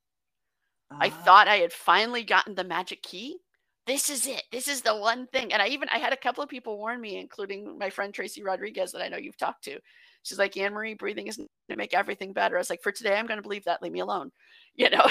[0.91, 1.01] Uh-huh.
[1.03, 1.23] I ah.
[1.24, 3.39] thought I had finally gotten the magic key.
[3.86, 4.43] This is it.
[4.51, 5.52] This is the one thing.
[5.52, 8.43] And I even I had a couple of people warn me, including my friend Tracy
[8.43, 9.78] Rodriguez that I know you've talked to.
[10.23, 12.56] She's like, AnnMarie, breathing isn't going to make everything better.
[12.56, 13.82] I was like, for today, I'm going to believe that.
[13.82, 14.31] Leave me alone.
[14.77, 15.06] You know?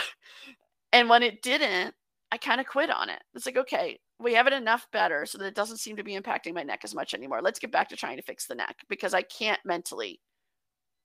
[0.91, 1.95] and when it didn't,
[2.29, 3.21] I kind of quit on it.
[3.33, 6.19] It's like, okay, we have it enough better so that it doesn't seem to be
[6.19, 7.41] impacting my neck as much anymore.
[7.41, 10.19] Let's get back to trying to fix the neck because I can't mentally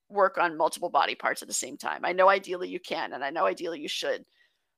[0.09, 2.01] work on multiple body parts at the same time.
[2.03, 4.25] I know ideally you can, and I know ideally you should.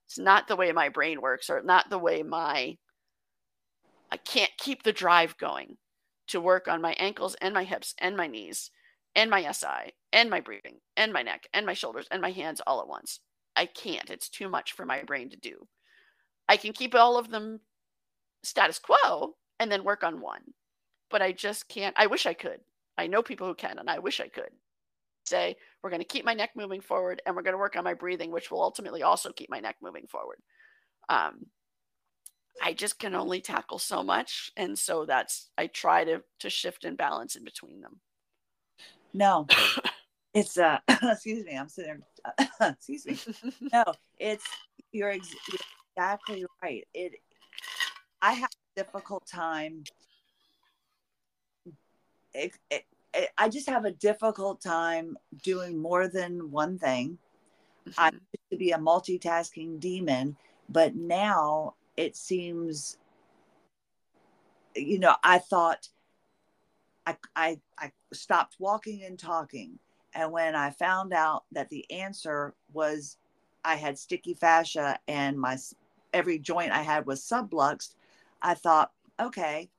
[0.07, 2.77] It's not the way my brain works, or not the way my
[4.11, 5.77] I can't keep the drive going
[6.27, 8.71] to work on my ankles and my hips and my knees
[9.15, 12.61] and my SI and my breathing and my neck and my shoulders and my hands
[12.67, 13.21] all at once.
[13.55, 14.09] I can't.
[14.09, 15.67] It's too much for my brain to do.
[16.49, 17.61] I can keep all of them
[18.43, 20.41] status quo and then work on one.
[21.09, 21.95] But I just can't.
[21.97, 22.59] I wish I could.
[22.97, 24.51] I know people who can, and I wish I could
[25.25, 27.83] say, we're going to keep my neck moving forward and we're going to work on
[27.83, 30.37] my breathing, which will ultimately also keep my neck moving forward.
[31.09, 31.47] Um,
[32.61, 36.85] I just can only tackle so much, and so that's I try to to shift
[36.85, 37.99] and balance in between them.
[39.13, 39.47] No,
[40.33, 42.01] it's uh, excuse me, I'm sitting
[42.37, 42.47] there.
[42.79, 43.17] excuse me.
[43.73, 43.83] No,
[44.19, 44.45] it's
[44.91, 45.59] you're, ex- you're
[45.95, 46.85] exactly right.
[46.93, 47.13] It,
[48.21, 49.83] I have a difficult time.
[52.33, 52.85] It, it,
[53.37, 57.17] I just have a difficult time doing more than one thing.
[57.87, 57.99] Mm-hmm.
[57.99, 60.37] I used to be a multitasking demon,
[60.69, 62.97] but now it seems,
[64.75, 65.89] you know, I thought
[67.05, 69.79] I, I, I stopped walking and talking.
[70.13, 73.17] And when I found out that the answer was
[73.63, 75.57] I had sticky fascia and my
[76.13, 77.95] every joint I had was subluxed,
[78.41, 79.69] I thought, okay,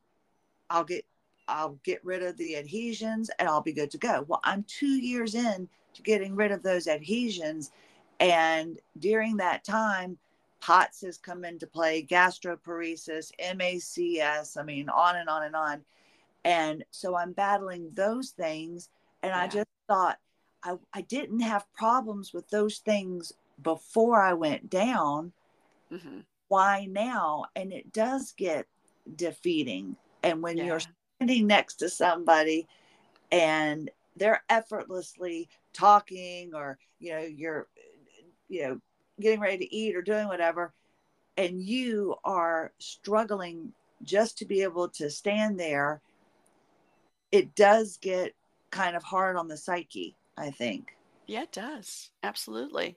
[0.70, 1.04] I'll get
[1.48, 4.24] I'll get rid of the adhesions and I'll be good to go.
[4.28, 7.70] Well, I'm two years in to getting rid of those adhesions.
[8.20, 10.18] And during that time,
[10.60, 15.82] POTS has come into play, gastroparesis, MCAS, I mean, on and on and on.
[16.44, 18.88] And so I'm battling those things.
[19.22, 19.40] And yeah.
[19.40, 20.18] I just thought
[20.62, 23.32] I, I didn't have problems with those things
[23.62, 25.32] before I went down.
[25.92, 26.20] Mm-hmm.
[26.48, 27.46] Why now?
[27.56, 28.66] And it does get
[29.16, 29.96] defeating.
[30.22, 30.64] And when yeah.
[30.64, 30.80] you're
[31.22, 32.66] standing next to somebody
[33.30, 37.68] and they're effortlessly talking or, you know, you're,
[38.48, 38.80] you know,
[39.20, 40.72] getting ready to eat or doing whatever,
[41.36, 43.72] and you are struggling
[44.02, 46.00] just to be able to stand there,
[47.30, 48.34] it does get
[48.70, 50.96] kind of hard on the psyche, I think.
[51.26, 52.10] Yeah, it does.
[52.22, 52.96] Absolutely.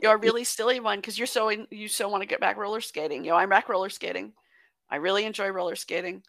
[0.00, 2.56] You're a really silly one because you're so in, you so want to get back
[2.56, 3.24] roller skating.
[3.24, 4.32] You know, I'm back roller skating.
[4.90, 6.22] I really enjoy roller skating.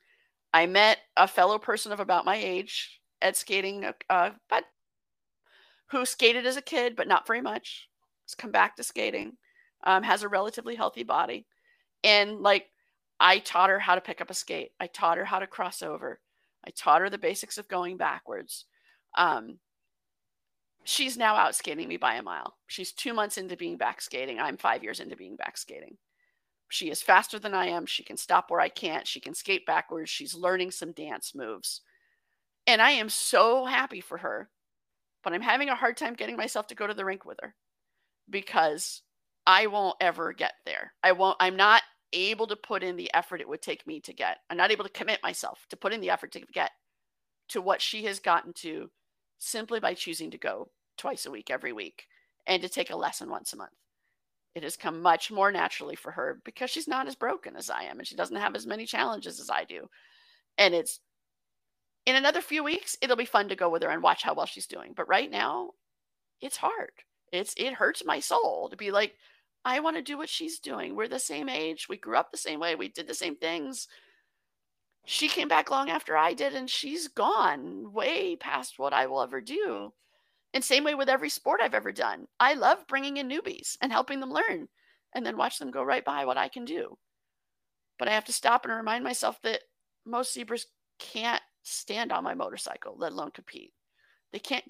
[0.53, 4.65] I met a fellow person of about my age at skating, uh, but
[5.87, 7.87] who skated as a kid, but not very much.
[8.25, 9.37] Has come back to skating.
[9.83, 11.47] Um, has a relatively healthy body,
[12.03, 12.67] and like
[13.19, 14.71] I taught her how to pick up a skate.
[14.79, 16.19] I taught her how to cross over.
[16.65, 18.65] I taught her the basics of going backwards.
[19.17, 19.57] Um,
[20.83, 22.57] she's now out skating me by a mile.
[22.67, 24.39] She's two months into being back skating.
[24.39, 25.97] I'm five years into being back skating.
[26.71, 27.85] She is faster than I am.
[27.85, 29.05] She can stop where I can't.
[29.05, 30.09] She can skate backwards.
[30.09, 31.81] She's learning some dance moves.
[32.65, 34.49] And I am so happy for her.
[35.21, 37.55] But I'm having a hard time getting myself to go to the rink with her
[38.29, 39.01] because
[39.45, 40.93] I won't ever get there.
[41.03, 41.83] I won't, I'm not
[42.13, 44.37] able to put in the effort it would take me to get.
[44.49, 46.71] I'm not able to commit myself to put in the effort to get
[47.49, 48.89] to what she has gotten to
[49.39, 52.05] simply by choosing to go twice a week every week
[52.47, 53.71] and to take a lesson once a month.
[54.53, 57.83] It has come much more naturally for her because she's not as broken as I
[57.83, 59.89] am and she doesn't have as many challenges as I do.
[60.57, 60.99] And it's
[62.05, 64.45] in another few weeks, it'll be fun to go with her and watch how well
[64.45, 64.93] she's doing.
[64.95, 65.71] But right now,
[66.41, 66.91] it's hard.
[67.31, 69.15] It's it hurts my soul to be like,
[69.63, 70.95] I want to do what she's doing.
[70.95, 71.87] We're the same age.
[71.87, 72.75] We grew up the same way.
[72.75, 73.87] We did the same things
[75.05, 79.21] she came back long after I did, and she's gone way past what I will
[79.21, 79.93] ever do.
[80.53, 82.27] And same way with every sport I've ever done.
[82.39, 84.67] I love bringing in newbies and helping them learn
[85.15, 86.97] and then watch them go right by what I can do.
[87.97, 89.61] But I have to stop and remind myself that
[90.05, 90.67] most zebras
[90.99, 93.73] can't stand on my motorcycle, let alone compete.
[94.33, 94.63] They can't.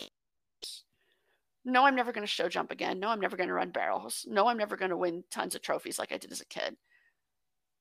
[1.63, 2.99] No, I'm never going to show jump again.
[2.99, 4.25] No, I'm never going to run barrels.
[4.27, 6.75] No, I'm never going to win tons of trophies like I did as a kid.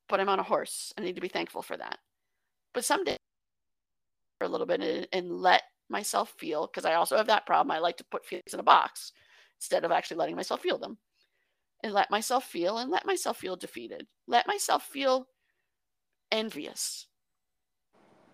[0.09, 0.93] But I'm on a horse.
[0.97, 1.99] I need to be thankful for that
[2.73, 3.17] but someday
[4.39, 7.71] for a little bit and, and let myself feel because I also have that problem.
[7.71, 9.13] I like to put feelings in a box
[9.59, 10.99] instead of actually letting myself feel them.
[11.83, 14.07] And let myself feel and let myself feel defeated.
[14.27, 15.29] Let myself feel
[16.31, 17.07] envious.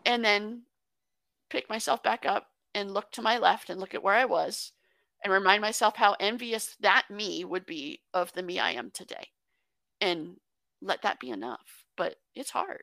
[0.05, 0.62] And then
[1.49, 4.73] pick myself back up and look to my left and look at where I was
[5.23, 9.28] and remind myself how envious that me would be of the me I am today.
[10.01, 10.37] And
[10.83, 11.85] let that be enough.
[11.97, 12.83] But it's hard.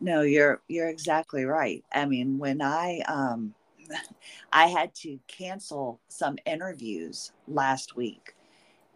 [0.00, 1.84] No, you're you're exactly right.
[1.92, 3.54] I mean, when I um
[4.52, 8.34] I had to cancel some interviews last week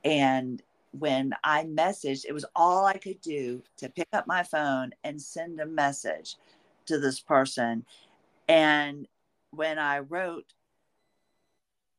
[0.05, 0.63] and
[0.93, 5.21] when I messaged, it was all I could do to pick up my phone and
[5.21, 6.37] send a message
[6.87, 7.85] to this person.
[8.49, 9.09] And
[9.51, 10.53] when I wrote,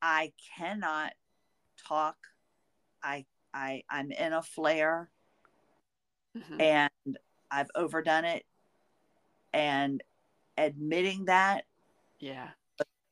[0.01, 1.13] I cannot
[1.87, 2.17] talk.
[3.01, 5.09] I I I'm in a flare
[6.37, 6.61] mm-hmm.
[6.61, 7.17] and
[7.49, 8.45] I've overdone it
[9.53, 10.03] and
[10.57, 11.65] admitting that
[12.19, 12.49] yeah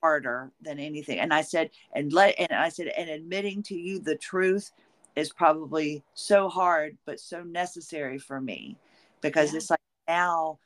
[0.02, 4.00] harder than anything and i said and let and i said and admitting to you
[4.00, 4.72] the truth
[5.16, 8.76] is probably so hard but so necessary for me
[9.22, 9.58] because yeah.
[9.58, 10.58] it's like now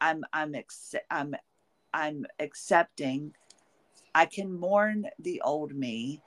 [0.00, 1.34] i'm i'm ex- i'm
[1.94, 3.32] i'm accepting
[4.14, 6.20] i can mourn the old me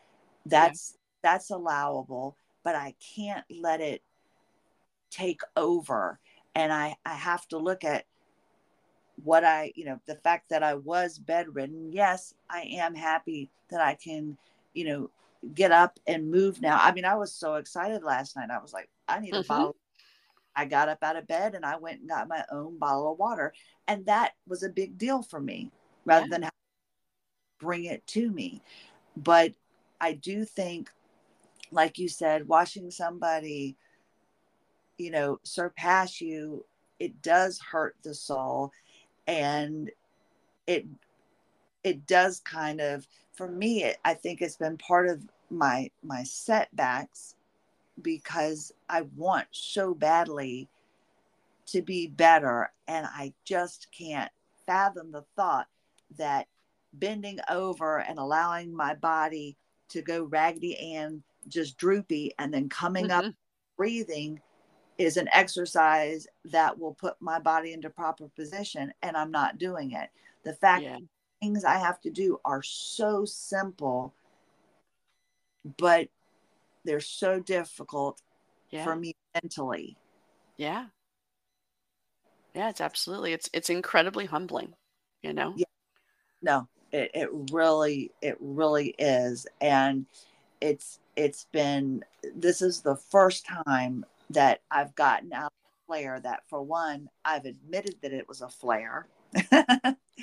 [0.45, 1.31] that's yeah.
[1.31, 4.01] that's allowable but i can't let it
[5.11, 6.19] take over
[6.55, 8.05] and i i have to look at
[9.23, 13.81] what i you know the fact that i was bedridden yes i am happy that
[13.81, 14.38] i can
[14.73, 15.10] you know
[15.53, 16.80] get up and move now.
[16.81, 18.49] I mean i was so excited last night.
[18.49, 19.48] I was like i need a mm-hmm.
[19.48, 19.76] bottle.
[20.56, 23.19] I got up out of bed and i went and got my own bottle of
[23.19, 23.53] water.
[23.88, 25.72] And that was a big deal for me
[26.06, 26.39] rather yeah.
[26.39, 26.49] than
[27.60, 28.61] bring it to me.
[29.15, 29.53] But
[29.99, 30.89] i do think
[31.72, 33.76] like you said watching somebody
[34.98, 36.64] you know surpass you
[36.99, 38.72] it does hurt the soul
[39.27, 39.91] and
[40.65, 40.85] it
[41.83, 46.23] it does kind of for me it, i think it's been part of my my
[46.23, 47.35] setbacks
[48.01, 50.67] because i want so badly
[51.65, 54.31] to be better and i just can't
[54.65, 55.67] fathom the thought
[56.17, 56.47] that
[56.93, 59.55] bending over and allowing my body
[59.89, 63.27] to go raggedy and just droopy and then coming mm-hmm.
[63.27, 63.33] up
[63.77, 64.39] breathing
[64.98, 69.91] is an exercise that will put my body into proper position and I'm not doing
[69.91, 70.10] it.
[70.44, 70.98] The fact yeah.
[71.41, 74.14] things I have to do are so simple,
[75.78, 76.10] but
[76.84, 78.22] they're so difficult
[78.72, 78.84] yeah.
[78.84, 79.98] for me mentally.
[80.57, 80.86] Yeah.
[82.56, 84.74] Yeah, it's absolutely it's it's incredibly humbling,
[85.22, 85.53] you know?
[85.56, 85.65] Yeah.
[86.41, 89.45] No, it, it really it really is.
[89.61, 90.07] And
[90.60, 92.03] it's it's been
[92.36, 95.51] this is the first time that I've gotten out of
[95.87, 99.07] flare that for one, I've admitted that it was a flare.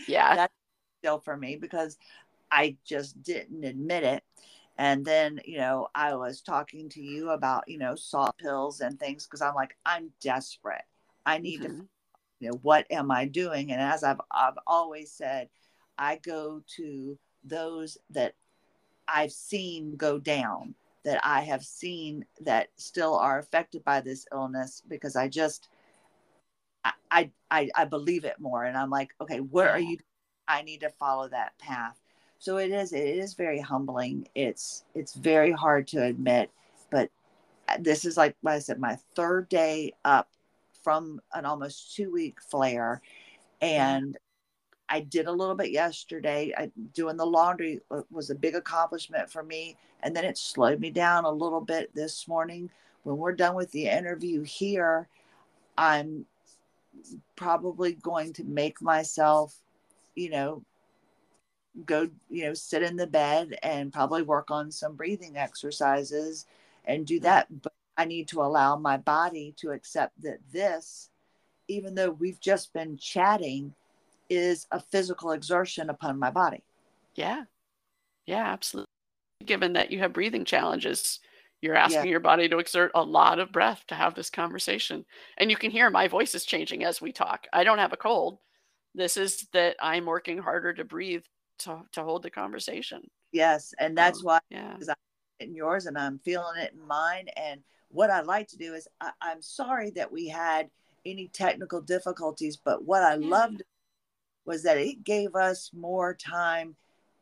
[0.08, 0.36] yeah.
[0.36, 0.54] That's
[1.00, 1.96] still for me because
[2.50, 4.22] I just didn't admit it.
[4.76, 8.98] And then, you know, I was talking to you about, you know, salt pills and
[8.98, 10.82] things because I'm like, I'm desperate.
[11.24, 11.78] I need mm-hmm.
[11.80, 11.88] to,
[12.40, 13.70] you know, what am I doing?
[13.70, 15.48] And as I've, I've always said,
[15.96, 18.34] I go to those that
[19.06, 20.74] I've seen go down
[21.04, 25.68] that I have seen that still are affected by this illness because I just
[27.10, 29.98] I I I believe it more and I'm like, okay, where are you?
[30.48, 31.98] I need to follow that path.
[32.38, 34.28] So it is it is very humbling.
[34.34, 36.50] It's it's very hard to admit,
[36.90, 37.10] but
[37.78, 40.28] this is like what I said, my third day up
[40.82, 43.00] from an almost two week flare.
[43.60, 44.16] And
[44.88, 46.52] I did a little bit yesterday.
[46.56, 49.76] I, doing the laundry uh, was a big accomplishment for me.
[50.02, 52.70] And then it slowed me down a little bit this morning.
[53.02, 55.08] When we're done with the interview here,
[55.76, 56.26] I'm
[57.36, 59.56] probably going to make myself,
[60.14, 60.62] you know,
[61.86, 66.46] go, you know, sit in the bed and probably work on some breathing exercises
[66.84, 67.46] and do that.
[67.62, 71.10] But I need to allow my body to accept that this,
[71.68, 73.74] even though we've just been chatting,
[74.28, 76.62] is a physical exertion upon my body.
[77.14, 77.44] Yeah.
[78.26, 78.88] Yeah, absolutely.
[79.44, 81.20] Given that you have breathing challenges,
[81.60, 82.10] you're asking yeah.
[82.10, 85.04] your body to exert a lot of breath to have this conversation.
[85.38, 87.46] And you can hear my voice is changing as we talk.
[87.52, 88.38] I don't have a cold.
[88.94, 91.24] This is that I'm working harder to breathe
[91.60, 93.02] to, to hold the conversation.
[93.32, 93.74] Yes.
[93.78, 94.76] And that's um, why yeah.
[94.88, 94.94] I'm
[95.40, 97.28] in yours and I'm feeling it in mine.
[97.36, 100.68] And what I'd like to do is I, am sorry that we had
[101.06, 103.28] any technical difficulties, but what I yeah.
[103.28, 103.62] loved
[104.44, 106.76] was that it gave us more time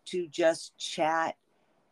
[0.07, 1.37] to just chat.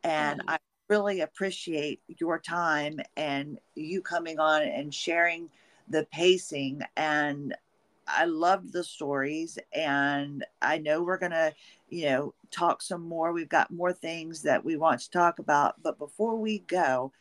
[0.02, 0.50] And mm-hmm.
[0.50, 0.58] I
[0.88, 5.48] really appreciate your time and you coming on and sharing
[5.88, 6.82] the pacing.
[6.96, 7.54] And
[8.06, 9.58] I loved the stories.
[9.72, 11.54] And I know we're going to,
[11.88, 13.32] you know, talk some more.
[13.32, 15.80] We've got more things that we want to talk about.
[15.82, 17.12] But before we go,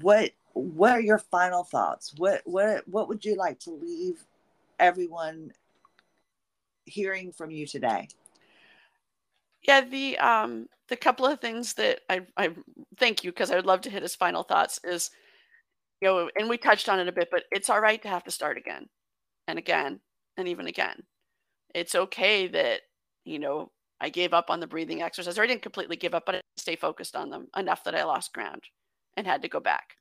[0.00, 2.14] what what are your final thoughts?
[2.16, 4.24] What what what would you like to leave
[4.78, 5.52] everyone
[6.84, 8.08] hearing from you today?
[9.62, 12.50] Yeah, the um the couple of things that I I
[12.98, 15.10] thank you because I would love to hit his final thoughts is
[16.00, 18.24] you know, and we touched on it a bit, but it's all right to have
[18.24, 18.88] to start again
[19.48, 20.00] and again
[20.36, 21.02] and even again.
[21.74, 22.82] It's okay that,
[23.24, 23.70] you know,
[24.00, 26.40] I gave up on the breathing exercise, or I didn't completely give up, but I
[26.58, 28.64] stay focused on them enough that I lost ground
[29.16, 29.96] and had to go back.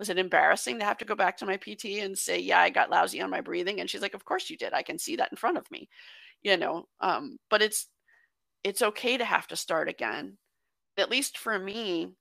[0.00, 2.70] Was it embarrassing to have to go back to my PT and say, Yeah, I
[2.70, 3.80] got lousy on my breathing?
[3.80, 4.72] And she's like, Of course you did.
[4.72, 5.88] I can see that in front of me
[6.44, 7.88] you know um, but it's
[8.64, 10.38] it's okay to have to start again.
[10.98, 12.12] At least for me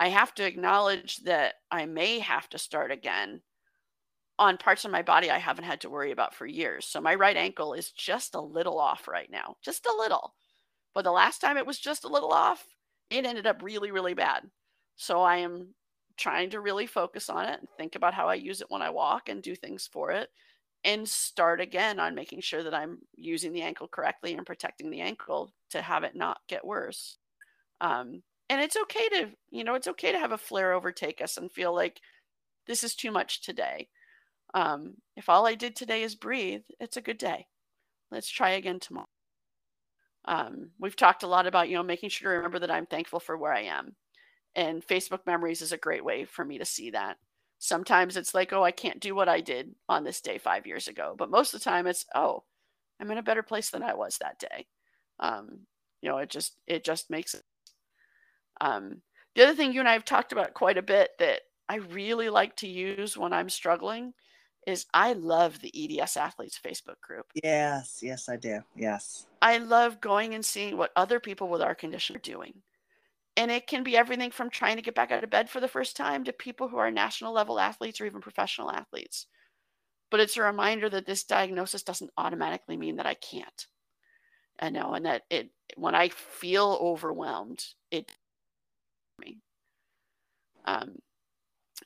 [0.00, 3.40] i have to acknowledge that i may have to start again
[4.38, 6.86] on parts of my body i haven't had to worry about for years.
[6.86, 10.34] So my right ankle is just a little off right now just a little.
[10.94, 12.64] But the last time it was just a little off
[13.10, 14.42] it ended up really really bad.
[14.96, 15.74] So i am
[16.16, 18.90] trying to really focus on it and think about how i use it when i
[18.90, 20.30] walk and do things for it
[20.84, 25.00] and start again on making sure that I'm using the ankle correctly and protecting the
[25.00, 27.16] ankle to have it not get worse.
[27.80, 31.38] Um, and it's okay to, you know, it's okay to have a flare overtake us
[31.38, 32.00] and feel like
[32.66, 33.88] this is too much today.
[34.52, 37.46] Um, if all I did today is breathe, it's a good day.
[38.10, 39.08] Let's try again tomorrow.
[40.26, 43.20] Um, we've talked a lot about, you know, making sure to remember that I'm thankful
[43.20, 43.96] for where I am.
[44.54, 47.16] And Facebook memories is a great way for me to see that.
[47.64, 50.86] Sometimes it's like, oh, I can't do what I did on this day five years
[50.86, 51.14] ago.
[51.16, 52.44] But most of the time it's, oh,
[53.00, 54.66] I'm in a better place than I was that day.
[55.18, 55.60] Um,
[56.02, 57.42] you know, it just it just makes it.
[58.60, 59.00] Um,
[59.34, 62.28] the other thing you and I have talked about quite a bit that I really
[62.28, 64.12] like to use when I'm struggling
[64.66, 67.26] is I love the EDS Athletes Facebook group.
[67.42, 68.60] Yes, yes, I do.
[68.76, 69.26] Yes.
[69.40, 72.54] I love going and seeing what other people with our condition are doing.
[73.36, 75.68] And it can be everything from trying to get back out of bed for the
[75.68, 79.26] first time to people who are national level athletes or even professional athletes.
[80.10, 83.66] But it's a reminder that this diagnosis doesn't automatically mean that I can't.
[84.60, 88.12] I know, and that it when I feel overwhelmed, it
[89.18, 89.38] me.
[90.64, 90.98] Um,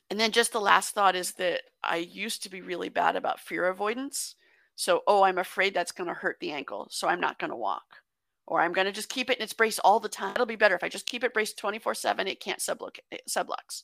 [0.09, 3.39] and then just the last thought is that I used to be really bad about
[3.39, 4.35] fear avoidance.
[4.75, 7.55] So, oh, I'm afraid that's going to hurt the ankle, so I'm not going to
[7.55, 8.01] walk.
[8.49, 10.31] Or I'm going to just keep it in its brace all the time.
[10.31, 12.27] It'll be better if I just keep it braced 24 7.
[12.27, 12.97] It can't sublux.
[13.29, 13.83] sublux.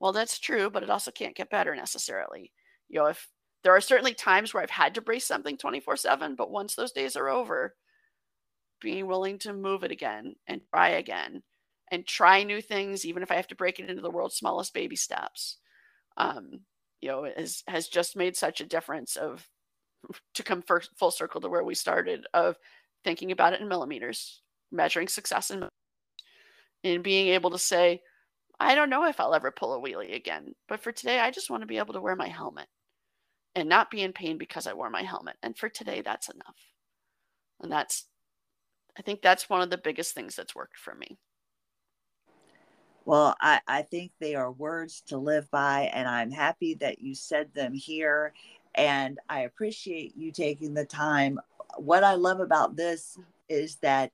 [0.00, 2.52] Well, that's true, but it also can't get better necessarily.
[2.88, 3.28] You know, if
[3.62, 6.92] there are certainly times where I've had to brace something 24 7, but once those
[6.92, 7.74] days are over,
[8.80, 11.42] being willing to move it again and try again
[11.90, 14.72] and try new things, even if I have to break it into the world's smallest
[14.72, 15.58] baby steps.
[16.16, 16.60] Um,
[17.02, 19.46] you know, has has just made such a difference of
[20.34, 22.56] to come first, full circle to where we started of
[23.04, 25.68] thinking about it in millimeters, measuring success in
[26.84, 28.02] and being able to say,
[28.58, 31.50] I don't know if I'll ever pull a wheelie again, but for today, I just
[31.50, 32.66] want to be able to wear my helmet
[33.54, 35.36] and not be in pain because I wore my helmet.
[35.42, 36.56] And for today, that's enough.
[37.60, 38.06] And that's,
[38.98, 41.18] I think that's one of the biggest things that's worked for me.
[43.04, 47.14] Well, I, I think they are words to live by, and I'm happy that you
[47.14, 48.32] said them here.
[48.74, 51.38] And I appreciate you taking the time.
[51.76, 53.18] What I love about this
[53.48, 54.12] is that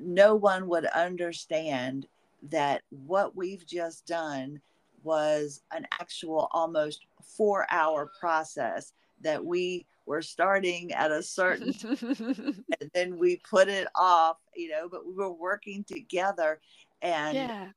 [0.00, 2.06] no one would understand
[2.50, 4.60] that what we've just done
[5.02, 8.92] was an actual almost four hour process
[9.22, 11.74] that we were starting at a certain
[12.80, 16.60] and then we put it off you know but we were working together.
[17.02, 17.68] And yeah.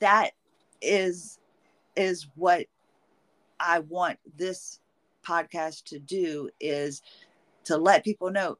[0.00, 0.30] that
[0.80, 1.38] is
[1.96, 2.66] is what
[3.60, 4.80] I want this
[5.26, 7.02] podcast to do is
[7.64, 8.58] to let people know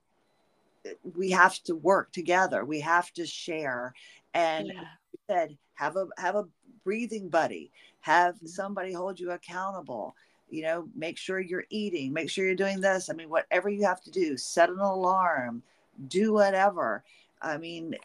[1.15, 2.65] we have to work together.
[2.65, 3.95] We have to share.
[4.35, 4.85] And yeah.
[5.29, 6.47] said, have a have a
[6.85, 7.71] breathing buddy,
[8.01, 8.47] have mm-hmm.
[8.47, 10.15] somebody hold you accountable.
[10.51, 13.09] You know, make sure you're eating, make sure you're doing this.
[13.09, 15.63] I mean, whatever you have to do, set an alarm,
[16.09, 17.03] do whatever.
[17.41, 17.97] I mean,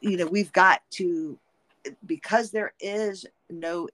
[0.00, 1.38] you know, we've got to
[2.04, 3.88] because there is no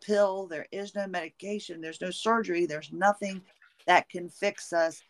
[0.00, 3.40] pill, there is no medication, there's no surgery, there's nothing
[3.88, 5.02] that can fix us.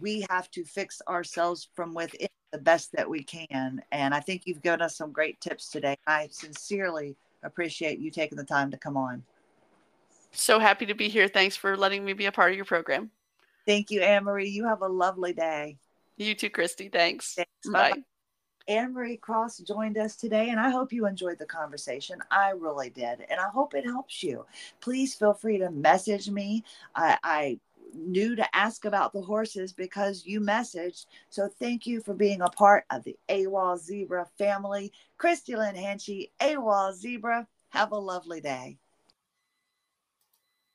[0.00, 3.82] We have to fix ourselves from within the best that we can.
[3.92, 5.96] And I think you've given us some great tips today.
[6.06, 9.24] I sincerely appreciate you taking the time to come on.
[10.32, 11.26] So happy to be here.
[11.26, 13.10] Thanks for letting me be a part of your program.
[13.66, 14.50] Thank you, AnnMarie.
[14.50, 15.76] You have a lovely day.
[16.16, 16.88] You too, Christie.
[16.88, 17.34] Thanks.
[17.34, 17.50] Thanks.
[17.70, 17.90] Bye.
[17.90, 18.02] Bye.
[18.68, 22.20] AnnMarie Cross joined us today, and I hope you enjoyed the conversation.
[22.30, 24.46] I really did, and I hope it helps you.
[24.80, 26.62] Please feel free to message me.
[26.94, 27.60] I, I
[27.94, 31.06] knew to ask about the horses because you messaged.
[31.28, 34.92] So thank you for being a part of the AWOL Zebra family.
[35.18, 37.46] Christie Lynn Hanchey, AWOL Zebra.
[37.70, 38.79] Have a lovely day.